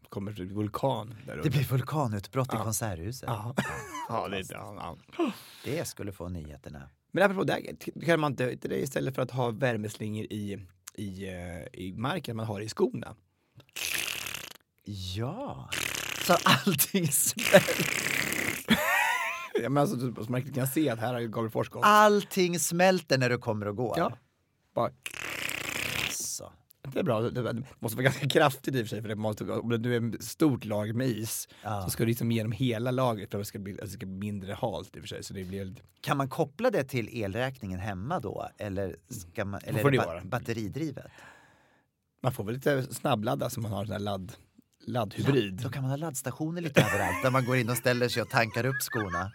Kommer 0.09 0.33
till 0.33 0.47
vulkan 0.47 1.15
där 1.27 1.33
Mm. 1.33 1.45
Det 1.45 1.51
blir 1.51 1.65
vulkanutbrott 1.65 2.55
i 2.55 2.57
Ja. 2.57 2.65
Konserthuset. 2.65 3.29
Ja, 3.29 3.55
ja, 4.09 4.29
det, 4.31 4.51
ja, 4.51 4.97
ja. 5.19 5.33
Det 5.65 5.85
skulle 5.85 6.13
få 6.13 6.29
nyheterna. 6.29 6.91
Men 7.13 7.25
apropå 7.25 7.45
det, 7.45 7.77
kan 8.07 8.21
man 8.21 8.33
inte, 8.33 8.53
inte 8.53 8.69
det 8.69 8.79
istället 8.79 9.15
för 9.15 9.23
att 9.23 9.31
ha 9.31 9.51
värmeslingor 9.51 10.25
i, 10.25 10.67
i, 10.95 11.29
eh, 11.29 11.81
i 11.81 11.95
marken 11.97 12.37
man 12.37 12.47
har 12.47 12.61
i 12.61 12.69
skorna? 12.69 13.17
Ja, 15.17 15.71
så 16.27 16.37
allting 16.45 17.09
smälter. 17.13 18.20
Ja, 19.63 19.69
men 19.69 19.81
alltså, 19.81 20.25
så 20.25 20.31
man 20.33 20.43
kan 20.53 20.67
se 20.67 20.91
att 20.91 20.99
här 20.99 21.15
har 21.15 21.21
Gabriel 21.21 21.51
Fors 21.51 21.69
gått. 21.69 21.83
Allting 21.85 22.59
smälter 22.59 23.19
när 23.19 23.31
du 23.31 23.39
kommer 23.39 23.69
och 23.69 23.77
går. 23.77 23.95
Ja. 23.99 24.13
Bara, 24.75 24.91
Det 26.93 26.99
är 26.99 27.03
bra. 27.03 27.21
Det 27.21 27.63
måste 27.79 27.97
vara 27.97 28.05
ganska 28.05 28.29
kraftigt 28.29 28.75
i 28.75 28.79
och 28.79 28.87
för 28.87 28.89
sig. 28.89 29.03
För 29.03 29.09
det 29.09 29.15
måste, 29.17 29.45
om 29.45 29.69
nu 29.69 29.97
är 29.97 30.15
ett 30.15 30.25
stort 30.25 30.65
lager 30.65 30.93
med 30.93 31.07
is 31.09 31.49
Ja. 31.63 31.83
så 31.83 31.91
ska 31.91 32.03
du 32.03 32.07
liksom 32.09 32.31
igenom 32.31 32.53
hela 32.53 32.91
lagret 32.91 33.31
för 33.31 33.39
att 33.39 33.41
det 33.43 33.47
ska 33.49 33.59
bli, 33.59 33.73
det 33.73 33.89
ska 33.89 34.07
bli 34.07 34.17
mindre 34.31 34.53
halt 34.55 34.97
i 34.97 34.99
och 34.99 35.03
för 35.03 35.09
sig. 35.09 35.25
Så 35.25 35.35
det 35.35 35.45
blir 35.45 35.65
lite... 35.65 35.83
Kan 36.01 36.17
man 36.17 36.29
koppla 36.29 36.71
det 36.71 36.85
till 36.85 37.09
elräkningen 37.23 37.81
hemma 37.81 38.21
då? 38.21 38.49
Eller, 38.59 38.97
ska 39.09 39.45
man, 39.45 39.61
eller 39.65 39.91
det 39.91 39.99
ba- 39.99 40.07
vara. 40.07 40.21
batteridrivet? 40.25 41.07
Man 42.23 42.33
får 42.33 42.45
väl 42.45 42.55
lite 42.55 42.95
snabbladda 42.95 43.51
så 43.51 43.61
man 43.61 43.73
har 43.73 43.85
sån 43.85 43.93
här 43.93 43.99
ladd, 44.01 44.33
laddhybrid. 44.87 45.55
Då 45.63 45.69
kan 45.69 45.83
man 45.83 45.91
ha 45.91 45.97
laddstationer 45.97 46.61
lite 46.63 46.81
överallt 46.81 47.23
där 47.23 47.31
man 47.31 47.45
går 47.45 47.57
in 47.57 47.71
och 47.71 47.77
ställer 47.77 48.09
sig 48.09 48.23
och 48.23 48.29
tankar 48.31 48.67
upp 48.67 48.83
skorna. 48.83 49.31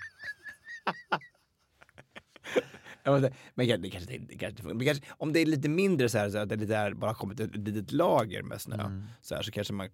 Men 3.03 3.21
det- 3.21 3.33
Men 3.53 3.81
det 3.81 3.89
kanske, 3.89 4.17
det, 4.17 4.37
kanske, 4.37 4.85
kanske, 4.85 5.03
om 5.09 5.33
det 5.33 5.39
är 5.39 5.45
lite 5.45 5.69
mindre 5.69 6.09
så 6.09 6.17
här, 6.17 6.29
så 6.29 6.37
att 6.37 6.49
det 6.49 6.55
där 6.55 6.93
bara 6.93 7.13
kommit 7.13 7.39
ett 7.39 7.55
litet 7.55 7.91
lager 7.91 8.41
med 8.43 8.61
snö 8.61 8.75
Mm. 8.75 9.03
så, 9.21 9.35
här, 9.35 9.41
så 9.41 9.51
kanske 9.51 9.73
man... 9.73 9.89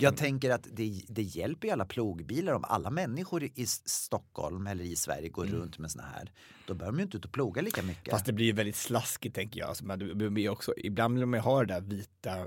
Jag 0.00 0.16
tänker 0.16 0.50
att 0.50 0.66
det, 0.72 1.02
det 1.08 1.22
hjälper 1.22 1.68
ju 1.68 1.72
alla 1.72 1.86
plogbilar 1.86 2.52
om 2.52 2.64
alla 2.64 2.90
människor 2.90 3.44
i 3.44 3.66
Stockholm 3.66 4.66
eller 4.66 4.84
i 4.84 4.96
Sverige 4.96 5.28
går 5.28 5.44
runt 5.44 5.78
med 5.78 5.90
såna 5.90 6.04
här. 6.04 6.32
Då 6.66 6.74
behöver 6.74 6.96
de 6.96 6.98
ju 6.98 7.04
inte 7.04 7.16
ut 7.16 7.24
och 7.24 7.32
ploga 7.32 7.62
lika 7.62 7.82
mycket. 7.82 8.08
Mm. 8.08 8.14
Fast 8.14 8.26
det 8.26 8.32
blir 8.32 8.46
ju 8.46 8.52
väldigt 8.52 8.76
slaskigt 8.76 9.34
tänker 9.34 9.60
jag. 9.60 9.68
Alltså, 9.68 9.84
det 9.96 10.30
blir 10.30 10.48
också, 10.48 10.74
ibland 10.76 11.18
vill 11.18 11.26
man 11.26 11.38
ju 11.38 11.42
ha 11.44 11.64
det 11.64 11.74
där 11.74 11.80
vita 11.80 12.46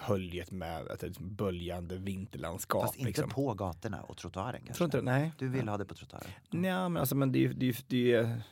höljet 0.00 0.50
med 0.50 0.86
ett 0.86 1.02
liksom 1.02 1.34
böljande 1.34 1.96
vinterlandskap. 1.96 2.82
Fast 2.82 2.96
inte 2.96 3.06
liksom. 3.06 3.30
på 3.30 3.54
gatorna 3.54 4.02
och 4.02 4.16
trottoaren 4.16 4.60
kanske. 4.64 4.74
Tror 4.74 4.84
inte? 4.84 5.02
Nej. 5.02 5.32
Du 5.38 5.48
vill 5.48 5.68
ha 5.68 5.78
det 5.78 5.84
på 5.84 5.94
trottoaren? 5.94 6.26
Nej, 6.50 6.72
men 6.72 6.96
alltså 6.96 7.14
men 7.14 7.32
det 7.32 7.38
är 7.38 7.40
ju, 7.40 7.52
det 7.52 7.66
är, 7.66 7.72
ju- 7.72 7.82
det 7.86 8.12
är, 8.12 8.42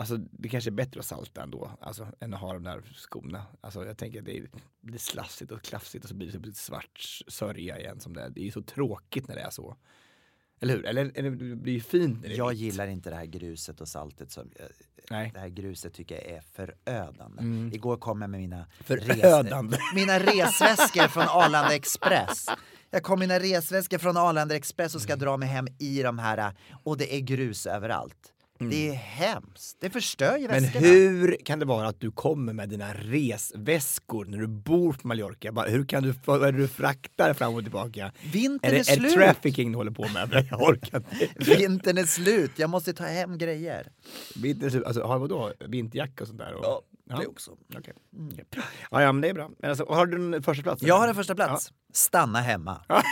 Alltså 0.00 0.16
det 0.16 0.48
kanske 0.48 0.70
är 0.70 0.72
bättre 0.72 1.00
att 1.00 1.06
salta 1.06 1.42
ändå, 1.42 1.70
alltså, 1.80 2.08
än 2.20 2.34
att 2.34 2.40
ha 2.40 2.52
de 2.52 2.62
där 2.62 2.82
skorna. 2.94 3.46
Alltså 3.60 3.84
jag 3.86 3.98
tänker 3.98 4.18
att 4.18 4.24
det 4.24 4.42
blir 4.80 4.98
slassigt 4.98 5.52
och 5.52 5.62
klafsigt 5.62 6.04
och 6.04 6.08
så 6.08 6.14
blir 6.14 6.32
det 6.32 6.40
typ 6.40 6.56
svart 6.56 7.22
sörja 7.28 7.78
igen 7.78 8.00
som 8.00 8.14
det 8.14 8.22
är. 8.22 8.30
Det 8.30 8.40
är 8.40 8.44
ju 8.44 8.50
så 8.50 8.62
tråkigt 8.62 9.28
när 9.28 9.34
det 9.34 9.40
är 9.40 9.50
så. 9.50 9.76
Eller 10.60 10.74
hur? 10.76 10.86
Eller, 10.86 11.12
eller 11.14 11.30
det 11.30 11.56
blir 11.56 11.72
ju 11.72 11.80
fint 11.80 12.22
när 12.22 12.28
det 12.28 12.34
är 12.34 12.38
Jag 12.38 12.50
vitt. 12.50 12.58
gillar 12.58 12.86
inte 12.86 13.10
det 13.10 13.16
här 13.16 13.24
gruset 13.26 13.80
och 13.80 13.88
saltet. 13.88 14.30
Som, 14.32 14.50
eh, 14.56 14.66
Nej. 15.10 15.30
Det 15.34 15.40
här 15.40 15.48
gruset 15.48 15.94
tycker 15.94 16.14
jag 16.14 16.24
är 16.24 16.40
förödande. 16.40 17.42
Mm. 17.42 17.72
Igår 17.72 17.96
kom 17.96 18.20
jag 18.20 18.30
med 18.30 18.40
mina, 18.40 18.66
Förödande. 18.80 19.76
res- 19.76 19.94
mina 19.94 20.18
resväskor 20.18 21.08
från 21.08 21.22
Arlanda 21.28 21.74
Express. 21.74 22.46
Jag 22.90 23.02
kom 23.02 23.18
med 23.18 23.28
mina 23.28 23.40
resväskor 23.40 23.98
från 23.98 24.16
Arlanda 24.16 24.56
Express 24.56 24.94
och 24.94 25.00
ska 25.02 25.16
dra 25.16 25.36
mig 25.36 25.48
hem 25.48 25.66
i 25.78 26.02
de 26.02 26.18
här 26.18 26.52
och 26.84 26.96
det 26.96 27.14
är 27.16 27.20
grus 27.20 27.66
överallt. 27.66 28.32
Det 28.58 28.88
är 28.88 28.94
hemskt. 28.94 29.76
Det 29.80 29.90
förstör 29.90 30.36
ju 30.36 30.44
Mm. 30.44 30.50
Men 30.50 30.62
väskorna. 30.62 30.86
hur 30.86 31.36
kan 31.44 31.58
det 31.58 31.64
vara 31.64 31.88
att 31.88 32.00
du 32.00 32.10
kommer 32.10 32.52
med 32.52 32.68
dina 32.68 32.94
resväskor 32.94 34.24
när 34.24 34.38
du 34.38 34.46
bor 34.46 34.92
på 34.92 35.08
Mallorca? 35.08 35.52
Bara, 35.52 35.68
hur 35.68 35.84
kan 35.84 36.02
du, 36.02 36.14
vad 36.24 36.40
det 36.40 36.52
du 36.52 36.68
fraktar 36.68 37.34
fram 37.34 37.54
och 37.54 37.62
tillbaka? 37.62 38.12
Vintern 38.32 38.70
är 38.70 38.74
är, 38.74 38.84
det, 38.84 38.90
är 38.92 38.96
det 38.96 39.10
slut. 39.10 39.12
trafficking 39.12 39.72
du 39.72 39.76
håller 39.76 39.90
på 39.90 40.08
med? 40.08 40.46
Jag 40.50 40.62
orkar 40.62 40.96
inte. 40.98 41.54
Vintern 41.56 41.98
är 41.98 42.04
slut. 42.04 42.50
Jag 42.56 42.70
måste 42.70 42.92
ta 42.92 43.04
hem 43.04 43.38
grejer. 43.38 43.92
Vintern 44.36 44.66
är 44.66 44.70
slut. 44.70 44.84
Alltså, 44.84 45.02
har 45.02 45.18
vadå? 45.18 45.52
Vinterjacka 45.68 46.24
och 46.24 46.28
sånt 46.28 46.38
där? 46.38 46.54
Och, 46.54 46.84
Ja, 47.10 47.16
det 47.20 47.26
också. 47.26 47.50
Okej. 47.76 47.94
Okej. 48.32 48.44
Ja, 48.90 49.02
ja, 49.02 49.12
men 49.12 49.20
det 49.20 49.28
är 49.28 49.34
bra. 49.34 49.50
Men 49.58 49.70
alltså, 49.70 49.84
har 49.88 50.06
du 50.06 50.36
en 50.36 50.42
första 50.42 50.62
plats? 50.62 50.82
Jag 50.82 50.98
har 50.98 51.08
en 51.08 51.14
första 51.14 51.34
plats. 51.34 51.72
Stanna 51.92 52.40
hemma. 52.40 52.80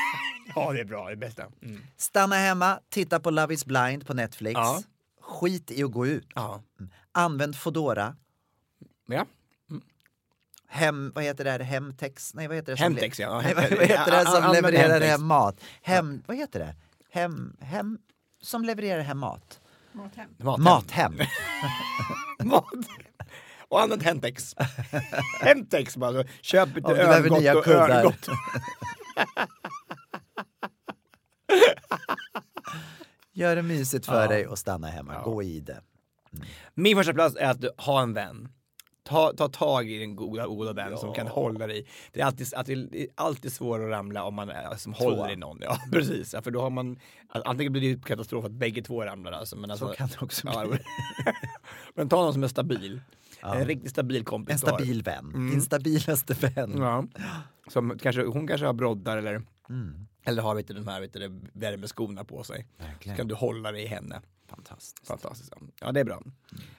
Ja, 0.55 0.72
det 0.72 0.80
är 0.80 0.84
bra. 0.84 1.07
Det 1.07 1.12
är 1.12 1.16
bästa. 1.16 1.44
Mm. 1.62 1.80
Stanna 1.97 2.36
hemma, 2.36 2.78
titta 2.88 3.20
på 3.20 3.30
Love 3.30 3.55
is 3.55 3.64
blind 3.66 4.07
på 4.07 4.14
Netflix. 4.14 4.53
Ja. 4.55 4.82
Skit 5.26 5.70
i 5.70 5.82
att 5.82 5.92
gå 5.92 6.06
ut. 6.06 6.26
Ja. 6.34 6.62
Använd 7.12 7.56
Foodora. 7.56 8.16
Ja. 9.06 9.26
Hem, 10.68 11.12
vad 11.14 11.24
heter 11.24 11.44
det 11.44 11.50
här? 11.50 11.60
Hemtex? 11.60 12.34
Nej, 12.34 12.48
vad 12.48 12.56
heter 12.56 12.72
det? 12.76 12.82
Hemtex, 12.82 13.20
ja. 13.20 13.40
Nej, 13.40 13.54
vad 13.54 13.64
heter 13.64 14.10
det 14.10 14.30
som 14.30 14.52
levererar 14.52 14.88
Hemtex. 14.90 15.10
hem 15.10 15.26
mat? 15.26 15.60
Hem, 15.82 16.22
vad 16.26 16.36
heter 16.36 16.58
det? 16.58 16.74
Hem, 17.10 17.56
hem, 17.60 17.98
som 18.42 18.64
levererar 18.64 19.00
hem 19.02 19.18
mat. 19.18 19.60
Mathem. 19.92 20.30
Mathem. 20.38 20.62
Mathem. 20.64 21.18
Mat. 22.48 22.64
Och 23.68 23.80
använd 23.80 24.02
Hemtex. 24.02 24.54
Hemtex 25.40 25.96
bara. 25.96 26.24
Köp 26.40 26.68
lite 26.74 26.86
Om 26.86 26.92
du 26.92 26.98
behöver 26.98 27.16
ölgott 27.16 27.40
nya 27.40 27.58
och 27.58 27.64
kuddar. 27.64 28.14
Gör 33.37 33.57
det 33.57 33.62
mysigt 33.62 34.07
för 34.07 34.20
Ja. 34.22 34.28
dig 34.28 34.47
och 34.47 34.59
stanna 34.59 34.87
hemma. 34.87 35.22
Gå 35.24 35.43
i 35.43 35.61
det. 35.61 35.80
Min 36.74 36.97
första 36.97 37.12
plats 37.14 37.37
är 37.37 37.51
att 37.51 37.61
du 37.61 37.70
har 37.76 38.03
en 38.03 38.12
vän. 38.12 38.49
Ta, 39.03 39.32
ta 39.37 39.49
tag 39.49 39.91
i 39.91 39.99
din 39.99 40.16
goda, 40.16 40.47
goda 40.47 40.72
vän 40.72 40.99
som 40.99 41.14
kan 41.14 41.26
hålla 41.26 41.66
dig. 41.66 41.87
Det 42.12 42.20
är 42.20 42.24
alltid, 42.24 42.47
alltid 43.14 43.53
svårt 43.53 43.80
att 43.80 43.89
ramla 43.91 44.24
om 44.24 44.34
man 44.34 44.51
är, 44.51 44.76
som 44.76 44.93
håller 44.93 45.30
i 45.30 45.37
någon. 45.37 45.59
Ja, 45.61 45.78
precis. 45.93 46.34
Ja, 46.34 46.43
för 46.43 46.51
då 46.51 46.61
har 46.61 46.70
man, 46.70 46.99
antingen 47.28 47.72
blir 47.72 47.97
det 47.97 48.05
katastrof 48.05 48.45
att 48.45 48.53
bägge 48.53 48.82
två 48.82 49.05
ramlar. 49.05 49.32
Alltså, 49.32 49.57
men 49.57 49.70
alltså, 49.70 49.89
Så 49.89 49.95
kan 49.95 50.09
det 50.09 50.22
också 50.22 50.47
ja, 50.47 50.66
bli. 50.66 50.78
men 51.95 52.09
ta 52.09 52.16
någon 52.24 52.32
som 52.32 52.43
är 52.43 52.49
stabil. 52.49 53.01
Ja. 53.43 53.55
En 53.55 53.64
riktigt 53.66 53.91
stabil 53.91 54.24
kompis. 54.24 54.53
En 54.53 54.59
stabil 54.59 55.03
vän. 55.03 55.24
Mm. 55.34 55.51
Din 55.51 55.62
stabilaste 55.62 56.34
vän. 56.34 56.74
Ja. 56.78 57.05
Som 57.68 57.99
kanske, 57.99 58.22
hon 58.24 58.47
kanske 58.49 58.66
har 58.66 58.72
broddar 58.72 59.16
eller, 59.16 59.43
Mm. 59.68 60.07
Eller 60.26 60.42
har 60.42 60.54
vet 60.54 60.68
du, 60.68 60.74
de 60.74 60.88
här 60.88 61.00
vet 61.00 61.12
du, 61.12 61.40
värmeskorna 61.52 62.24
på 62.24 62.44
sig. 62.44 62.66
Verkligen. 62.76 63.16
Så 63.16 63.20
kan 63.20 63.28
du 63.28 63.34
hålla 63.34 63.72
dig 63.72 63.82
i 63.82 63.86
henne. 63.86 64.22
Fantastiskt. 64.48 65.06
Fantastiskt. 65.06 65.52
ja. 65.80 65.92
Det 65.92 66.00
är 66.00 66.04
bra. 66.04 66.22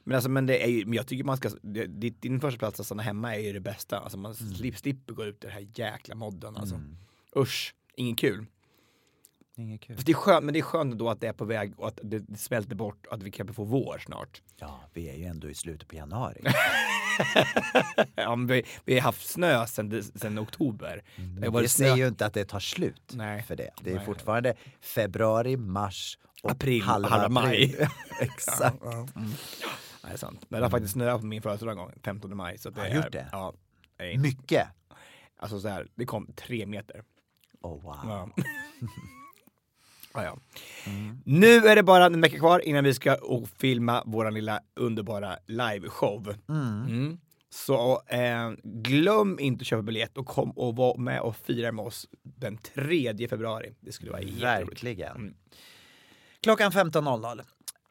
Men, 0.03 0.15
alltså, 0.15 0.29
men, 0.29 0.45
det 0.45 0.63
är 0.63 0.67
ju, 0.67 0.95
jag 0.95 1.07
tycker 1.07 1.23
man 1.23 1.37
ska, 1.37 1.49
det, 1.61 2.09
din 2.09 2.41
första 2.41 2.59
plats 2.59 2.79
att 2.79 2.85
stanna 2.85 3.03
hemma 3.03 3.35
är 3.35 3.39
ju 3.39 3.53
det 3.53 3.59
bästa. 3.59 3.99
Alltså, 3.99 4.17
man 4.17 4.35
slipper, 4.35 4.77
slipper 4.77 5.13
gå 5.13 5.25
ut 5.25 5.35
i 5.43 5.47
den 5.47 5.51
här 5.51 5.67
jäkla 5.75 6.15
modden. 6.15 6.57
Alltså. 6.57 6.81
Usch, 7.35 7.75
ingen 7.95 8.15
kul. 8.15 8.45
Inget 9.58 9.82
kul. 9.82 9.97
Det 10.05 10.12
är 10.12 10.16
skönt, 10.16 10.45
men 10.45 10.53
det 10.53 10.60
är 10.60 10.64
skönt 10.64 10.97
då 10.97 11.10
att 11.10 11.22
det 11.22 11.28
är 11.28 11.34
på 11.34 11.45
väg 11.45 11.80
och 11.80 11.88
att 11.88 11.99
det, 12.03 12.20
det 12.20 12.38
svälter 12.38 12.76
bort 12.76 13.05
och 13.08 13.14
att 13.14 13.24
vi 13.24 13.32
kan 13.32 13.53
få 13.53 13.64
vår 13.64 13.97
snart. 14.05 14.41
Ja, 14.58 14.80
vi 14.93 15.10
är 15.10 15.14
ju 15.14 15.26
ändå 15.26 15.49
i 15.49 15.55
slutet 15.55 15.88
på 15.88 15.95
januari. 15.95 16.41
ja, 18.16 18.36
vi, 18.36 18.64
vi 18.86 18.93
har 18.93 19.01
haft 19.01 19.30
snö 19.30 19.66
sedan, 19.66 20.03
sedan 20.03 20.39
oktober. 20.39 21.03
Det 21.16 21.24
har 21.24 21.41
Det 21.41 21.49
varit 21.49 21.72
säger 21.72 21.95
ju 21.95 22.08
inte 22.08 22.26
att 22.26 22.34
det 22.34 22.45
tar 22.45 22.60
slut 22.60 23.12
Nej. 23.14 23.43
för 23.43 23.55
det. 23.55 23.72
Det 23.82 23.91
är 23.91 23.95
Nej. 23.95 24.05
fortfarande 24.05 24.55
februari, 24.82 25.58
mars 25.58 26.18
och 26.43 26.51
April, 26.51 26.82
halva, 26.82 27.10
halva 27.10 27.30
maj. 27.30 27.76
Exakt. 28.22 28.78
Ja, 28.84 28.91
ja. 28.91 29.08
Mm. 29.16 29.32
Ja, 29.62 29.70
det 30.08 30.14
är 30.14 30.18
sant. 30.18 30.45
Men 30.49 30.60
det 30.60 30.66
har 30.66 30.72
faktiskt 30.72 30.93
snöat 30.93 31.22
på 31.22 31.26
min 31.28 31.41
födelsedag 31.41 31.72
en 31.72 31.78
gång, 31.78 31.91
15 32.03 32.38
maj. 32.38 32.58
Så 32.58 32.70
det 32.70 32.82
Har 32.82 32.88
är, 32.88 32.95
gjort 32.95 33.12
det? 33.12 33.30
Ja. 33.32 33.53
det 33.97 34.18
Mycket. 34.18 34.68
Alltså 35.39 35.60
så 35.60 35.68
här, 35.68 35.88
det 35.95 36.05
kom 36.05 36.34
tre 36.36 36.66
meter. 36.66 37.03
Oh, 37.62 37.82
wow. 37.84 37.99
Ja. 38.03 38.30
ja, 40.24 40.38
ja. 40.86 40.91
Nu 41.26 41.55
är 41.68 41.76
det 41.76 41.84
bara 41.84 42.05
en 42.05 42.22
vecka 42.22 42.38
kvar 42.38 42.59
innan 42.59 42.84
vi 42.84 42.93
ska 42.93 43.18
filma 43.57 44.03
vår 44.05 44.32
lilla 44.32 44.59
underbara 44.76 45.38
liveshow. 45.47 46.36
Mm. 46.49 47.18
Så 47.49 48.01
eh, 48.07 48.51
glöm 48.63 49.39
inte 49.39 49.61
att 49.61 49.68
köpa 49.68 49.82
biljett 49.82 50.18
och 50.18 50.26
kom 50.26 50.51
och 50.51 50.76
var 50.76 50.97
med 50.97 51.22
och 51.22 51.36
fira 51.36 51.72
med 51.72 51.86
oss 51.86 52.07
den 52.24 52.57
3 52.57 53.28
februari. 53.30 53.74
Det 53.80 53.91
skulle 53.91 54.11
vara 54.11 54.22
jätteroligt. 54.22 54.84
Verkligen. 54.84 55.15
Mm. 55.15 55.34
Klockan 56.41 56.72
15.00. 56.72 57.39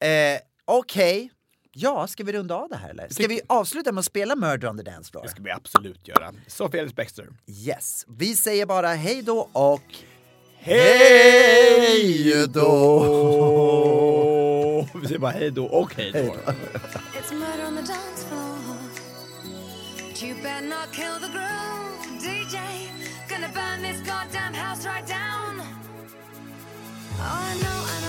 Eh, 0.01 0.41
Okej. 0.65 1.31
Ja, 1.73 2.07
ska 2.07 2.25
vi 2.25 2.33
runda 2.33 2.55
av 2.55 2.69
det 2.69 2.77
här 2.77 2.91
eller? 2.91 3.09
Ska 3.09 3.27
vi 3.27 3.41
avsluta 3.47 3.93
med 3.93 3.99
att 3.99 4.05
spela 4.05 4.37
Murder 4.37 4.69
on 4.69 4.77
the 4.77 4.83
Dance 4.83 5.11
Floor? 5.11 5.23
Det 5.23 5.29
ska 5.29 5.43
vi 5.43 5.51
absolut 5.51 6.09
göra. 6.09 6.33
Sofia 6.47 6.89
Bextor. 6.97 7.37
Yes. 7.47 8.05
Vi 8.09 8.37
säger 8.37 8.67
bara 8.67 8.89
hej 8.89 9.23
då 9.23 9.49
och 9.53 9.95
Hej 10.69 12.47
då! 12.49 12.99
Vi 14.95 15.07
säger 15.07 15.19
bara 15.19 15.31
hej 15.31 15.51
då 15.51 15.65
och 15.67 15.95
hej 15.97 16.13
då. 16.13 16.19
It's 16.19 17.33
murder 17.33 17.67
on 17.67 17.77
the 17.77 17.83
dance 17.83 18.27
floor. 18.29 18.57
You 20.23 20.35
better 20.43 20.67
not 20.67 20.93
kill 20.93 21.21
the 21.21 21.29
groove, 21.29 22.21
DJ. 22.21 22.57
Gonna 23.29 23.49
burn 23.55 23.83
this 23.83 24.01
goddamn 24.01 24.55
house 24.55 24.89
right 24.89 25.07
down. 25.07 25.61
Oh, 27.19 27.23
I 27.23 27.23
I 27.23 27.55
know, 27.63 27.69
I 27.69 28.01
know, 28.03 28.06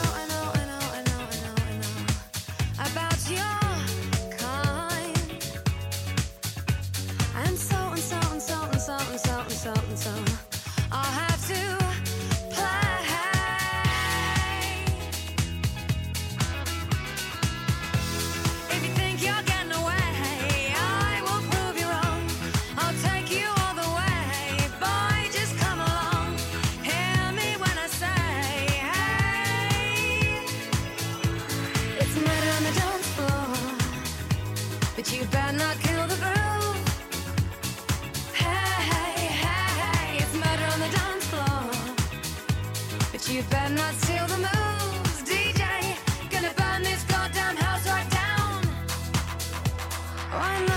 Oh, 50.38 50.39
I 50.39 50.76